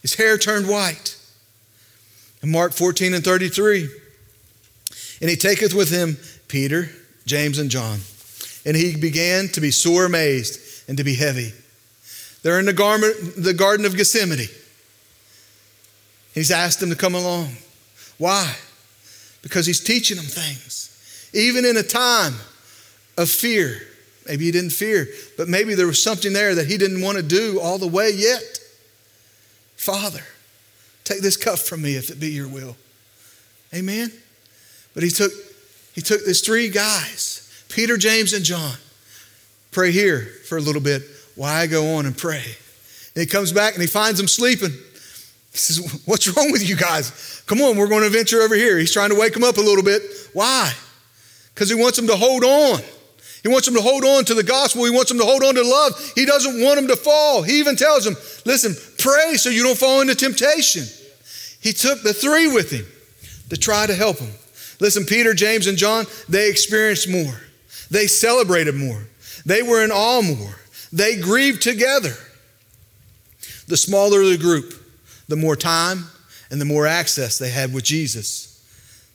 His 0.01 0.13
hair 0.13 0.37
turned 0.37 0.69
white. 0.69 1.17
In 2.41 2.51
Mark 2.51 2.73
14 2.73 3.13
and 3.13 3.23
33, 3.23 3.89
and 5.19 5.29
he 5.29 5.35
taketh 5.35 5.73
with 5.73 5.89
him 5.89 6.17
Peter, 6.47 6.89
James, 7.25 7.57
and 7.57 7.71
John. 7.71 7.99
And 8.65 8.77
he 8.77 8.95
began 8.95 9.47
to 9.49 9.61
be 9.61 9.71
sore 9.71 10.05
amazed 10.05 10.61
and 10.87 10.97
to 10.97 11.03
be 11.03 11.15
heavy. 11.15 11.53
They're 12.43 12.59
in 12.59 12.65
the, 12.65 12.73
garment, 12.73 13.15
the 13.37 13.53
Garden 13.53 13.85
of 13.85 13.97
Gethsemane. 13.97 14.49
He's 16.33 16.51
asked 16.51 16.79
them 16.79 16.89
to 16.89 16.95
come 16.95 17.15
along. 17.15 17.55
Why? 18.17 18.55
Because 19.41 19.65
he's 19.65 19.83
teaching 19.83 20.17
them 20.17 20.25
things. 20.25 21.29
Even 21.33 21.65
in 21.65 21.77
a 21.77 21.83
time 21.83 22.35
of 23.17 23.29
fear, 23.29 23.81
Maybe 24.27 24.45
he 24.45 24.51
didn't 24.51 24.71
fear, 24.71 25.07
but 25.37 25.47
maybe 25.47 25.75
there 25.75 25.85
was 25.85 26.01
something 26.01 26.33
there 26.33 26.55
that 26.55 26.67
he 26.67 26.77
didn't 26.77 27.01
want 27.01 27.17
to 27.17 27.23
do 27.23 27.59
all 27.59 27.77
the 27.77 27.87
way 27.87 28.09
yet. 28.11 28.59
Father, 29.75 30.23
take 31.03 31.21
this 31.21 31.37
cup 31.37 31.59
from 31.59 31.83
me 31.83 31.95
if 31.95 32.09
it 32.09 32.19
be 32.19 32.29
your 32.29 32.47
will. 32.47 32.75
Amen. 33.73 34.11
But 34.93 35.03
he 35.03 35.09
took 35.09 35.31
he 35.93 36.01
took 36.01 36.25
these 36.25 36.41
three 36.41 36.69
guys, 36.69 37.65
Peter, 37.69 37.97
James, 37.97 38.33
and 38.33 38.43
John. 38.43 38.75
Pray 39.71 39.91
here 39.91 40.29
for 40.47 40.57
a 40.57 40.61
little 40.61 40.81
bit 40.81 41.03
while 41.35 41.55
I 41.55 41.67
go 41.67 41.95
on 41.95 42.05
and 42.05 42.17
pray. 42.17 42.43
And 43.15 43.21
he 43.21 43.25
comes 43.25 43.51
back 43.51 43.73
and 43.73 43.81
he 43.81 43.87
finds 43.87 44.19
them 44.19 44.27
sleeping. 44.27 44.71
He 44.71 45.57
says, 45.57 46.01
What's 46.05 46.27
wrong 46.35 46.51
with 46.51 46.67
you 46.67 46.75
guys? 46.75 47.43
Come 47.45 47.61
on, 47.61 47.77
we're 47.77 47.87
going 47.87 48.03
to 48.03 48.09
venture 48.09 48.41
over 48.41 48.55
here. 48.55 48.77
He's 48.77 48.93
trying 48.93 49.09
to 49.09 49.19
wake 49.19 49.33
them 49.33 49.43
up 49.43 49.57
a 49.57 49.61
little 49.61 49.83
bit. 49.83 50.01
Why? 50.33 50.71
Because 51.53 51.69
he 51.69 51.75
wants 51.75 51.97
them 51.97 52.07
to 52.07 52.15
hold 52.15 52.43
on. 52.43 52.81
He 53.41 53.49
wants 53.49 53.67
them 53.67 53.75
to 53.75 53.81
hold 53.81 54.03
on 54.03 54.25
to 54.25 54.33
the 54.33 54.43
gospel. 54.43 54.85
He 54.85 54.91
wants 54.91 55.09
them 55.09 55.19
to 55.19 55.23
hold 55.23 55.43
on 55.43 55.53
to 55.53 55.61
love. 55.61 56.13
He 56.15 56.25
doesn't 56.25 56.61
want 56.61 56.77
them 56.77 56.87
to 56.87 56.95
fall. 56.95 57.43
He 57.43 57.59
even 57.59 57.75
tells 57.75 58.03
them, 58.03 58.15
listen, 58.43 58.75
pray 58.97 59.35
so 59.35 59.49
you 59.49 59.63
don't 59.63 59.77
fall 59.77 60.01
into 60.01 60.15
temptation. 60.15 60.83
He 61.61 61.71
took 61.71 62.01
the 62.01 62.11
three 62.11 62.47
with 62.47 62.71
him 62.71 62.85
to 63.49 63.57
try 63.57 63.85
to 63.85 63.93
help 63.93 64.17
them. 64.17 64.31
Listen, 64.79 65.05
Peter, 65.05 65.33
James, 65.33 65.67
and 65.67 65.77
John, 65.77 66.05
they 66.27 66.49
experienced 66.49 67.07
more. 67.07 67.39
They 67.91 68.07
celebrated 68.07 68.75
more. 68.75 69.03
They 69.45 69.61
were 69.63 69.83
in 69.83 69.91
all 69.91 70.21
more. 70.21 70.55
They 70.91 71.19
grieved 71.19 71.61
together. 71.61 72.13
The 73.67 73.77
smaller 73.77 74.23
the 74.23 74.37
group, 74.37 74.73
the 75.27 75.35
more 75.35 75.55
time 75.55 76.05
and 76.51 76.61
the 76.61 76.65
more 76.65 76.85
access 76.85 77.37
they 77.37 77.49
had 77.49 77.73
with 77.73 77.83
Jesus. 77.83 78.51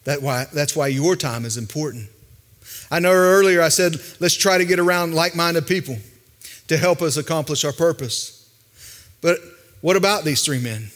That 0.05 0.23
why, 0.23 0.47
that's 0.53 0.75
why 0.75 0.89
your 0.89 1.15
time 1.17 1.45
is 1.45 1.57
important. 1.57 2.09
I 2.91 2.99
know 2.99 3.13
earlier 3.13 3.63
I 3.63 3.69
said, 3.69 3.97
let's 4.19 4.37
try 4.37 4.59
to 4.59 4.65
get 4.65 4.79
around 4.79 5.15
like 5.15 5.37
minded 5.37 5.67
people 5.67 5.97
to 6.69 6.77
help 6.77 7.03
us 7.03 7.17
accomplish 7.17 7.65
our 7.65 7.73
purpose. 7.73 8.49
But 9.21 9.39
what 9.81 9.97
about 9.97 10.25
these 10.25 10.45
three 10.45 10.61
men? 10.61 10.91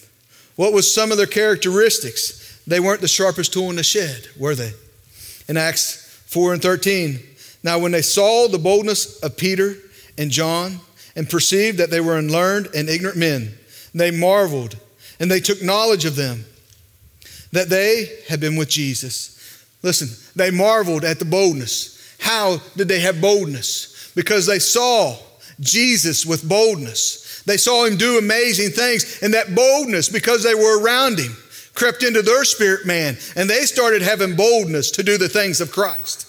What 0.56 0.72
was 0.72 0.92
some 0.92 1.10
of 1.10 1.18
their 1.18 1.26
characteristics? 1.26 2.60
They 2.66 2.80
weren't 2.80 3.00
the 3.00 3.08
sharpest 3.08 3.52
tool 3.52 3.70
in 3.70 3.76
the 3.76 3.82
shed, 3.82 4.26
were 4.38 4.54
they? 4.54 4.72
In 5.48 5.56
Acts 5.56 6.22
4 6.26 6.54
and 6.54 6.62
13, 6.62 7.20
now 7.64 7.78
when 7.78 7.92
they 7.92 8.02
saw 8.02 8.46
the 8.46 8.58
boldness 8.58 9.20
of 9.22 9.36
Peter 9.36 9.74
and 10.16 10.30
John 10.30 10.78
and 11.16 11.28
perceived 11.28 11.78
that 11.78 11.90
they 11.90 12.00
were 12.00 12.18
unlearned 12.18 12.68
and 12.76 12.88
ignorant 12.88 13.18
men, 13.18 13.54
they 13.94 14.10
marveled 14.10 14.76
and 15.18 15.30
they 15.30 15.40
took 15.40 15.62
knowledge 15.62 16.04
of 16.04 16.14
them 16.14 16.44
that 17.52 17.70
they 17.70 18.10
had 18.28 18.40
been 18.40 18.56
with 18.56 18.68
Jesus. 18.68 19.64
Listen, 19.82 20.08
they 20.36 20.50
marveled 20.50 21.04
at 21.04 21.18
the 21.18 21.24
boldness. 21.24 22.16
How 22.20 22.58
did 22.76 22.88
they 22.88 23.00
have 23.00 23.20
boldness? 23.20 24.12
Because 24.14 24.46
they 24.46 24.58
saw 24.58 25.16
Jesus 25.60 26.26
with 26.26 26.48
boldness. 26.48 27.42
They 27.46 27.56
saw 27.56 27.84
him 27.84 27.96
do 27.96 28.18
amazing 28.18 28.70
things, 28.70 29.22
and 29.22 29.34
that 29.34 29.54
boldness, 29.54 30.08
because 30.08 30.42
they 30.42 30.54
were 30.54 30.82
around 30.82 31.18
him, 31.18 31.36
crept 31.74 32.02
into 32.02 32.22
their 32.22 32.44
spirit 32.44 32.86
man, 32.86 33.16
and 33.36 33.48
they 33.48 33.62
started 33.62 34.02
having 34.02 34.34
boldness 34.34 34.90
to 34.92 35.02
do 35.02 35.18
the 35.18 35.28
things 35.28 35.60
of 35.60 35.70
Christ. 35.70 36.26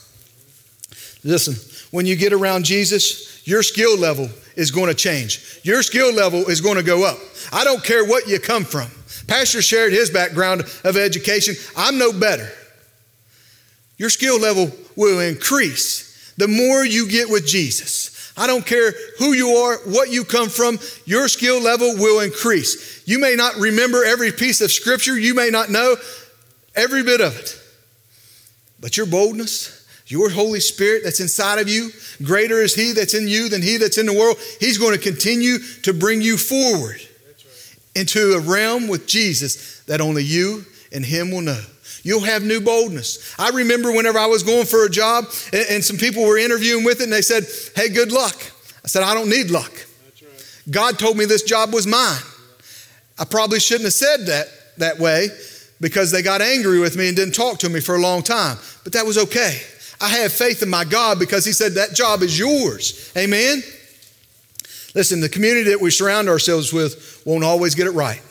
Listen, 1.25 1.55
when 1.89 2.05
you 2.05 2.15
get 2.15 2.31
around 2.31 2.65
Jesus, 2.65 3.45
your 3.47 3.63
skill 3.63 3.97
level 3.97 4.29
is 4.55 4.69
going 4.69 4.87
to 4.89 4.93
change. 4.93 5.59
Your 5.63 5.81
skill 5.81 6.13
level 6.13 6.49
is 6.49 6.61
going 6.61 6.77
to 6.77 6.83
go 6.83 7.03
up. 7.03 7.17
I 7.51 7.63
don't 7.63 7.83
care 7.83 8.05
what 8.05 8.27
you 8.27 8.39
come 8.39 8.63
from. 8.63 8.87
Pastor 9.27 9.61
shared 9.61 9.91
his 9.91 10.11
background 10.11 10.61
of 10.83 10.95
education. 10.95 11.55
I'm 11.75 11.97
no 11.97 12.13
better. 12.13 12.47
Your 13.97 14.11
skill 14.11 14.39
level 14.39 14.71
will 14.95 15.19
increase 15.19 16.33
the 16.37 16.47
more 16.47 16.85
you 16.85 17.09
get 17.09 17.29
with 17.29 17.47
Jesus. 17.47 18.33
I 18.37 18.45
don't 18.45 18.65
care 18.65 18.93
who 19.17 19.33
you 19.33 19.49
are, 19.49 19.77
what 19.85 20.11
you 20.11 20.25
come 20.25 20.49
from, 20.49 20.77
your 21.05 21.27
skill 21.27 21.61
level 21.61 21.95
will 21.95 22.19
increase. 22.19 23.07
You 23.07 23.17
may 23.17 23.35
not 23.35 23.55
remember 23.55 24.03
every 24.03 24.31
piece 24.31 24.61
of 24.61 24.71
scripture, 24.71 25.17
you 25.17 25.33
may 25.33 25.49
not 25.49 25.69
know 25.69 25.95
every 26.75 27.01
bit 27.01 27.21
of 27.21 27.37
it, 27.39 27.59
but 28.79 28.97
your 28.97 29.05
boldness, 29.05 29.74
your 30.07 30.29
Holy 30.29 30.59
Spirit 30.59 31.03
that's 31.03 31.19
inside 31.19 31.59
of 31.59 31.67
you, 31.67 31.89
greater 32.23 32.61
is 32.61 32.75
He 32.75 32.91
that's 32.91 33.13
in 33.13 33.27
you 33.27 33.49
than 33.49 33.61
He 33.61 33.77
that's 33.77 33.97
in 33.97 34.05
the 34.05 34.13
world. 34.13 34.37
He's 34.59 34.77
going 34.77 34.93
to 34.93 34.99
continue 34.99 35.57
to 35.83 35.93
bring 35.93 36.21
you 36.21 36.37
forward 36.37 37.01
into 37.95 38.33
a 38.33 38.39
realm 38.39 38.87
with 38.87 39.07
Jesus 39.07 39.79
that 39.85 40.01
only 40.01 40.23
you 40.23 40.65
and 40.91 41.03
Him 41.03 41.31
will 41.31 41.41
know. 41.41 41.61
You'll 42.03 42.21
have 42.21 42.43
new 42.43 42.61
boldness. 42.61 43.33
I 43.39 43.49
remember 43.49 43.91
whenever 43.91 44.19
I 44.19 44.27
was 44.27 44.43
going 44.43 44.65
for 44.67 44.85
a 44.85 44.89
job 44.89 45.25
and, 45.51 45.65
and 45.69 45.83
some 45.83 45.97
people 45.97 46.23
were 46.23 46.37
interviewing 46.37 46.83
with 46.83 46.99
it 46.99 47.05
and 47.05 47.13
they 47.13 47.23
said, 47.23 47.45
Hey, 47.75 47.89
good 47.89 48.11
luck. 48.11 48.35
I 48.83 48.87
said, 48.87 49.01
I 49.01 49.15
don't 49.15 49.29
need 49.29 49.49
luck. 49.49 49.71
Right. 49.73 50.61
God 50.69 50.99
told 50.99 51.17
me 51.17 51.25
this 51.25 51.41
job 51.41 51.73
was 51.73 51.87
mine. 51.87 52.21
I 53.17 53.25
probably 53.25 53.59
shouldn't 53.59 53.85
have 53.85 53.93
said 53.93 54.27
that 54.27 54.47
that 54.77 54.99
way 54.99 55.29
because 55.81 56.11
they 56.11 56.21
got 56.21 56.41
angry 56.41 56.79
with 56.79 56.95
me 56.95 57.07
and 57.07 57.17
didn't 57.17 57.33
talk 57.33 57.57
to 57.59 57.69
me 57.69 57.79
for 57.79 57.95
a 57.95 57.99
long 57.99 58.21
time. 58.21 58.57
But 58.83 58.93
that 58.93 59.05
was 59.05 59.17
okay. 59.17 59.61
I 60.01 60.09
have 60.09 60.33
faith 60.33 60.61
in 60.61 60.69
my 60.69 60.83
God 60.83 61.19
because 61.19 61.45
He 61.45 61.51
said 61.51 61.73
that 61.73 61.93
job 61.93 62.21
is 62.21 62.37
yours. 62.37 63.11
Amen? 63.17 63.63
Listen, 64.93 65.19
the 65.19 65.29
community 65.29 65.71
that 65.71 65.81
we 65.81 65.91
surround 65.91 66.29
ourselves 66.29 66.71
with 66.71 67.21
won't 67.25 67.43
always 67.43 67.75
get 67.75 67.87
it 67.87 67.91
right. 67.91 68.21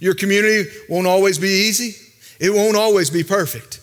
Your 0.00 0.14
community 0.14 0.68
won't 0.88 1.06
always 1.06 1.38
be 1.38 1.48
easy. 1.48 1.94
It 2.40 2.50
won't 2.50 2.76
always 2.76 3.08
be 3.08 3.22
perfect. 3.22 3.80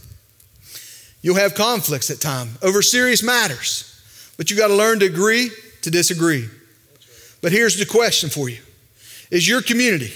You'll 1.22 1.36
have 1.36 1.56
conflicts 1.56 2.12
at 2.12 2.20
times 2.20 2.58
over 2.62 2.82
serious 2.82 3.24
matters, 3.24 3.90
but 4.38 4.52
you 4.52 4.58
got 4.58 4.68
to 4.68 4.76
learn 4.76 5.00
to 5.00 5.06
agree 5.06 5.50
to 5.82 5.90
disagree. 5.90 6.50
But 7.42 7.52
here's 7.52 7.78
the 7.78 7.86
question 7.86 8.30
for 8.30 8.50
you 8.50 8.60
Is 9.32 9.48
your 9.48 9.62
community, 9.62 10.14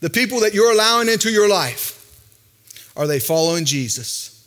the 0.00 0.10
people 0.10 0.40
that 0.40 0.52
you're 0.52 0.72
allowing 0.72 1.08
into 1.08 1.30
your 1.30 1.48
life, 1.48 1.96
are 2.96 3.06
they 3.06 3.20
following 3.20 3.64
Jesus? 3.64 4.39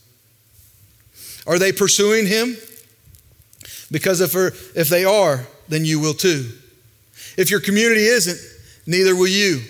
Are 1.46 1.60
they 1.60 1.72
pursuing 1.72 2.28
Him? 2.28 2.56
Because 3.92 4.22
if, 4.22 4.36
if 4.76 4.90
they 4.90 5.06
are, 5.06 5.46
then 5.68 5.86
you 5.86 6.00
will 6.00 6.14
too. 6.14 6.50
If 7.38 7.52
your 7.52 7.60
community 7.60 8.06
isn't, 8.06 8.40
neither 8.88 9.16
will 9.16 9.28
you. 9.28 9.62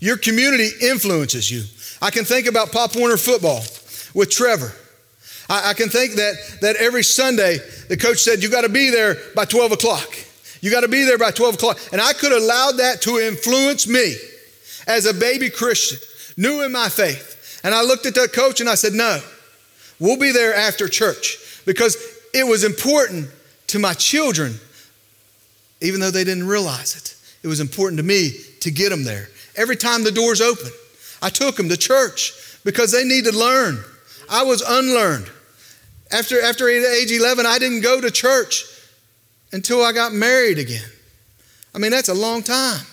Your 0.00 0.16
community 0.16 0.70
influences 0.82 1.50
you. 1.50 1.62
I 2.02 2.10
can 2.10 2.24
think 2.24 2.46
about 2.46 2.72
Pop 2.72 2.96
Warner 2.96 3.16
football 3.16 3.62
with 4.14 4.30
Trevor. 4.30 4.72
I, 5.48 5.70
I 5.70 5.74
can 5.74 5.88
think 5.88 6.14
that, 6.14 6.34
that 6.60 6.76
every 6.76 7.02
Sunday 7.02 7.58
the 7.88 7.96
coach 7.96 8.18
said, 8.18 8.42
You 8.42 8.50
got 8.50 8.62
to 8.62 8.68
be 8.68 8.90
there 8.90 9.16
by 9.34 9.44
12 9.44 9.72
o'clock. 9.72 10.08
You 10.60 10.70
got 10.70 10.80
to 10.80 10.88
be 10.88 11.04
there 11.04 11.18
by 11.18 11.30
12 11.30 11.54
o'clock. 11.56 11.78
And 11.92 12.00
I 12.00 12.12
could 12.14 12.32
allow 12.32 12.72
that 12.72 13.02
to 13.02 13.18
influence 13.18 13.86
me 13.86 14.16
as 14.86 15.06
a 15.06 15.14
baby 15.14 15.50
Christian, 15.50 15.98
new 16.36 16.62
in 16.62 16.72
my 16.72 16.88
faith. 16.88 17.60
And 17.64 17.74
I 17.74 17.82
looked 17.82 18.06
at 18.06 18.14
that 18.14 18.32
coach 18.32 18.60
and 18.60 18.68
I 18.68 18.74
said, 18.74 18.92
No, 18.92 19.20
we'll 20.04 20.18
be 20.18 20.32
there 20.32 20.54
after 20.54 20.86
church 20.86 21.62
because 21.64 21.96
it 22.34 22.46
was 22.46 22.62
important 22.62 23.30
to 23.68 23.78
my 23.78 23.94
children, 23.94 24.54
even 25.80 26.00
though 26.00 26.10
they 26.10 26.24
didn't 26.24 26.46
realize 26.46 26.94
it. 26.94 27.16
It 27.42 27.48
was 27.48 27.60
important 27.60 27.98
to 27.98 28.02
me 28.02 28.32
to 28.60 28.70
get 28.70 28.90
them 28.90 29.04
there. 29.04 29.28
Every 29.56 29.76
time 29.76 30.04
the 30.04 30.12
door's 30.12 30.40
open, 30.40 30.70
I 31.22 31.30
took 31.30 31.56
them 31.56 31.68
to 31.70 31.76
church 31.76 32.32
because 32.64 32.92
they 32.92 33.04
needed 33.04 33.32
to 33.32 33.38
learn. 33.38 33.82
I 34.28 34.42
was 34.42 34.62
unlearned. 34.62 35.30
After, 36.10 36.40
after 36.40 36.68
age 36.68 37.10
11, 37.10 37.46
I 37.46 37.58
didn't 37.58 37.80
go 37.80 38.00
to 38.00 38.10
church 38.10 38.64
until 39.52 39.82
I 39.82 39.92
got 39.92 40.12
married 40.12 40.58
again. 40.58 40.88
I 41.74 41.78
mean, 41.78 41.90
that's 41.90 42.08
a 42.08 42.14
long 42.14 42.42
time. 42.42 42.84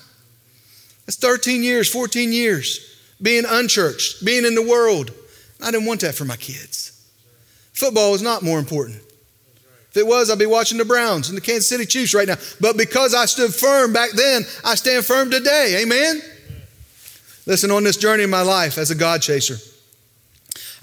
That's 1.06 1.17
13 1.17 1.62
years, 1.62 1.91
14 1.91 2.32
years 2.32 2.88
being 3.21 3.43
unchurched, 3.45 4.26
being 4.26 4.45
in 4.45 4.56
the 4.56 4.62
world. 4.62 5.12
I 5.62 5.71
didn't 5.71 5.86
want 5.86 6.02
that 6.02 6.15
for 6.15 6.26
my 6.26 6.38
kids. 6.38 6.90
Football 7.82 8.13
is 8.13 8.22
not 8.22 8.44
more 8.44 8.60
important. 8.60 8.98
If 9.89 9.98
it 9.98 10.06
was, 10.06 10.30
I'd 10.30 10.38
be 10.38 10.46
watching 10.46 10.78
the 10.78 10.86
Browns 10.86 11.30
and 11.30 11.36
the 11.38 11.41
Kansas 11.41 11.67
City 11.67 11.88
Chiefs 11.88 12.13
right 12.13 12.28
now. 12.28 12.36
But 12.60 12.78
because 12.78 13.15
I 13.15 13.26
stood 13.26 13.52
firm 13.52 13.91
back 13.91 14.12
then, 14.12 14.44
I 14.63 14.76
stand 14.76 15.04
firm 15.04 15.32
today. 15.32 15.82
Amen? 15.82 16.22
Listen, 17.48 17.72
on 17.72 17.84
this 17.84 17.98
journey 17.98 18.22
in 18.22 18.30
my 18.30 18.44
life 18.44 18.78
as 18.78 18.91
a 18.91 18.96
God 18.96 19.24
chaser, 19.24 19.56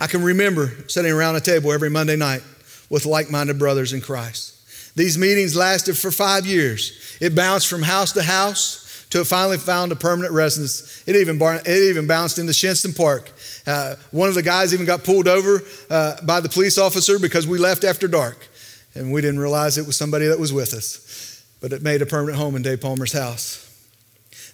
I 0.01 0.09
can 0.09 0.25
remember 0.25 0.73
sitting 0.89 1.13
around 1.13 1.37
a 1.37 1.41
table 1.41 1.73
every 1.73 1.89
Monday 1.89 2.17
night 2.17 2.43
with 2.91 3.07
like 3.07 3.31
minded 3.31 3.61
brothers 3.61 3.93
in 3.93 4.01
Christ. 4.01 4.97
These 4.97 5.17
meetings 5.17 5.55
lasted 5.55 5.97
for 5.97 6.11
five 6.11 6.47
years. 6.47 7.17
It 7.21 7.33
bounced 7.37 7.69
from 7.69 7.83
house 7.83 8.11
to 8.15 8.25
house 8.25 8.88
till 9.11 9.23
it 9.23 9.27
finally 9.27 9.59
found 9.59 9.93
a 9.93 9.97
permanent 9.97 10.35
residence. 10.35 11.03
It 11.07 11.17
even, 11.17 11.39
bar- 11.39 11.61
it 11.65 11.91
even 11.91 12.07
bounced 12.07 12.39
into 12.39 12.53
Shenstone 12.53 12.97
Park. 12.97 13.33
Uh, 13.67 13.97
one 14.11 14.29
of 14.29 14.35
the 14.35 14.43
guys 14.43 14.75
even 14.75 14.87
got 14.87 15.05
pulled 15.05 15.29
over 15.29 15.63
uh, 15.91 16.17
by 16.25 16.41
the 16.41 16.49
police 16.49 16.79
officer 16.79 17.19
because 17.19 17.47
we 17.47 17.59
left 17.59 17.85
after 17.85 18.09
dark. 18.09 18.49
And 18.95 19.13
we 19.13 19.21
didn't 19.21 19.41
realize 19.41 19.79
it 19.79 19.87
was 19.87 19.97
somebody 19.97 20.27
that 20.27 20.39
was 20.39 20.53
with 20.53 20.75
us. 20.75 21.45
But 21.61 21.73
it 21.73 21.83
made 21.83 22.03
a 22.03 22.07
permanent 22.07 22.39
home 22.39 22.57
in 22.57 22.63
Dave 22.63 22.81
Palmer's 22.81 23.13
house. 23.13 23.65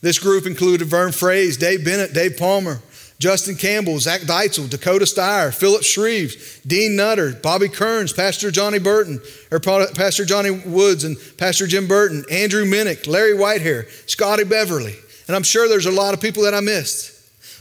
This 0.00 0.18
group 0.18 0.46
included 0.46 0.86
Vern 0.86 1.12
Fraze, 1.12 1.58
Dave 1.58 1.84
Bennett, 1.84 2.12
Dave 2.12 2.36
Palmer, 2.36 2.80
Justin 3.18 3.54
Campbell, 3.54 3.98
Zach 4.00 4.22
Deitzel, 4.22 4.68
Dakota 4.68 5.04
Steyer, 5.04 5.54
Philip 5.54 5.82
Shreves, 5.82 6.60
Dean 6.66 6.96
Nutter, 6.96 7.32
Bobby 7.32 7.68
Kearns, 7.68 8.12
Pastor 8.12 8.50
Johnny 8.50 8.78
Burton, 8.78 9.20
or 9.50 9.60
Pastor 9.60 10.24
Johnny 10.24 10.50
Woods 10.50 11.04
and 11.04 11.16
Pastor 11.38 11.66
Jim 11.66 11.86
Burton, 11.86 12.24
Andrew 12.30 12.64
Minnick, 12.64 13.06
Larry 13.06 13.34
Whitehair, 13.34 13.88
Scotty 14.10 14.44
Beverly. 14.44 14.96
And 15.26 15.36
I'm 15.36 15.42
sure 15.42 15.68
there's 15.68 15.86
a 15.86 15.92
lot 15.92 16.12
of 16.12 16.20
people 16.20 16.42
that 16.42 16.54
I 16.54 16.60
missed. 16.60 17.12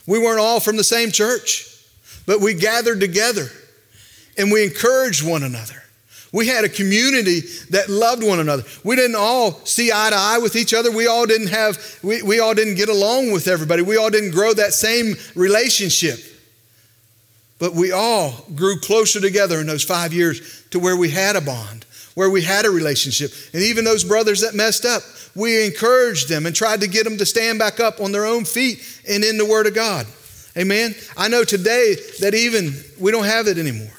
We 0.07 0.19
weren't 0.19 0.39
all 0.39 0.59
from 0.59 0.75
the 0.75 0.83
same 0.83 1.11
church, 1.11 1.69
but 2.25 2.41
we 2.41 2.53
gathered 2.55 2.99
together 2.99 3.47
and 4.37 4.51
we 4.51 4.63
encouraged 4.63 5.25
one 5.25 5.43
another. 5.43 5.82
We 6.33 6.47
had 6.47 6.65
a 6.65 6.69
community 6.69 7.41
that 7.69 7.89
loved 7.89 8.23
one 8.23 8.39
another. 8.39 8.63
We 8.83 8.95
didn't 8.95 9.15
all 9.15 9.51
see 9.65 9.91
eye 9.93 10.09
to 10.09 10.15
eye 10.15 10.39
with 10.39 10.55
each 10.55 10.73
other. 10.73 10.91
We 10.91 11.05
all 11.05 11.27
didn't 11.27 11.49
have, 11.49 11.77
we, 12.01 12.23
we 12.23 12.39
all 12.39 12.55
didn't 12.55 12.75
get 12.75 12.89
along 12.89 13.31
with 13.31 13.47
everybody. 13.47 13.83
We 13.83 13.97
all 13.97 14.09
didn't 14.09 14.31
grow 14.31 14.51
that 14.51 14.73
same 14.73 15.13
relationship. 15.35 16.19
But 17.59 17.75
we 17.75 17.91
all 17.91 18.45
grew 18.55 18.79
closer 18.79 19.21
together 19.21 19.61
in 19.61 19.67
those 19.67 19.83
five 19.83 20.11
years 20.11 20.65
to 20.71 20.79
where 20.79 20.97
we 20.97 21.11
had 21.11 21.35
a 21.35 21.41
bond, 21.41 21.85
where 22.15 22.31
we 22.31 22.41
had 22.41 22.65
a 22.65 22.71
relationship. 22.71 23.31
And 23.53 23.61
even 23.61 23.85
those 23.85 24.03
brothers 24.03 24.41
that 24.41 24.55
messed 24.55 24.85
up, 24.85 25.03
we 25.35 25.63
encouraged 25.67 26.29
them 26.29 26.47
and 26.47 26.55
tried 26.55 26.81
to 26.81 26.87
get 26.87 27.03
them 27.03 27.19
to 27.19 27.27
stand 27.27 27.59
back 27.59 27.79
up 27.79 28.01
on 28.01 28.11
their 28.11 28.25
own 28.25 28.43
feet 28.43 28.81
and 29.07 29.23
in 29.23 29.37
the 29.37 29.45
Word 29.45 29.67
of 29.67 29.75
God. 29.75 30.07
Amen. 30.57 30.95
I 31.15 31.27
know 31.27 31.43
today 31.43 31.95
that 32.21 32.33
even 32.33 32.73
we 32.99 33.11
don't 33.11 33.23
have 33.23 33.47
it 33.47 33.59
anymore. 33.59 33.93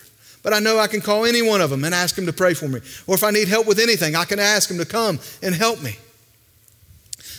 But 0.44 0.52
I 0.52 0.60
know 0.60 0.78
I 0.78 0.86
can 0.86 1.00
call 1.00 1.24
any 1.24 1.42
one 1.42 1.60
of 1.62 1.70
them 1.70 1.82
and 1.82 1.94
ask 1.94 2.14
them 2.14 2.26
to 2.26 2.32
pray 2.32 2.54
for 2.54 2.68
me. 2.68 2.80
Or 3.08 3.16
if 3.16 3.24
I 3.24 3.30
need 3.30 3.48
help 3.48 3.66
with 3.66 3.80
anything, 3.80 4.14
I 4.14 4.26
can 4.26 4.38
ask 4.38 4.68
them 4.68 4.78
to 4.78 4.84
come 4.84 5.18
and 5.42 5.54
help 5.54 5.82
me. 5.82 5.96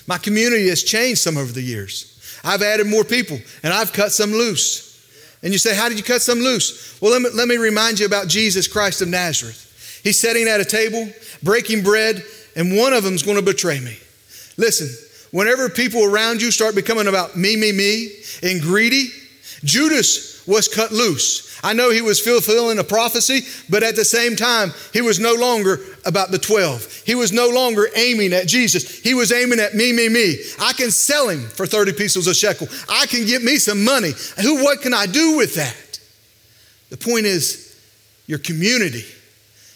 My 0.08 0.18
community 0.18 0.68
has 0.70 0.84
changed 0.84 1.22
some 1.22 1.38
over 1.38 1.54
the 1.54 1.62
years. 1.62 2.12
I've 2.44 2.64
added 2.64 2.88
more 2.88 3.04
people 3.04 3.40
and 3.64 3.72
I've 3.72 3.94
cut 3.94 4.12
some 4.12 4.32
loose. 4.32 4.92
And 5.44 5.54
you 5.54 5.60
say, 5.60 5.76
How 5.76 5.88
did 5.88 6.00
you 6.00 6.04
cut 6.04 6.24
some 6.24 6.40
loose? 6.40 7.00
Well, 7.00 7.12
let 7.12 7.22
me, 7.22 7.30
let 7.34 7.48
me 7.48 7.58
remind 7.58 8.00
you 8.00 8.08
about 8.08 8.28
Jesus 8.28 8.68
Christ 8.68 9.02
of 9.02 9.08
Nazareth. 9.08 10.02
He's 10.04 10.20
sitting 10.20 10.48
at 10.48 10.60
a 10.60 10.66
table, 10.66 11.08
breaking 11.44 11.84
bread, 11.84 12.24
and 12.56 12.76
one 12.76 12.94
of 12.94 13.04
them's 13.04 13.22
going 13.22 13.38
to 13.38 13.44
betray 13.44 13.80
me. 13.80 13.98
Listen, 14.58 14.90
whenever 15.32 15.70
people 15.70 16.04
around 16.04 16.42
you 16.42 16.50
start 16.50 16.74
becoming 16.74 17.08
about 17.08 17.36
me, 17.36 17.56
me, 17.56 17.72
me, 17.72 18.12
and 18.42 18.62
greedy, 18.62 19.10
Judas 19.64 20.46
was 20.48 20.68
cut 20.68 20.92
loose. 20.92 21.45
I 21.64 21.74
know 21.74 21.90
he 21.90 22.02
was 22.02 22.20
fulfilling 22.20 22.80
a 22.80 22.84
prophecy, 22.84 23.42
but 23.70 23.84
at 23.84 23.96
the 23.96 24.06
same 24.06 24.36
time, 24.36 24.72
he 24.94 25.02
was 25.02 25.20
no 25.20 25.34
longer 25.34 25.80
about 26.06 26.32
the 26.32 26.38
12. 26.38 27.04
He 27.06 27.16
was 27.16 27.32
no 27.32 27.50
longer 27.50 27.88
aiming 27.96 28.34
at 28.34 28.48
Jesus. 28.48 29.00
He 29.00 29.14
was 29.14 29.32
aiming 29.32 29.60
at 29.60 29.74
me, 29.74 29.94
me, 29.94 30.10
me. 30.10 30.38
I 30.60 30.74
can 30.74 30.92
sell 30.92 31.30
him 31.30 31.42
for 31.42 31.66
30 31.66 31.94
pieces 31.94 32.28
of 32.28 32.36
shekel. 32.36 32.68
I 32.90 33.06
can 33.08 33.26
get 33.26 33.42
me 33.42 33.58
some 33.58 33.84
money. 33.84 34.12
Who, 34.42 34.64
what 34.64 34.82
can 34.82 34.94
I 34.94 35.06
do 35.06 35.38
with 35.38 35.56
that? 35.56 36.00
The 36.90 36.98
point 36.98 37.26
is, 37.26 37.76
your 38.28 38.40
community 38.40 39.06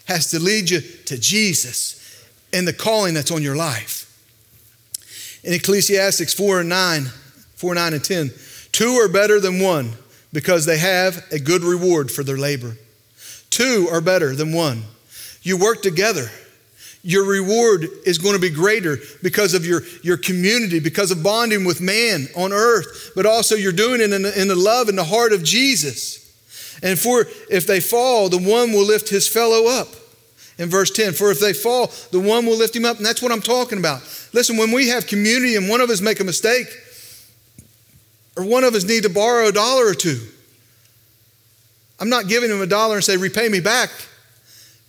has 0.06 0.32
to 0.32 0.40
lead 0.40 0.70
you 0.70 0.82
to 0.82 1.18
Jesus 1.18 2.26
and 2.52 2.68
the 2.68 2.74
calling 2.74 3.14
that's 3.14 3.32
on 3.32 3.42
your 3.42 3.56
life. 3.56 4.06
In 5.44 5.54
Ecclesiastics 5.54 6.34
4 6.34 6.62
and 6.62 6.70
9, 6.70 7.06
4, 7.56 7.76
9, 7.76 7.94
and 7.94 8.04
10, 8.04 8.32
two 8.72 8.94
are 8.96 9.08
better 9.08 9.40
than 9.40 9.60
one 9.60 9.94
because 10.32 10.66
they 10.66 10.78
have 10.78 11.26
a 11.32 11.40
good 11.40 11.64
reward 11.64 12.12
for 12.12 12.24
their 12.24 12.38
labor. 12.38 12.78
Two 13.50 13.88
are 13.92 14.02
better 14.02 14.36
than 14.36 14.54
one. 14.54 14.84
You 15.42 15.58
work 15.58 15.82
together. 15.82 16.30
Your 17.02 17.26
reward 17.26 17.88
is 18.06 18.18
going 18.18 18.36
to 18.36 18.42
be 18.42 18.50
greater 18.50 18.98
because 19.24 19.54
of 19.54 19.66
your, 19.66 19.82
your 20.04 20.18
community, 20.18 20.80
because 20.80 21.12
of 21.12 21.24
bonding 21.24 21.64
with 21.66 21.80
man 21.80 22.28
on 22.36 22.52
earth, 22.52 23.14
but 23.16 23.26
also 23.26 23.56
you're 23.56 23.72
doing 23.72 24.02
it 24.02 24.12
in 24.12 24.22
the, 24.22 24.42
in 24.42 24.48
the 24.50 24.56
love 24.56 24.90
and 24.90 24.98
the 24.98 25.04
heart 25.06 25.32
of 25.32 25.44
Jesus. 25.44 26.20
And 26.84 27.00
for 27.00 27.26
if 27.50 27.66
they 27.66 27.80
fall, 27.80 28.30
the 28.30 28.38
one 28.38 28.74
will 28.74 28.86
lift 28.86 29.10
his 29.10 29.28
fellow 29.28 29.68
up. 29.68 29.88
In 30.58 30.70
verse 30.70 30.92
10, 30.92 31.14
for 31.14 31.32
if 31.32 31.40
they 31.40 31.54
fall, 31.54 31.90
the 32.12 32.20
one 32.20 32.46
will 32.46 32.58
lift 32.58 32.76
him 32.76 32.84
up. 32.84 32.98
And 32.98 33.06
that's 33.06 33.22
what 33.22 33.32
I'm 33.32 33.42
talking 33.42 33.80
about. 33.80 34.02
Listen, 34.34 34.58
when 34.58 34.74
we 34.74 34.90
have 34.90 35.08
community 35.08 35.56
and 35.56 35.70
one 35.70 35.80
of 35.80 35.90
us 35.90 36.02
make 36.02 36.20
a 36.20 36.26
mistake, 36.26 36.68
or 38.40 38.46
one 38.46 38.64
of 38.64 38.74
us 38.74 38.86
need 38.86 39.04
to 39.04 39.10
borrow 39.10 39.48
a 39.48 39.52
dollar 39.52 39.86
or 39.86 39.94
two. 39.94 40.18
I'm 42.00 42.08
not 42.08 42.30
giving 42.30 42.50
him 42.50 42.62
a 42.62 42.66
dollar 42.66 42.96
and 42.96 43.04
say, 43.04 43.18
repay 43.18 43.50
me 43.50 43.60
back. 43.60 43.90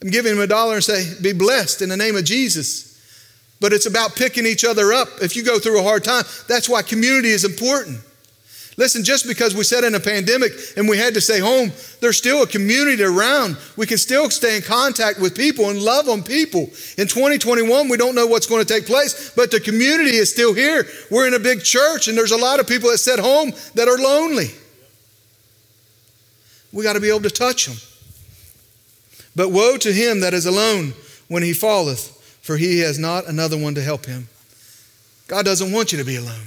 I'm 0.00 0.08
giving 0.08 0.32
him 0.32 0.40
a 0.40 0.46
dollar 0.46 0.76
and 0.76 0.84
say, 0.84 1.12
be 1.20 1.32
blessed 1.32 1.82
in 1.82 1.88
the 1.88 1.96
name 1.96 2.14
of 2.14 2.24
Jesus. 2.24 2.86
But 3.60 3.72
it's 3.72 3.86
about 3.86 4.14
picking 4.14 4.46
each 4.46 4.64
other 4.64 4.92
up. 4.92 5.08
If 5.20 5.34
you 5.34 5.42
go 5.42 5.58
through 5.58 5.80
a 5.80 5.82
hard 5.82 6.04
time, 6.04 6.22
that's 6.46 6.68
why 6.68 6.82
community 6.82 7.30
is 7.30 7.44
important. 7.44 7.98
Listen, 8.80 9.04
just 9.04 9.26
because 9.26 9.54
we 9.54 9.62
said 9.62 9.84
in 9.84 9.94
a 9.94 10.00
pandemic 10.00 10.52
and 10.74 10.88
we 10.88 10.96
had 10.96 11.12
to 11.12 11.20
stay 11.20 11.38
home, 11.38 11.70
there's 12.00 12.16
still 12.16 12.44
a 12.44 12.46
community 12.46 13.02
around. 13.02 13.58
We 13.76 13.84
can 13.84 13.98
still 13.98 14.30
stay 14.30 14.56
in 14.56 14.62
contact 14.62 15.20
with 15.20 15.36
people 15.36 15.68
and 15.68 15.82
love 15.82 16.08
on 16.08 16.22
people. 16.22 16.62
In 16.96 17.06
2021, 17.06 17.90
we 17.90 17.98
don't 17.98 18.14
know 18.14 18.26
what's 18.26 18.46
going 18.46 18.64
to 18.64 18.74
take 18.74 18.86
place, 18.86 19.32
but 19.36 19.50
the 19.50 19.60
community 19.60 20.12
is 20.16 20.32
still 20.32 20.54
here. 20.54 20.86
We're 21.10 21.26
in 21.26 21.34
a 21.34 21.38
big 21.38 21.62
church 21.62 22.08
and 22.08 22.16
there's 22.16 22.30
a 22.30 22.38
lot 22.38 22.58
of 22.58 22.66
people 22.66 22.90
that 22.90 22.96
sit 22.96 23.18
home 23.18 23.52
that 23.74 23.86
are 23.86 23.98
lonely. 23.98 24.48
We 26.72 26.82
got 26.82 26.94
to 26.94 27.00
be 27.00 27.10
able 27.10 27.20
to 27.20 27.30
touch 27.30 27.66
them. 27.66 27.76
But 29.36 29.50
woe 29.50 29.76
to 29.76 29.92
him 29.92 30.20
that 30.20 30.32
is 30.32 30.46
alone 30.46 30.94
when 31.28 31.42
he 31.42 31.52
falleth, 31.52 32.16
for 32.40 32.56
he 32.56 32.78
has 32.78 32.98
not 32.98 33.28
another 33.28 33.58
one 33.58 33.74
to 33.74 33.82
help 33.82 34.06
him. 34.06 34.28
God 35.28 35.44
doesn't 35.44 35.70
want 35.70 35.92
you 35.92 35.98
to 35.98 36.04
be 36.04 36.16
alone. 36.16 36.46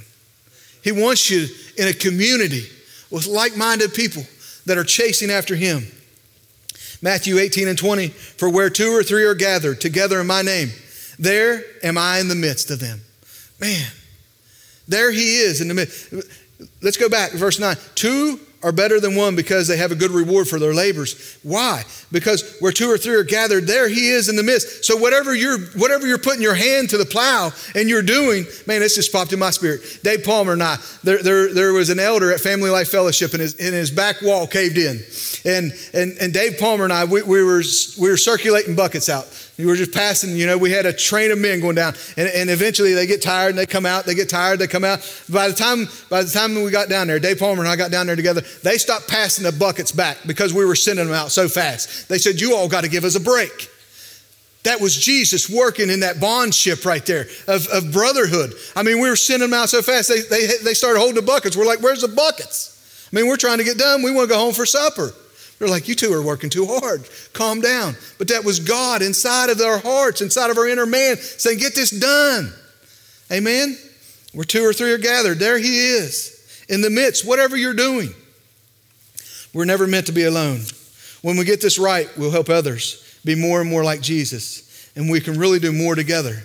He 0.82 0.90
wants 0.92 1.30
you 1.30 1.46
in 1.78 1.88
a 1.88 1.92
community 1.92 2.64
with 3.10 3.26
like 3.26 3.56
minded 3.56 3.94
people 3.94 4.22
that 4.66 4.78
are 4.78 4.84
chasing 4.84 5.30
after 5.30 5.54
Him. 5.54 5.86
Matthew 7.02 7.38
18 7.38 7.68
and 7.68 7.78
20, 7.78 8.08
for 8.08 8.48
where 8.48 8.70
two 8.70 8.90
or 8.90 9.02
three 9.02 9.24
are 9.24 9.34
gathered 9.34 9.80
together 9.80 10.20
in 10.20 10.26
my 10.26 10.42
name, 10.42 10.70
there 11.18 11.62
am 11.82 11.98
I 11.98 12.18
in 12.18 12.28
the 12.28 12.34
midst 12.34 12.70
of 12.70 12.80
them. 12.80 13.00
Man, 13.60 13.90
there 14.88 15.10
He 15.10 15.38
is 15.38 15.60
in 15.60 15.68
the 15.68 15.74
midst. 15.74 16.12
Let's 16.82 16.96
go 16.96 17.08
back, 17.08 17.32
verse 17.32 17.58
9. 17.58 17.76
Two 17.94 18.40
are 18.64 18.72
better 18.72 18.98
than 18.98 19.14
one 19.14 19.36
because 19.36 19.68
they 19.68 19.76
have 19.76 19.92
a 19.92 19.94
good 19.94 20.10
reward 20.10 20.48
for 20.48 20.58
their 20.58 20.74
labors. 20.74 21.38
Why? 21.42 21.82
Because 22.10 22.56
where 22.60 22.72
two 22.72 22.90
or 22.90 22.96
three 22.96 23.14
are 23.14 23.22
gathered, 23.22 23.66
there 23.66 23.88
he 23.88 24.08
is 24.08 24.28
in 24.28 24.36
the 24.36 24.42
midst. 24.42 24.84
So 24.84 24.96
whatever 24.96 25.34
you're 25.34 25.58
whatever 25.76 26.06
you're 26.06 26.18
putting 26.18 26.42
your 26.42 26.54
hand 26.54 26.90
to 26.90 26.98
the 26.98 27.04
plow 27.04 27.52
and 27.74 27.88
you're 27.88 28.02
doing, 28.02 28.46
man, 28.66 28.80
this 28.80 28.96
just 28.96 29.12
popped 29.12 29.32
in 29.32 29.38
my 29.38 29.50
spirit. 29.50 30.00
Dave 30.02 30.24
Palmer 30.24 30.54
and 30.54 30.62
I, 30.62 30.78
there, 31.02 31.22
there, 31.22 31.52
there 31.52 31.72
was 31.72 31.90
an 31.90 32.00
elder 32.00 32.32
at 32.32 32.40
Family 32.40 32.70
Life 32.70 32.88
Fellowship 32.88 33.32
and 33.32 33.42
his, 33.42 33.54
and 33.54 33.74
his 33.74 33.90
back 33.90 34.22
wall 34.22 34.46
caved 34.46 34.78
in. 34.78 35.00
And, 35.44 35.72
and, 35.92 36.16
and 36.20 36.32
Dave 36.32 36.58
Palmer 36.58 36.84
and 36.84 36.92
I, 36.92 37.04
we, 37.04 37.22
we, 37.22 37.44
were, 37.44 37.62
we 38.00 38.08
were 38.08 38.16
circulating 38.16 38.74
buckets 38.74 39.08
out. 39.08 39.26
We 39.56 39.66
were 39.66 39.76
just 39.76 39.92
passing, 39.92 40.36
you 40.36 40.46
know, 40.46 40.58
we 40.58 40.72
had 40.72 40.84
a 40.84 40.92
train 40.92 41.30
of 41.30 41.38
men 41.38 41.60
going 41.60 41.76
down. 41.76 41.94
And, 42.16 42.28
and 42.28 42.50
eventually 42.50 42.92
they 42.92 43.06
get 43.06 43.22
tired 43.22 43.50
and 43.50 43.58
they 43.58 43.66
come 43.66 43.86
out, 43.86 44.04
they 44.04 44.14
get 44.14 44.28
tired, 44.28 44.58
they 44.58 44.66
come 44.66 44.82
out. 44.82 44.98
By 45.30 45.46
the 45.46 45.54
time 45.54 45.86
by 46.10 46.24
the 46.24 46.30
time 46.30 46.54
we 46.60 46.70
got 46.72 46.88
down 46.88 47.06
there, 47.06 47.20
Dave 47.20 47.38
Palmer 47.38 47.60
and 47.60 47.68
I 47.68 47.76
got 47.76 47.92
down 47.92 48.06
there 48.06 48.16
together, 48.16 48.40
they 48.64 48.78
stopped 48.78 49.08
passing 49.08 49.44
the 49.44 49.52
buckets 49.52 49.92
back 49.92 50.18
because 50.26 50.52
we 50.52 50.64
were 50.64 50.74
sending 50.74 51.06
them 51.06 51.14
out 51.14 51.30
so 51.30 51.48
fast. 51.48 52.08
They 52.08 52.18
said, 52.18 52.40
You 52.40 52.56
all 52.56 52.68
got 52.68 52.82
to 52.82 52.90
give 52.90 53.04
us 53.04 53.14
a 53.14 53.20
break. 53.20 53.70
That 54.64 54.80
was 54.80 54.96
Jesus 54.96 55.48
working 55.48 55.88
in 55.88 56.00
that 56.00 56.20
bond 56.20 56.54
ship 56.54 56.84
right 56.84 57.04
there 57.04 57.26
of, 57.46 57.68
of 57.68 57.92
brotherhood. 57.92 58.54
I 58.74 58.82
mean, 58.82 58.98
we 58.98 59.08
were 59.08 59.16
sending 59.16 59.50
them 59.50 59.58
out 59.58 59.68
so 59.68 59.82
fast, 59.82 60.08
they, 60.08 60.22
they, 60.22 60.48
they 60.64 60.74
started 60.74 60.98
holding 60.98 61.16
the 61.16 61.22
buckets. 61.22 61.56
We're 61.56 61.66
like, 61.66 61.80
Where's 61.80 62.00
the 62.00 62.08
buckets? 62.08 62.72
I 63.12 63.16
mean, 63.16 63.28
we're 63.28 63.36
trying 63.36 63.58
to 63.58 63.64
get 63.64 63.78
done. 63.78 64.02
We 64.02 64.10
want 64.10 64.28
to 64.28 64.34
go 64.34 64.40
home 64.40 64.54
for 64.54 64.66
supper. 64.66 65.12
They're 65.58 65.68
like, 65.68 65.88
you 65.88 65.94
two 65.94 66.12
are 66.12 66.22
working 66.22 66.50
too 66.50 66.66
hard. 66.66 67.08
Calm 67.32 67.60
down. 67.60 67.94
But 68.18 68.28
that 68.28 68.44
was 68.44 68.58
God 68.60 69.02
inside 69.02 69.50
of 69.50 69.60
our 69.60 69.78
hearts, 69.78 70.20
inside 70.20 70.50
of 70.50 70.58
our 70.58 70.66
inner 70.66 70.86
man, 70.86 71.16
saying, 71.16 71.58
get 71.58 71.74
this 71.74 71.90
done. 71.90 72.52
Amen? 73.30 73.78
Where 74.32 74.44
two 74.44 74.64
or 74.64 74.72
three 74.72 74.92
are 74.92 74.98
gathered, 74.98 75.38
there 75.38 75.58
He 75.58 75.90
is 75.90 76.64
in 76.68 76.80
the 76.80 76.90
midst, 76.90 77.26
whatever 77.26 77.56
you're 77.56 77.74
doing. 77.74 78.10
We're 79.52 79.64
never 79.64 79.86
meant 79.86 80.06
to 80.06 80.12
be 80.12 80.24
alone. 80.24 80.62
When 81.22 81.36
we 81.36 81.44
get 81.44 81.60
this 81.60 81.78
right, 81.78 82.08
we'll 82.18 82.32
help 82.32 82.48
others 82.48 83.18
be 83.24 83.34
more 83.34 83.60
and 83.60 83.70
more 83.70 83.84
like 83.84 84.00
Jesus, 84.00 84.90
and 84.96 85.10
we 85.10 85.20
can 85.20 85.38
really 85.38 85.58
do 85.58 85.72
more 85.72 85.94
together. 85.94 86.42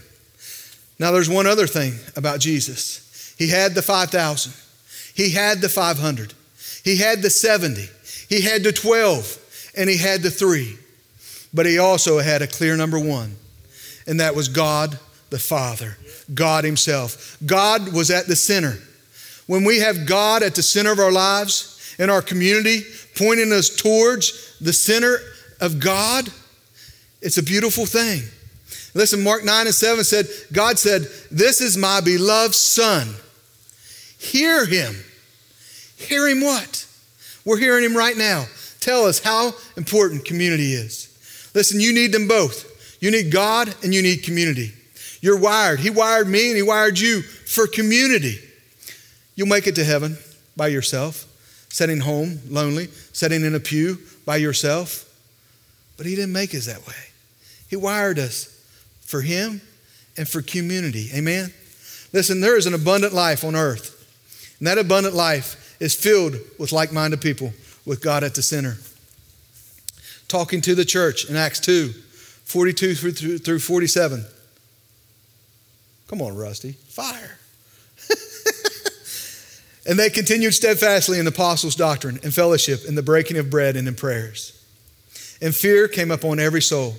Now, 0.99 1.12
there's 1.12 1.30
one 1.30 1.47
other 1.47 1.68
thing 1.68 1.93
about 2.16 2.39
Jesus 2.39 3.34
He 3.38 3.49
had 3.49 3.74
the 3.74 3.82
5,000, 3.82 4.53
He 5.14 5.32
had 5.32 5.62
the 5.62 5.70
500, 5.70 6.34
He 6.84 6.97
had 6.97 7.22
the 7.22 7.30
70. 7.30 7.89
He 8.30 8.42
had 8.42 8.64
the 8.64 8.72
12 8.72 9.74
and 9.76 9.90
he 9.90 9.98
had 9.98 10.22
the 10.22 10.32
three, 10.32 10.78
but 11.54 11.66
he 11.66 11.80
also 11.80 12.20
had 12.20 12.42
a 12.42 12.48
clear 12.48 12.78
number 12.78 13.00
one, 13.00 13.36
and 14.08 14.20
that 14.20 14.36
was 14.36 14.48
God 14.48 14.98
the 15.30 15.40
Father, 15.40 15.98
God 16.34 16.64
Himself. 16.64 17.38
God 17.46 17.94
was 17.94 18.12
at 18.12 18.28
the 18.28 18.36
center. 18.36 18.78
When 19.48 19.64
we 19.64 19.80
have 19.80 20.06
God 20.06 20.44
at 20.44 20.56
the 20.56 20.64
center 20.64 20.92
of 20.92 21.00
our 21.00 21.12
lives, 21.12 21.96
in 22.00 22.10
our 22.10 22.22
community, 22.22 22.82
pointing 23.16 23.52
us 23.52 23.70
towards 23.70 24.58
the 24.60 24.74
center 24.74 25.20
of 25.60 25.80
God, 25.80 26.30
it's 27.22 27.38
a 27.38 27.44
beautiful 27.44 27.86
thing. 27.86 28.24
Listen, 28.94 29.24
Mark 29.24 29.44
9 29.44 29.68
and 29.68 29.76
7 29.76 30.04
said, 30.04 30.28
God 30.52 30.80
said, 30.80 31.04
This 31.30 31.62
is 31.62 31.78
my 31.78 32.02
beloved 32.02 32.56
Son. 32.56 33.14
Hear 34.18 34.66
him. 34.66 34.96
Hear 35.98 36.28
him 36.28 36.42
what? 36.42 36.88
We're 37.46 37.58
hearing 37.58 37.84
him 37.84 37.96
right 37.96 38.18
now. 38.18 38.46
Tell 38.80 39.06
us 39.06 39.20
how 39.20 39.54
important 39.78 40.26
community 40.26 40.74
is. 40.74 41.08
Listen, 41.54 41.80
you 41.80 41.94
need 41.94 42.12
them 42.12 42.28
both. 42.28 42.98
You 43.02 43.12
need 43.12 43.32
God 43.32 43.74
and 43.84 43.94
you 43.94 44.02
need 44.02 44.24
community. 44.24 44.74
You're 45.22 45.40
wired. 45.40 45.80
He 45.80 45.90
wired 45.90 46.28
me 46.28 46.50
and 46.50 46.58
He 46.58 46.64
wired 46.64 47.00
you 47.00 47.22
for 47.22 47.68
community. 47.68 48.40
You'll 49.36 49.48
make 49.48 49.68
it 49.68 49.76
to 49.76 49.84
heaven 49.84 50.18
by 50.56 50.68
yourself, 50.68 51.26
sitting 51.70 52.00
home 52.00 52.40
lonely, 52.50 52.88
sitting 53.14 53.44
in 53.44 53.56
a 53.56 53.60
pew 53.60 54.00
by 54.26 54.38
yourself. 54.38 55.06
But 55.98 56.06
He 56.06 56.16
didn't 56.16 56.34
make 56.34 56.54
us 56.56 56.66
that 56.68 56.86
way. 56.88 56.94
He 57.68 57.76
wired 57.76 58.20
us 58.20 58.46
for 59.02 59.22
Him 59.22 59.62
and 60.18 60.28
for 60.28 60.42
community. 60.42 61.10
Amen? 61.14 61.54
Listen, 62.12 62.42
there 62.42 62.58
is 62.58 62.66
an 62.66 62.74
abundant 62.74 63.14
life 63.14 63.44
on 63.44 63.56
earth. 63.56 63.96
And 64.60 64.68
that 64.68 64.78
abundant 64.78 65.16
life 65.16 65.68
is 65.80 65.96
filled 65.96 66.36
with 66.58 66.72
like 66.72 66.92
minded 66.92 67.22
people 67.22 67.54
with 67.86 68.02
God 68.02 68.24
at 68.24 68.36
the 68.36 68.42
center. 68.42 68.78
Talking 70.28 70.62
to 70.62 70.76
the 70.76 70.86
church 70.86 71.30
in 71.30 71.36
Acts 71.36 71.60
2 71.60 71.94
42 72.46 72.96
through 73.38 73.60
47. 73.60 74.26
Come 76.08 76.22
on, 76.24 76.36
Rusty. 76.36 76.72
Fire. 76.72 77.38
and 79.88 80.00
they 80.00 80.10
continued 80.10 80.56
steadfastly 80.56 81.20
in 81.20 81.26
the 81.26 81.32
apostles' 81.32 81.76
doctrine 81.76 82.20
and 82.24 82.34
fellowship, 82.34 82.86
in 82.88 82.96
the 82.96 83.04
breaking 83.04 83.38
of 83.38 83.52
bread 83.52 83.76
and 83.76 83.88
in 83.88 83.94
prayers. 83.94 84.56
and 85.42 85.56
fear 85.56 85.88
came 85.88 86.10
upon 86.10 86.40
every 86.40 86.62
soul. 86.62 86.96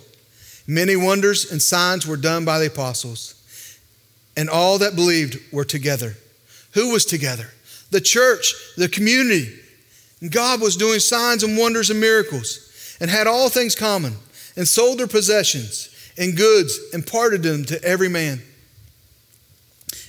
Many 0.69 0.95
wonders 0.95 1.51
and 1.51 1.61
signs 1.61 2.07
were 2.07 2.17
done 2.17 2.45
by 2.45 2.61
the 2.61 2.69
apostles, 2.69 3.35
and 4.37 4.49
all 4.49 4.79
that 4.79 4.95
believed 4.95 5.53
were 5.53 5.65
together. 5.65 6.17
Who 6.75 6.93
was 6.93 7.05
together? 7.05 7.49
The 7.91 8.01
church, 8.01 8.55
the 8.77 8.89
community. 8.89 9.53
And 10.21 10.31
God 10.31 10.61
was 10.61 10.77
doing 10.77 11.01
signs 11.01 11.43
and 11.43 11.57
wonders 11.57 11.91
and 11.91 12.01
miracles, 12.01 12.97
and 13.01 13.11
had 13.11 13.27
all 13.27 13.49
things 13.49 13.75
common, 13.75 14.15
and 14.57 14.69
sold 14.69 14.99
their 14.99 15.07
possessions 15.07 15.89
and 16.19 16.37
goods, 16.37 16.79
and 16.93 17.07
parted 17.07 17.43
them 17.43 17.65
to 17.65 17.83
every 17.83 18.09
man 18.09 18.43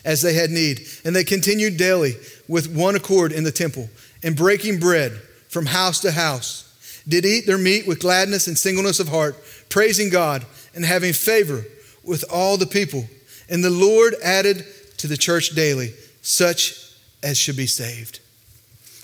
as 0.03 0.21
they 0.21 0.33
had 0.33 0.49
need. 0.49 0.81
And 1.05 1.15
they 1.15 1.23
continued 1.23 1.77
daily 1.77 2.15
with 2.47 2.75
one 2.75 2.95
accord 2.95 3.31
in 3.31 3.43
the 3.43 3.51
temple, 3.51 3.89
and 4.23 4.35
breaking 4.35 4.79
bread 4.79 5.13
from 5.47 5.67
house 5.67 5.99
to 6.01 6.11
house 6.11 6.67
did 7.07 7.25
eat 7.25 7.45
their 7.45 7.57
meat 7.57 7.87
with 7.87 7.99
gladness 7.99 8.47
and 8.47 8.57
singleness 8.57 8.99
of 8.99 9.07
heart, 9.07 9.35
praising 9.69 10.09
God 10.09 10.45
and 10.75 10.85
having 10.85 11.13
favor 11.13 11.63
with 12.03 12.23
all 12.31 12.57
the 12.57 12.67
people. 12.67 13.05
And 13.49 13.63
the 13.63 13.69
Lord 13.69 14.15
added 14.23 14.65
to 14.97 15.07
the 15.07 15.17
church 15.17 15.49
daily 15.49 15.93
such 16.21 16.90
as 17.23 17.37
should 17.37 17.57
be 17.57 17.67
saved. 17.67 18.19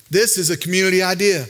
This 0.09 0.37
is 0.37 0.49
a 0.49 0.57
community 0.57 1.01
idea. 1.01 1.45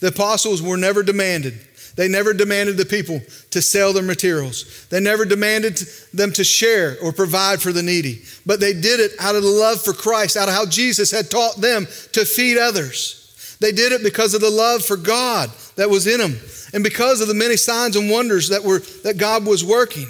The 0.00 0.08
apostles 0.08 0.62
were 0.62 0.76
never 0.76 1.02
demanded. 1.02 1.58
They 1.96 2.08
never 2.08 2.34
demanded 2.34 2.76
the 2.76 2.84
people 2.84 3.20
to 3.50 3.62
sell 3.62 3.92
their 3.92 4.02
materials. 4.02 4.86
They 4.90 5.00
never 5.00 5.24
demanded 5.24 5.76
them 6.12 6.32
to 6.32 6.44
share 6.44 6.96
or 7.00 7.12
provide 7.12 7.62
for 7.62 7.72
the 7.72 7.82
needy. 7.82 8.22
But 8.44 8.60
they 8.60 8.72
did 8.72 8.98
it 9.00 9.12
out 9.20 9.36
of 9.36 9.42
the 9.42 9.48
love 9.48 9.80
for 9.80 9.92
Christ, 9.92 10.36
out 10.36 10.48
of 10.48 10.54
how 10.54 10.66
Jesus 10.66 11.12
had 11.12 11.30
taught 11.30 11.56
them 11.56 11.86
to 12.12 12.24
feed 12.24 12.58
others. 12.58 13.56
They 13.60 13.70
did 13.70 13.92
it 13.92 14.02
because 14.02 14.34
of 14.34 14.40
the 14.40 14.50
love 14.50 14.84
for 14.84 14.96
God 14.96 15.50
that 15.76 15.88
was 15.88 16.06
in 16.06 16.18
them 16.18 16.36
and 16.72 16.82
because 16.82 17.20
of 17.20 17.28
the 17.28 17.34
many 17.34 17.56
signs 17.56 17.96
and 17.96 18.10
wonders 18.10 18.48
that 18.48 18.64
were 18.64 18.80
that 19.04 19.16
God 19.16 19.46
was 19.46 19.64
working. 19.64 20.08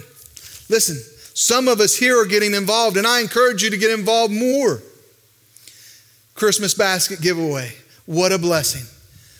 Listen, 0.70 0.96
some 1.34 1.68
of 1.68 1.80
us 1.80 1.94
here 1.94 2.18
are 2.18 2.26
getting 2.26 2.54
involved 2.54 2.96
and 2.96 3.06
I 3.06 3.20
encourage 3.20 3.62
you 3.62 3.70
to 3.70 3.76
get 3.76 3.96
involved 3.96 4.32
more. 4.32 4.82
Christmas 6.44 6.74
basket 6.74 7.22
giveaway. 7.22 7.72
What 8.04 8.30
a 8.32 8.38
blessing. 8.38 8.84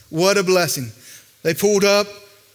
What 0.09 0.39
a 0.39 0.43
blessing. 0.43 0.91
They 1.43 1.53
pulled 1.53 1.85
up 1.85 2.07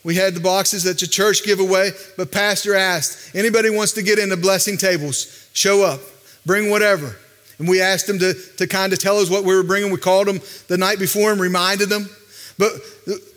we 0.04 0.16
had 0.16 0.34
the 0.34 0.40
boxes 0.40 0.84
that 0.84 0.98
the 0.98 1.08
church 1.08 1.44
give 1.44 1.60
away, 1.60 1.92
but 2.16 2.32
pastor 2.32 2.74
asked, 2.74 3.36
anybody 3.36 3.70
wants 3.70 3.94
to 3.94 4.02
get 4.02 4.18
in 4.18 4.30
the 4.30 4.38
blessing 4.38 4.78
tables, 4.78 5.50
show 5.54 5.84
up, 5.84 6.00
bring 6.46 6.70
whatever. 6.70 7.18
And 7.58 7.68
we 7.68 7.82
asked 7.82 8.08
them 8.08 8.18
to, 8.20 8.34
to 8.58 8.66
kind 8.66 8.94
of 8.94 9.00
tell 9.00 9.18
us 9.18 9.30
what 9.30 9.44
we 9.44 9.54
were 9.54 9.64
bringing. 9.64 9.92
We 9.92 9.98
called 9.98 10.28
them 10.28 10.40
the 10.70 10.78
night 10.78 10.98
before 10.98 11.34
and 11.34 11.42
reminded 11.42 11.90
them. 11.90 12.10
But 12.58 12.72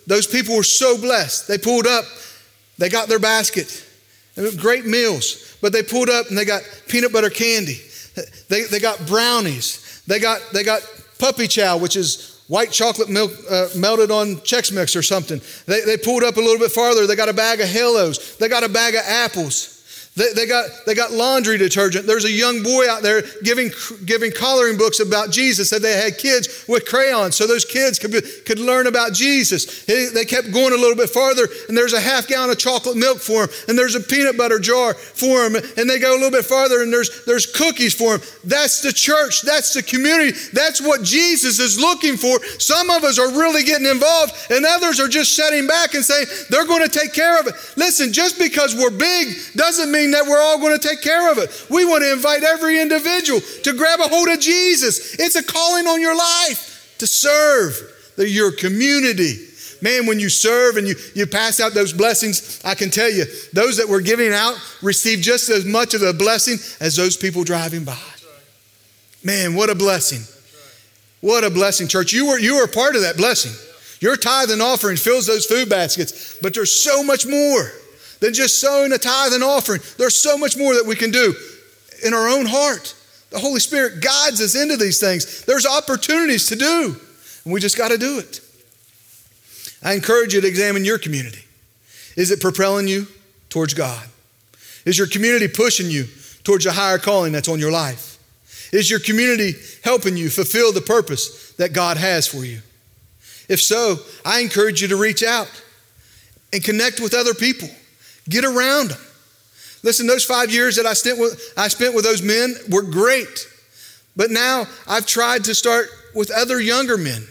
those 0.07 0.29
people 0.29 0.57
were 0.57 0.63
so 0.63 0.97
blessed. 0.97 1.49
They 1.49 1.59
pulled 1.59 1.89
up, 1.89 2.05
they 2.79 2.89
got 2.89 3.09
their 3.09 3.19
basket. 3.19 3.85
Great 4.57 4.87
meals. 4.87 5.59
But 5.61 5.73
they 5.73 5.83
pulled 5.83 6.09
up 6.09 6.29
and 6.29 6.39
they 6.39 6.45
got 6.45 6.63
peanut 6.87 7.13
butter 7.13 7.31
candy. 7.31 7.81
They, 8.49 8.63
they 8.65 8.79
got 8.79 9.05
brownies. 9.07 10.03
They 10.07 10.21
got, 10.21 10.41
they 10.53 10.63
got 10.63 10.83
puppy 11.23 11.47
chow, 11.47 11.77
which 11.77 11.95
is 11.95 12.43
white 12.49 12.73
chocolate 12.73 13.09
milk 13.09 13.31
uh, 13.49 13.69
melted 13.77 14.11
on 14.11 14.35
Chex 14.39 14.73
Mix 14.73 14.97
or 14.97 15.03
something. 15.03 15.41
They, 15.67 15.83
they 15.83 15.97
pulled 15.97 16.25
up 16.25 16.37
a 16.37 16.41
little 16.41 16.59
bit 16.59 16.73
farther. 16.73 17.07
They 17.07 17.15
got 17.15 17.29
a 17.29 17.33
bag 17.33 17.61
of 17.61 17.69
Halos. 17.69 18.37
They 18.39 18.49
got 18.49 18.65
a 18.65 18.69
bag 18.69 18.97
of 18.97 19.03
apples. 19.07 19.72
They, 20.15 20.31
they, 20.35 20.47
got, 20.47 20.69
they 20.85 20.95
got 20.95 21.11
laundry 21.11 21.57
detergent. 21.57 22.07
There's 22.07 22.27
a 22.27 22.31
young 22.31 22.63
boy 22.63 22.87
out 22.87 23.03
there 23.03 23.23
giving, 23.43 23.71
giving 24.05 24.31
coloring 24.31 24.77
books 24.77 25.01
about 25.01 25.31
Jesus. 25.31 25.71
Said 25.71 25.81
they 25.81 25.97
had 25.97 26.19
kids 26.19 26.67
with 26.69 26.85
crayons 26.85 27.35
so 27.35 27.47
those 27.47 27.65
kids 27.65 27.99
could, 27.99 28.13
be, 28.13 28.21
could 28.45 28.59
learn 28.59 28.89
about 28.89 29.15
Jesus. 29.15 29.87
They 29.87 30.27
kept 30.27 30.53
going 30.53 30.75
a 30.75 30.77
little 30.77 30.97
bit 30.97 31.09
farther, 31.09 31.49
and 31.67 31.77
there's 31.77 31.95
a 31.95 32.01
half 32.01 32.29
gallon 32.29 32.51
of 32.51 32.59
chocolate 32.59 32.99
milk 32.99 33.21
for 33.21 33.47
them, 33.47 33.57
and 33.69 33.79
there's 33.79 33.95
a 33.95 34.01
peanut 34.01 34.37
butter 34.37 34.59
jar 34.59 34.93
for 34.93 35.49
them, 35.49 35.57
and 35.79 35.89
they 35.89 35.99
go 35.99 36.13
a 36.13 36.19
little 36.21 36.31
bit 36.31 36.45
farther, 36.45 36.83
and 36.83 36.93
there's, 36.93 37.25
there's 37.25 37.47
cookies 37.47 37.95
for 37.95 38.19
them. 38.19 38.29
That's 38.45 38.83
the 38.83 38.93
church. 38.93 39.41
That's 39.41 39.73
the 39.73 39.83
community. 39.83 40.37
That's 40.53 40.83
what 40.83 41.03
Jesus 41.05 41.59
is 41.59 41.81
looking 41.81 42.19
for. 42.19 42.45
Some 42.59 42.91
of 42.91 43.03
us 43.05 43.19
are 43.19 43.31
really 43.31 43.63
getting 43.63 43.87
involved, 43.87 44.35
and 44.51 44.67
others 44.67 45.01
are 45.01 45.09
just 45.09 45.35
sitting 45.35 45.67
back 45.67 45.95
and 45.95 46.05
saying 46.05 46.27
they're 46.51 46.67
going 46.67 46.87
to 46.87 46.99
take 46.99 47.15
care 47.15 47.41
of 47.41 47.47
it. 47.47 47.55
Listen, 47.79 48.13
just 48.13 48.39
because 48.39 48.75
we're 48.77 48.91
big 48.91 49.39
doesn't 49.57 49.91
mean 49.91 50.02
that 50.11 50.27
we're 50.27 50.41
all 50.41 50.59
going 50.59 50.79
to 50.79 50.89
take 50.89 51.01
care 51.01 51.31
of 51.31 51.39
it. 51.39 51.67
We 51.71 51.85
want 51.85 52.03
to 52.03 52.13
invite 52.13 52.43
every 52.43 52.81
individual 52.81 53.41
to 53.41 53.73
grab 53.73 54.01
a 54.01 54.09
hold 54.09 54.29
of 54.29 54.41
Jesus. 54.41 55.15
It's 55.15 55.37
a 55.37 55.43
calling 55.43 55.87
on 55.87 56.01
your 56.01 56.17
life 56.17 56.97
to 56.99 57.07
serve 57.07 57.81
the, 58.17 58.29
your 58.29 58.53
community. 58.53 59.47
Man, 59.81 60.07
when 60.07 60.21
you 60.21 60.29
serve 60.29 60.77
and 60.77 60.87
you, 60.87 60.95
you 61.15 61.27
pass 61.27 61.61
out 61.61 61.73
those 61.73 61.93
blessings, 61.93 62.61
I 62.65 62.75
can 62.75 62.91
tell 62.91 63.11
you, 63.11 63.25
those 63.53 63.79
that 63.79 63.89
were 63.89 64.01
giving 64.01 64.33
out 64.33 64.57
receive 64.83 65.21
just 65.21 65.49
as 65.49 65.65
much 65.65 65.95
of 65.95 66.01
the 66.01 66.13
blessing 66.13 66.59
as 66.81 66.97
those 66.97 67.17
people 67.17 67.43
driving 67.43 67.85
by. 67.85 67.97
Man, 69.25 69.55
what 69.55 69.71
a 69.71 69.75
blessing. 69.75 70.23
What 71.21 71.45
a 71.45 71.51
blessing, 71.51 71.89
church. 71.89 72.13
You 72.13 72.29
were, 72.29 72.39
you 72.39 72.57
were 72.57 72.67
part 72.67 72.97
of 72.97 73.03
that 73.03 73.17
blessing. 73.17 73.53
Your 74.01 74.17
tithe 74.17 74.51
and 74.51 74.61
offering 74.61 74.97
fills 74.97 75.27
those 75.27 75.47
food 75.47 75.69
baskets, 75.69 76.37
but 76.43 76.55
there's 76.55 76.83
so 76.83 77.05
much 77.05 77.25
more 77.25 77.71
than 78.23 78.33
just 78.33 78.61
sowing 78.61 78.93
a 78.93 78.99
tithe 78.99 79.33
and 79.33 79.43
offering. 79.43 79.81
There's 79.99 80.15
so 80.15 80.39
much 80.39 80.57
more 80.57 80.75
that 80.75 80.87
we 80.87 80.95
can 80.95 81.11
do 81.11 81.35
in 82.05 82.15
our 82.15 82.29
own 82.29 82.47
heart. 82.47 82.95
The 83.31 83.41
Holy 83.41 83.59
Spirit 83.59 84.01
guides 84.01 84.41
us 84.41 84.55
into 84.55 84.77
these 84.77 85.01
things. 85.01 85.45
There's 85.45 85.67
opportunities 85.67 86.47
to 86.47 86.57
do, 86.57 86.97
and 87.45 87.53
we 87.53 87.59
just 87.59 87.77
got 87.77 87.89
to 87.89 87.99
do 87.99 88.21
it. 88.21 88.41
I 89.83 89.95
encourage 89.95 90.35
you 90.35 90.41
to 90.41 90.47
examine 90.47 90.85
your 90.85 90.99
community. 90.99 91.43
Is 92.17 92.31
it 92.31 92.41
propelling 92.41 92.87
you 92.87 93.09
towards 93.49 93.75
God? 93.75 94.07
Is 94.85 94.97
your 94.97 95.09
community 95.09 95.49
pushing 95.49 95.91
you 95.91 96.05
towards 96.45 96.65
a 96.65 96.73
higher 96.73 96.99
calling 96.99 97.33
that's 97.33 97.49
on 97.49 97.59
your 97.59 97.73
life? 97.73 98.21
Is 98.73 98.89
your 98.89 99.01
community 99.01 99.55
helping 99.83 100.17
you 100.17 100.31
fulfill 100.31 100.73
the 100.73 100.81
purpose 100.81 101.55
that 101.55 101.73
God 101.73 101.97
has 101.97 102.29
for 102.29 102.45
you? 102.45 102.61
If 103.49 103.61
so, 103.61 103.97
I 104.25 104.41
encourage 104.41 104.81
you 104.81 104.87
to 104.89 104.97
reach 104.97 105.25
out 105.25 105.51
and 106.53 106.63
connect 106.63 107.01
with 107.01 107.15
other 107.15 107.35
people. 107.35 107.69
Get 108.29 108.45
around 108.45 108.91
them. 108.91 109.01
Listen, 109.83 110.07
those 110.07 110.25
five 110.25 110.51
years 110.51 110.77
that 110.77 110.87
I 110.87 110.93
spent 110.93 111.19
with, 111.19 111.53
I 111.57 111.69
spent 111.69 111.95
with 111.95 112.05
those 112.05 112.23
men 112.23 112.55
were 112.71 112.83
great. 112.83 113.49
But 114.15 114.31
now 114.31 114.67
I've 114.87 115.07
tried 115.07 115.45
to 115.45 115.55
start 115.55 115.87
with 116.15 116.31
other 116.31 116.61
younger 116.61 116.97
men 116.97 117.27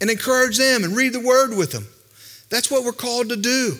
and 0.00 0.10
encourage 0.10 0.58
them 0.58 0.84
and 0.84 0.96
read 0.96 1.12
the 1.12 1.20
word 1.20 1.56
with 1.56 1.72
them. 1.72 1.86
That's 2.50 2.70
what 2.70 2.84
we're 2.84 2.92
called 2.92 3.28
to 3.30 3.36
do. 3.36 3.78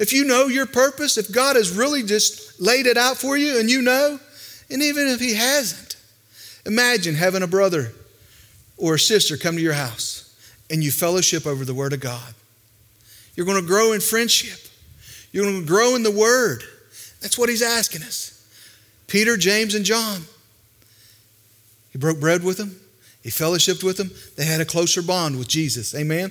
If 0.00 0.12
you 0.12 0.24
know 0.24 0.46
your 0.46 0.66
purpose, 0.66 1.18
if 1.18 1.32
God 1.32 1.56
has 1.56 1.76
really 1.76 2.02
just 2.02 2.60
laid 2.60 2.86
it 2.86 2.96
out 2.96 3.16
for 3.16 3.36
you 3.36 3.60
and 3.60 3.70
you 3.70 3.82
know, 3.82 4.18
and 4.70 4.82
even 4.82 5.08
if 5.08 5.20
He 5.20 5.34
hasn't, 5.34 5.96
imagine 6.64 7.14
having 7.14 7.42
a 7.42 7.46
brother 7.46 7.92
or 8.76 8.94
a 8.94 8.98
sister 8.98 9.36
come 9.36 9.56
to 9.56 9.62
your 9.62 9.74
house 9.74 10.34
and 10.70 10.82
you 10.82 10.90
fellowship 10.90 11.46
over 11.46 11.64
the 11.64 11.74
Word 11.74 11.92
of 11.92 12.00
God. 12.00 12.34
You're 13.34 13.46
going 13.46 13.60
to 13.60 13.66
grow 13.66 13.92
in 13.92 14.00
friendship. 14.00 14.67
You're 15.32 15.44
going 15.44 15.60
to 15.60 15.66
grow 15.66 15.94
in 15.94 16.02
the 16.02 16.10
Word. 16.10 16.62
That's 17.20 17.38
what 17.38 17.48
he's 17.48 17.62
asking 17.62 18.02
us. 18.02 18.34
Peter, 19.06 19.36
James, 19.36 19.74
and 19.74 19.84
John. 19.84 20.22
He 21.90 21.98
broke 21.98 22.20
bread 22.20 22.44
with 22.44 22.58
them, 22.58 22.78
he 23.22 23.30
fellowshipped 23.30 23.82
with 23.82 23.96
them. 23.96 24.10
They 24.36 24.44
had 24.44 24.60
a 24.60 24.64
closer 24.64 25.02
bond 25.02 25.38
with 25.38 25.48
Jesus. 25.48 25.94
Amen? 25.94 26.30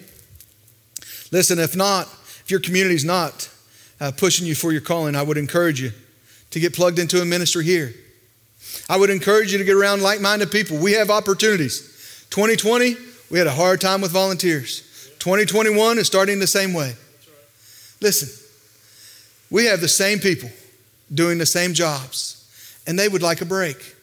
Listen, 1.31 1.59
if 1.59 1.75
not, 1.75 2.07
if 2.43 2.49
your 2.49 2.59
community's 2.59 3.03
not 3.03 3.49
uh, 3.99 4.11
pushing 4.15 4.47
you 4.47 4.55
for 4.55 4.71
your 4.71 4.81
calling, 4.81 5.15
I 5.15 5.23
would 5.23 5.37
encourage 5.37 5.81
you 5.81 5.91
to 6.51 6.59
get 6.59 6.73
plugged 6.73 6.99
into 6.99 7.21
a 7.21 7.25
ministry 7.25 7.65
here. 7.65 7.93
I 8.89 8.97
would 8.97 9.09
encourage 9.09 9.51
you 9.51 9.57
to 9.57 9.63
get 9.63 9.75
around 9.75 10.01
like 10.01 10.21
minded 10.21 10.51
people. 10.51 10.77
We 10.77 10.93
have 10.93 11.09
opportunities. 11.09 12.25
2020, 12.29 12.95
we 13.29 13.37
had 13.37 13.47
a 13.47 13.51
hard 13.51 13.81
time 13.81 14.01
with 14.01 14.11
volunteers. 14.11 14.81
2021 15.19 15.97
is 15.97 16.07
starting 16.07 16.39
the 16.39 16.47
same 16.47 16.73
way. 16.73 16.93
Listen, 17.99 18.29
we 19.49 19.65
have 19.65 19.81
the 19.81 19.87
same 19.87 20.19
people 20.19 20.49
doing 21.13 21.37
the 21.37 21.45
same 21.45 21.73
jobs, 21.73 22.81
and 22.85 22.97
they 22.97 23.07
would 23.07 23.21
like 23.21 23.41
a 23.41 23.45
break. 23.45 23.95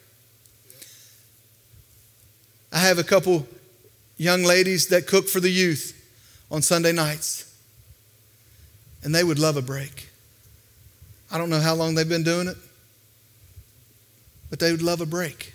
I 2.73 2.79
have 2.79 2.99
a 2.99 3.05
couple 3.05 3.47
young 4.17 4.43
ladies 4.43 4.89
that 4.89 5.07
cook 5.07 5.29
for 5.29 5.41
the 5.41 5.51
youth 5.51 5.93
on 6.51 6.63
Sunday 6.63 6.93
nights, 6.93 7.53
and 9.03 9.15
they 9.15 9.23
would 9.23 9.39
love 9.39 9.57
a 9.57 9.63
break. 9.63 10.09
I 11.31 11.39
don't 11.39 11.51
know 11.51 11.61
how 11.61 11.75
long 11.75 11.95
they've 11.95 12.09
been 12.09 12.23
doing 12.23 12.49
it, 12.49 12.57
but 14.51 14.61
they 14.61 14.71
would 14.71 14.83
love 14.83 15.01
a 15.01 15.07
break. 15.07 15.53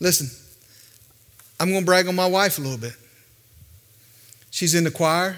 Listen, 0.00 0.28
I'm 1.58 1.70
going 1.70 1.82
to 1.82 1.86
brag 1.86 2.08
on 2.08 2.14
my 2.14 2.26
wife 2.26 2.58
a 2.58 2.60
little 2.60 2.78
bit. 2.78 2.94
She's 4.50 4.74
in 4.74 4.84
the 4.84 4.90
choir. 4.90 5.36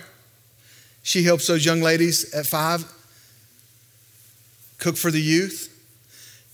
She 1.03 1.24
helps 1.24 1.47
those 1.47 1.64
young 1.64 1.80
ladies 1.80 2.33
at 2.35 2.47
five 2.47 2.85
cook 4.83 4.97
for 4.97 5.11
the 5.11 5.20
youth. 5.20 5.68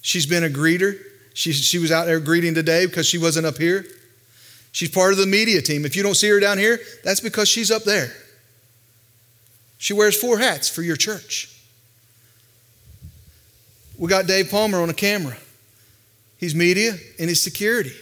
She's 0.02 0.26
been 0.26 0.44
a 0.44 0.48
greeter. 0.48 0.98
She, 1.34 1.52
she 1.52 1.78
was 1.78 1.90
out 1.90 2.06
there 2.06 2.20
greeting 2.20 2.54
today 2.54 2.86
because 2.86 3.06
she 3.06 3.18
wasn't 3.18 3.46
up 3.46 3.58
here. 3.58 3.84
She's 4.72 4.90
part 4.90 5.12
of 5.12 5.18
the 5.18 5.26
media 5.26 5.62
team. 5.62 5.84
If 5.84 5.96
you 5.96 6.02
don't 6.02 6.14
see 6.14 6.28
her 6.28 6.38
down 6.38 6.58
here, 6.58 6.78
that's 7.02 7.20
because 7.20 7.48
she's 7.48 7.70
up 7.70 7.84
there. 7.84 8.12
She 9.78 9.92
wears 9.92 10.20
four 10.20 10.38
hats 10.38 10.68
for 10.68 10.82
your 10.82 10.96
church. 10.96 11.54
We 13.96 14.08
got 14.08 14.26
Dave 14.26 14.50
Palmer 14.50 14.80
on 14.80 14.90
a 14.90 14.94
camera. 14.94 15.36
He's 16.36 16.54
media 16.54 16.92
and 17.18 17.28
he's 17.28 17.42
security. 17.42 17.94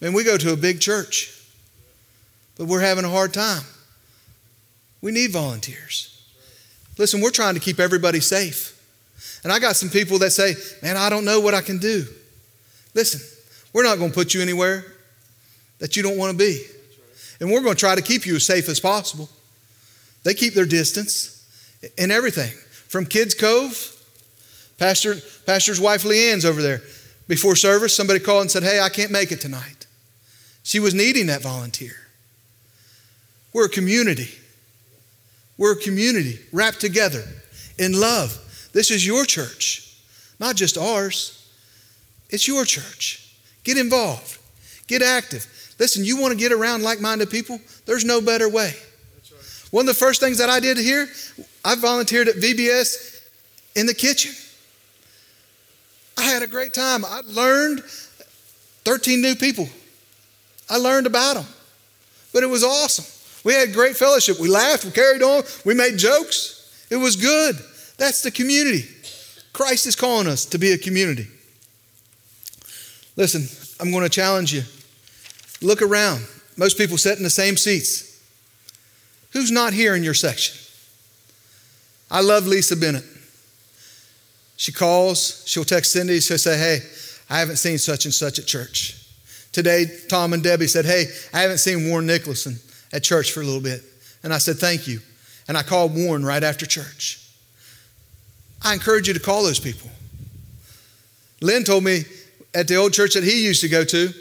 Man, 0.00 0.12
we 0.12 0.24
go 0.24 0.36
to 0.36 0.52
a 0.52 0.56
big 0.56 0.80
church, 0.80 1.40
but 2.56 2.66
we're 2.66 2.80
having 2.80 3.04
a 3.04 3.10
hard 3.10 3.32
time. 3.32 3.62
We 5.00 5.12
need 5.12 5.30
volunteers. 5.30 6.10
Listen, 6.98 7.20
we're 7.20 7.30
trying 7.30 7.54
to 7.54 7.60
keep 7.60 7.78
everybody 7.78 8.20
safe. 8.20 8.73
And 9.44 9.52
I 9.52 9.58
got 9.58 9.76
some 9.76 9.90
people 9.90 10.18
that 10.20 10.30
say, 10.30 10.54
Man, 10.82 10.96
I 10.96 11.08
don't 11.08 11.24
know 11.24 11.40
what 11.40 11.54
I 11.54 11.60
can 11.60 11.78
do. 11.78 12.06
Listen, 12.94 13.20
we're 13.72 13.84
not 13.84 13.98
going 13.98 14.10
to 14.10 14.14
put 14.14 14.34
you 14.34 14.40
anywhere 14.40 14.84
that 15.78 15.96
you 15.96 16.02
don't 16.02 16.16
want 16.16 16.32
to 16.32 16.38
be. 16.38 16.64
And 17.40 17.50
we're 17.50 17.60
going 17.60 17.74
to 17.74 17.80
try 17.80 17.94
to 17.94 18.02
keep 18.02 18.26
you 18.26 18.36
as 18.36 18.46
safe 18.46 18.68
as 18.68 18.80
possible. 18.80 19.28
They 20.22 20.34
keep 20.34 20.54
their 20.54 20.64
distance 20.64 21.46
and 21.98 22.10
everything. 22.10 22.52
From 22.88 23.04
Kids 23.04 23.34
Cove, 23.34 23.90
Pastor, 24.78 25.16
Pastor's 25.44 25.80
wife 25.80 26.04
Leanne's 26.04 26.44
over 26.44 26.62
there. 26.62 26.82
Before 27.26 27.56
service, 27.56 27.96
somebody 27.96 28.20
called 28.20 28.42
and 28.42 28.50
said, 28.50 28.62
Hey, 28.62 28.80
I 28.80 28.88
can't 28.88 29.10
make 29.10 29.32
it 29.32 29.40
tonight. 29.40 29.86
She 30.62 30.80
was 30.80 30.94
needing 30.94 31.26
that 31.26 31.42
volunteer. 31.42 31.94
We're 33.52 33.66
a 33.66 33.70
community. 33.70 34.30
We're 35.58 35.72
a 35.72 35.80
community 35.80 36.38
wrapped 36.52 36.80
together 36.80 37.24
in 37.78 37.92
love. 37.92 38.38
This 38.74 38.90
is 38.90 39.06
your 39.06 39.24
church, 39.24 39.96
not 40.38 40.56
just 40.56 40.76
ours. 40.76 41.48
It's 42.28 42.46
your 42.46 42.64
church. 42.64 43.34
Get 43.62 43.78
involved, 43.78 44.38
get 44.88 45.00
active. 45.00 45.46
Listen, 45.78 46.04
you 46.04 46.20
want 46.20 46.32
to 46.32 46.38
get 46.38 46.52
around 46.52 46.82
like 46.82 47.00
minded 47.00 47.30
people? 47.30 47.60
There's 47.86 48.04
no 48.04 48.20
better 48.20 48.48
way. 48.48 48.74
One 49.70 49.82
of 49.82 49.86
the 49.86 49.94
first 49.94 50.20
things 50.20 50.38
that 50.38 50.50
I 50.50 50.60
did 50.60 50.76
here, 50.76 51.08
I 51.64 51.76
volunteered 51.76 52.28
at 52.28 52.36
VBS 52.36 53.22
in 53.74 53.86
the 53.86 53.94
kitchen. 53.94 54.32
I 56.16 56.22
had 56.22 56.42
a 56.42 56.46
great 56.46 56.74
time. 56.74 57.04
I 57.04 57.22
learned 57.24 57.82
13 57.82 59.20
new 59.20 59.34
people. 59.34 59.68
I 60.68 60.76
learned 60.76 61.06
about 61.06 61.34
them, 61.34 61.46
but 62.32 62.42
it 62.42 62.46
was 62.46 62.64
awesome. 62.64 63.04
We 63.44 63.52
had 63.52 63.72
great 63.72 63.96
fellowship. 63.96 64.40
We 64.40 64.48
laughed, 64.48 64.84
we 64.84 64.90
carried 64.90 65.22
on, 65.22 65.42
we 65.64 65.74
made 65.74 65.96
jokes. 65.96 66.86
It 66.90 66.96
was 66.96 67.16
good. 67.16 67.56
That's 68.04 68.20
the 68.20 68.30
community. 68.30 68.84
Christ 69.54 69.86
is 69.86 69.96
calling 69.96 70.26
us 70.26 70.44
to 70.44 70.58
be 70.58 70.72
a 70.72 70.76
community. 70.76 71.26
Listen, 73.16 73.46
I'm 73.80 73.90
going 73.90 74.04
to 74.04 74.10
challenge 74.10 74.52
you. 74.52 74.62
Look 75.62 75.80
around. 75.80 76.22
Most 76.58 76.76
people 76.76 76.98
sit 76.98 77.16
in 77.16 77.24
the 77.24 77.30
same 77.30 77.56
seats. 77.56 78.22
Who's 79.32 79.50
not 79.50 79.72
here 79.72 79.94
in 79.94 80.04
your 80.04 80.12
section? 80.12 80.54
I 82.10 82.20
love 82.20 82.46
Lisa 82.46 82.76
Bennett. 82.76 83.04
She 84.58 84.70
calls, 84.70 85.42
she'll 85.46 85.64
text 85.64 85.92
Cindy, 85.92 86.20
she'll 86.20 86.36
say, 86.36 86.58
Hey, 86.58 86.80
I 87.30 87.38
haven't 87.38 87.56
seen 87.56 87.78
such 87.78 88.04
and 88.04 88.12
such 88.12 88.38
at 88.38 88.44
church. 88.44 89.02
Today, 89.50 89.86
Tom 90.10 90.34
and 90.34 90.42
Debbie 90.42 90.66
said, 90.66 90.84
Hey, 90.84 91.06
I 91.32 91.40
haven't 91.40 91.56
seen 91.56 91.88
Warren 91.88 92.06
Nicholson 92.06 92.56
at 92.92 93.02
church 93.02 93.32
for 93.32 93.40
a 93.40 93.44
little 93.44 93.62
bit. 93.62 93.80
And 94.22 94.34
I 94.34 94.36
said, 94.36 94.56
Thank 94.56 94.86
you. 94.86 95.00
And 95.48 95.56
I 95.56 95.62
called 95.62 95.94
Warren 95.94 96.22
right 96.22 96.42
after 96.42 96.66
church. 96.66 97.22
I 98.64 98.72
encourage 98.72 99.06
you 99.06 99.14
to 99.14 99.20
call 99.20 99.44
those 99.44 99.60
people. 99.60 99.90
Lynn 101.40 101.64
told 101.64 101.84
me 101.84 102.04
at 102.54 102.66
the 102.66 102.76
old 102.76 102.92
church 102.92 103.14
that 103.14 103.22
he 103.22 103.44
used 103.44 103.60
to 103.60 103.68
go 103.68 103.84
to 103.84 104.12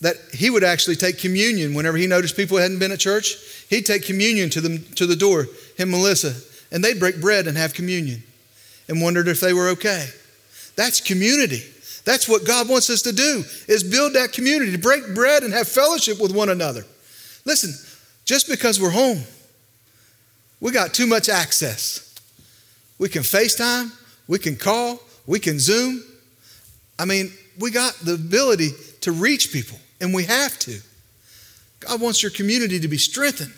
that 0.00 0.16
he 0.32 0.50
would 0.50 0.64
actually 0.64 0.96
take 0.96 1.18
communion 1.18 1.72
whenever 1.72 1.96
he 1.96 2.06
noticed 2.06 2.36
people 2.36 2.58
hadn't 2.58 2.78
been 2.78 2.92
at 2.92 2.98
church. 2.98 3.36
He'd 3.70 3.86
take 3.86 4.04
communion 4.04 4.50
to, 4.50 4.60
them, 4.60 4.84
to 4.96 5.06
the 5.06 5.16
door, 5.16 5.46
him, 5.76 5.90
Melissa, 5.90 6.34
and 6.70 6.84
they'd 6.84 6.98
break 6.98 7.20
bread 7.20 7.46
and 7.46 7.56
have 7.56 7.72
communion 7.72 8.22
and 8.88 9.00
wondered 9.00 9.28
if 9.28 9.40
they 9.40 9.52
were 9.52 9.68
okay. 9.70 10.06
That's 10.74 11.00
community. 11.00 11.62
That's 12.04 12.28
what 12.28 12.46
God 12.46 12.68
wants 12.68 12.90
us 12.90 13.02
to 13.02 13.12
do 13.12 13.42
is 13.68 13.82
build 13.82 14.12
that 14.14 14.32
community, 14.32 14.72
to 14.72 14.78
break 14.78 15.14
bread 15.14 15.42
and 15.42 15.52
have 15.52 15.66
fellowship 15.66 16.20
with 16.20 16.34
one 16.34 16.50
another. 16.50 16.84
Listen, 17.44 17.72
just 18.24 18.48
because 18.48 18.80
we're 18.80 18.90
home, 18.90 19.22
we 20.60 20.72
got 20.72 20.94
too 20.94 21.06
much 21.06 21.28
access. 21.28 22.05
We 22.98 23.08
can 23.08 23.22
FaceTime, 23.22 23.90
we 24.26 24.38
can 24.38 24.56
call, 24.56 25.00
we 25.26 25.38
can 25.38 25.58
Zoom. 25.58 26.02
I 26.98 27.04
mean, 27.04 27.32
we 27.58 27.70
got 27.70 27.94
the 27.94 28.14
ability 28.14 28.70
to 29.02 29.12
reach 29.12 29.52
people, 29.52 29.78
and 30.00 30.14
we 30.14 30.24
have 30.24 30.58
to. 30.60 30.78
God 31.80 32.00
wants 32.00 32.22
your 32.22 32.32
community 32.32 32.80
to 32.80 32.88
be 32.88 32.98
strengthened, 32.98 33.52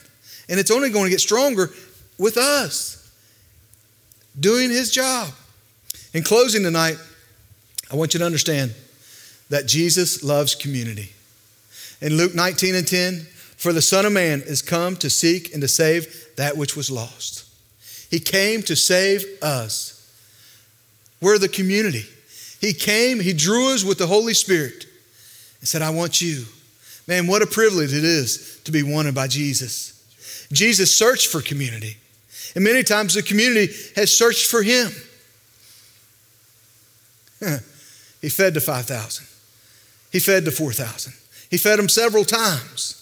and 0.49 0.59
it's 0.59 0.71
only 0.71 0.91
going 0.91 1.05
to 1.05 1.11
get 1.11 1.21
stronger 1.21 1.71
with 2.19 2.37
us 2.37 3.11
doing 4.39 4.71
His 4.71 4.91
job. 4.91 5.31
In 6.13 6.23
closing 6.23 6.63
tonight, 6.63 6.97
I 7.91 7.97
want 7.97 8.15
you 8.15 8.19
to 8.21 8.27
understand 8.27 8.75
that 9.51 9.67
Jesus 9.67 10.23
loves 10.23 10.55
community. 10.55 11.13
In 12.01 12.17
Luke 12.17 12.35
19 12.35 12.75
and 12.75 12.87
10, 12.87 13.27
for 13.57 13.73
the 13.73 13.83
Son 13.83 14.07
of 14.07 14.13
Man 14.13 14.41
is 14.43 14.63
come 14.63 14.97
to 14.97 15.11
seek 15.11 15.53
and 15.53 15.63
to 15.63 15.69
save 15.69 16.37
that 16.37 16.57
which 16.57 16.77
was 16.77 16.91
lost. 16.91 17.48
He 18.11 18.21
came 18.21 18.63
to 18.63 18.77
save 18.77 19.25
us. 19.43 19.95
We're 21.21 21.39
the 21.39 21.49
community. 21.49 22.05
He 22.61 22.73
came, 22.73 23.21
He 23.21 23.33
drew 23.33 23.75
us 23.75 23.85
with 23.85 23.99
the 23.99 24.07
Holy 24.07 24.35
Spirit 24.35 24.87
and 25.61 25.69
said, 25.69 25.83
I 25.83 25.91
want 25.91 26.21
you. 26.21 26.45
Man, 27.07 27.27
what 27.27 27.43
a 27.43 27.47
privilege 27.47 27.95
it 27.95 28.05
is 28.05 28.61
to 28.65 28.73
be 28.73 28.83
wanted 28.83 29.15
by 29.15 29.29
Jesus. 29.29 29.95
Jesus 30.53 30.95
searched 30.95 31.29
for 31.29 31.41
community. 31.41 31.97
And 32.55 32.65
many 32.65 32.83
times 32.83 33.15
the 33.15 33.23
community 33.23 33.73
has 33.97 34.17
searched 34.17 34.47
for 34.47 34.63
him. 34.63 34.91
he 38.21 38.29
fed 38.29 38.55
the 38.55 38.61
5,000. 38.61 39.27
He 40.11 40.19
fed 40.19 40.45
the 40.45 40.51
4,000. 40.51 41.13
He 41.51 41.59
fed 41.59 41.79
them 41.79 41.89
several 41.89 42.25
times. 42.25 42.95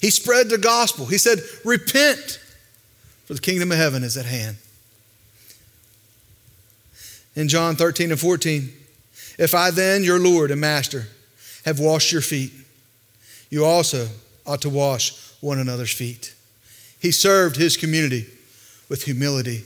He 0.00 0.10
spread 0.10 0.48
the 0.48 0.58
gospel. 0.58 1.06
He 1.06 1.18
said, 1.18 1.40
Repent, 1.64 2.38
for 3.24 3.34
the 3.34 3.40
kingdom 3.40 3.72
of 3.72 3.78
heaven 3.78 4.02
is 4.02 4.16
at 4.16 4.26
hand. 4.26 4.56
In 7.36 7.48
John 7.48 7.76
13 7.76 8.10
and 8.10 8.20
14, 8.20 8.72
if 9.38 9.54
I 9.54 9.70
then, 9.70 10.04
your 10.04 10.20
Lord 10.20 10.50
and 10.50 10.60
Master, 10.60 11.08
have 11.64 11.80
washed 11.80 12.12
your 12.12 12.20
feet, 12.20 12.52
you 13.50 13.64
also 13.64 14.08
ought 14.46 14.62
to 14.62 14.70
wash 14.70 15.16
one 15.40 15.58
another's 15.58 15.92
feet. 15.92 16.34
He 17.00 17.10
served 17.10 17.56
his 17.56 17.76
community 17.76 18.26
with 18.88 19.04
humility. 19.04 19.64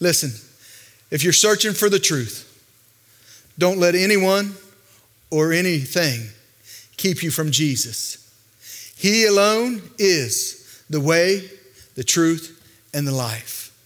Listen, 0.00 0.30
if 1.10 1.24
you're 1.24 1.32
searching 1.32 1.72
for 1.72 1.88
the 1.88 1.98
truth, 1.98 2.44
don't 3.58 3.78
let 3.78 3.94
anyone 3.94 4.54
or 5.30 5.52
anything 5.52 6.28
keep 6.96 7.22
you 7.22 7.30
from 7.30 7.50
Jesus. 7.50 8.24
He 8.96 9.26
alone 9.26 9.82
is 9.98 10.82
the 10.90 11.00
way, 11.00 11.48
the 11.98 12.04
truth, 12.04 12.88
and 12.94 13.08
the 13.08 13.12
life. 13.12 13.76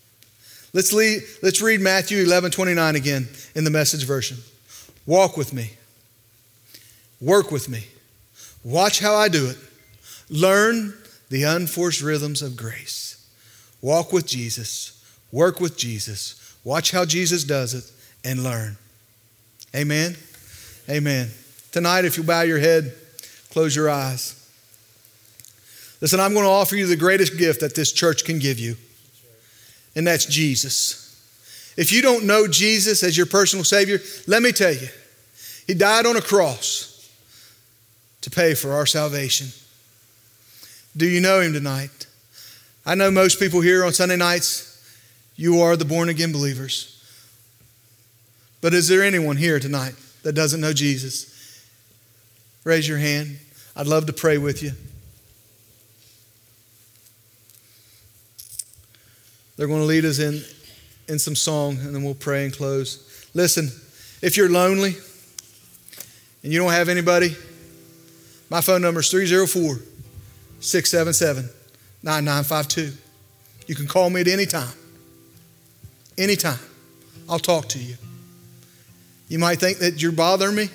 Let's, 0.74 0.92
let's 0.92 1.62
read 1.62 1.80
Matthew 1.80 2.22
11 2.22 2.50
29 2.50 2.94
again 2.94 3.26
in 3.54 3.64
the 3.64 3.70
message 3.70 4.04
version. 4.04 4.36
Walk 5.06 5.38
with 5.38 5.54
me, 5.54 5.70
work 7.18 7.50
with 7.50 7.70
me, 7.70 7.86
watch 8.62 9.00
how 9.00 9.14
I 9.14 9.28
do 9.28 9.48
it, 9.48 9.56
learn 10.28 10.92
the 11.30 11.44
unforced 11.44 12.02
rhythms 12.02 12.42
of 12.42 12.54
grace. 12.54 13.26
Walk 13.80 14.12
with 14.12 14.26
Jesus, 14.26 15.02
work 15.32 15.58
with 15.58 15.78
Jesus, 15.78 16.54
watch 16.64 16.90
how 16.90 17.06
Jesus 17.06 17.44
does 17.44 17.72
it, 17.72 17.90
and 18.22 18.44
learn. 18.44 18.76
Amen. 19.74 20.16
Amen. 20.90 21.30
Tonight, 21.70 22.04
if 22.04 22.18
you 22.18 22.24
bow 22.24 22.42
your 22.42 22.58
head, 22.58 22.92
close 23.50 23.74
your 23.74 23.88
eyes. 23.88 24.41
Listen, 26.02 26.18
I'm 26.18 26.34
going 26.34 26.44
to 26.44 26.50
offer 26.50 26.74
you 26.74 26.88
the 26.88 26.96
greatest 26.96 27.38
gift 27.38 27.60
that 27.60 27.76
this 27.76 27.92
church 27.92 28.24
can 28.24 28.40
give 28.40 28.58
you, 28.58 28.76
and 29.94 30.04
that's 30.04 30.26
Jesus. 30.26 30.98
If 31.76 31.92
you 31.92 32.02
don't 32.02 32.26
know 32.26 32.48
Jesus 32.48 33.04
as 33.04 33.16
your 33.16 33.26
personal 33.26 33.64
Savior, 33.64 34.00
let 34.26 34.42
me 34.42 34.50
tell 34.50 34.72
you, 34.72 34.88
He 35.66 35.74
died 35.74 36.04
on 36.04 36.16
a 36.16 36.20
cross 36.20 37.08
to 38.20 38.30
pay 38.30 38.54
for 38.54 38.72
our 38.72 38.84
salvation. 38.84 39.46
Do 40.96 41.06
you 41.06 41.20
know 41.20 41.40
him 41.40 41.52
tonight? 41.52 42.06
I 42.84 42.96
know 42.96 43.10
most 43.10 43.38
people 43.38 43.60
here 43.60 43.84
on 43.84 43.92
Sunday 43.92 44.16
nights, 44.16 44.68
you 45.36 45.60
are 45.60 45.76
the 45.76 45.84
born 45.84 46.08
again 46.08 46.32
believers. 46.32 47.00
But 48.60 48.74
is 48.74 48.88
there 48.88 49.02
anyone 49.04 49.36
here 49.36 49.60
tonight 49.60 49.94
that 50.24 50.34
doesn't 50.34 50.60
know 50.60 50.72
Jesus? 50.72 51.64
Raise 52.64 52.88
your 52.88 52.98
hand. 52.98 53.38
I'd 53.76 53.86
love 53.86 54.06
to 54.06 54.12
pray 54.12 54.36
with 54.36 54.62
you. 54.64 54.72
They're 59.56 59.66
going 59.66 59.80
to 59.80 59.86
lead 59.86 60.04
us 60.04 60.18
in, 60.18 60.42
in 61.08 61.18
some 61.18 61.36
song, 61.36 61.78
and 61.78 61.94
then 61.94 62.02
we'll 62.02 62.14
pray 62.14 62.44
and 62.44 62.52
close. 62.52 63.28
Listen, 63.34 63.70
if 64.22 64.36
you're 64.36 64.48
lonely 64.48 64.94
and 66.42 66.52
you 66.52 66.58
don't 66.58 66.72
have 66.72 66.88
anybody, 66.88 67.36
my 68.50 68.60
phone 68.60 68.82
number 68.82 69.00
is 69.00 69.10
304 69.10 69.78
677 70.60 71.50
9952. 72.02 72.96
You 73.66 73.74
can 73.74 73.86
call 73.86 74.10
me 74.10 74.20
at 74.20 74.28
any 74.28 74.46
time. 74.46 74.74
Anytime. 76.18 76.58
I'll 77.28 77.38
talk 77.38 77.68
to 77.68 77.78
you. 77.78 77.94
You 79.28 79.38
might 79.38 79.60
think 79.60 79.78
that 79.78 80.02
you're 80.02 80.12
bothering 80.12 80.54
me, 80.54 80.68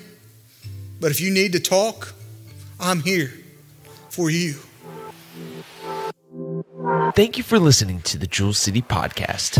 but 1.00 1.10
if 1.10 1.20
you 1.20 1.30
need 1.30 1.52
to 1.52 1.60
talk, 1.60 2.12
I'm 2.80 3.00
here 3.00 3.32
for 4.10 4.30
you. 4.30 4.56
Thank 7.14 7.36
you 7.36 7.42
for 7.44 7.58
listening 7.58 8.00
to 8.02 8.16
the 8.16 8.26
Jewel 8.26 8.52
City 8.52 8.80
Podcast. 8.80 9.58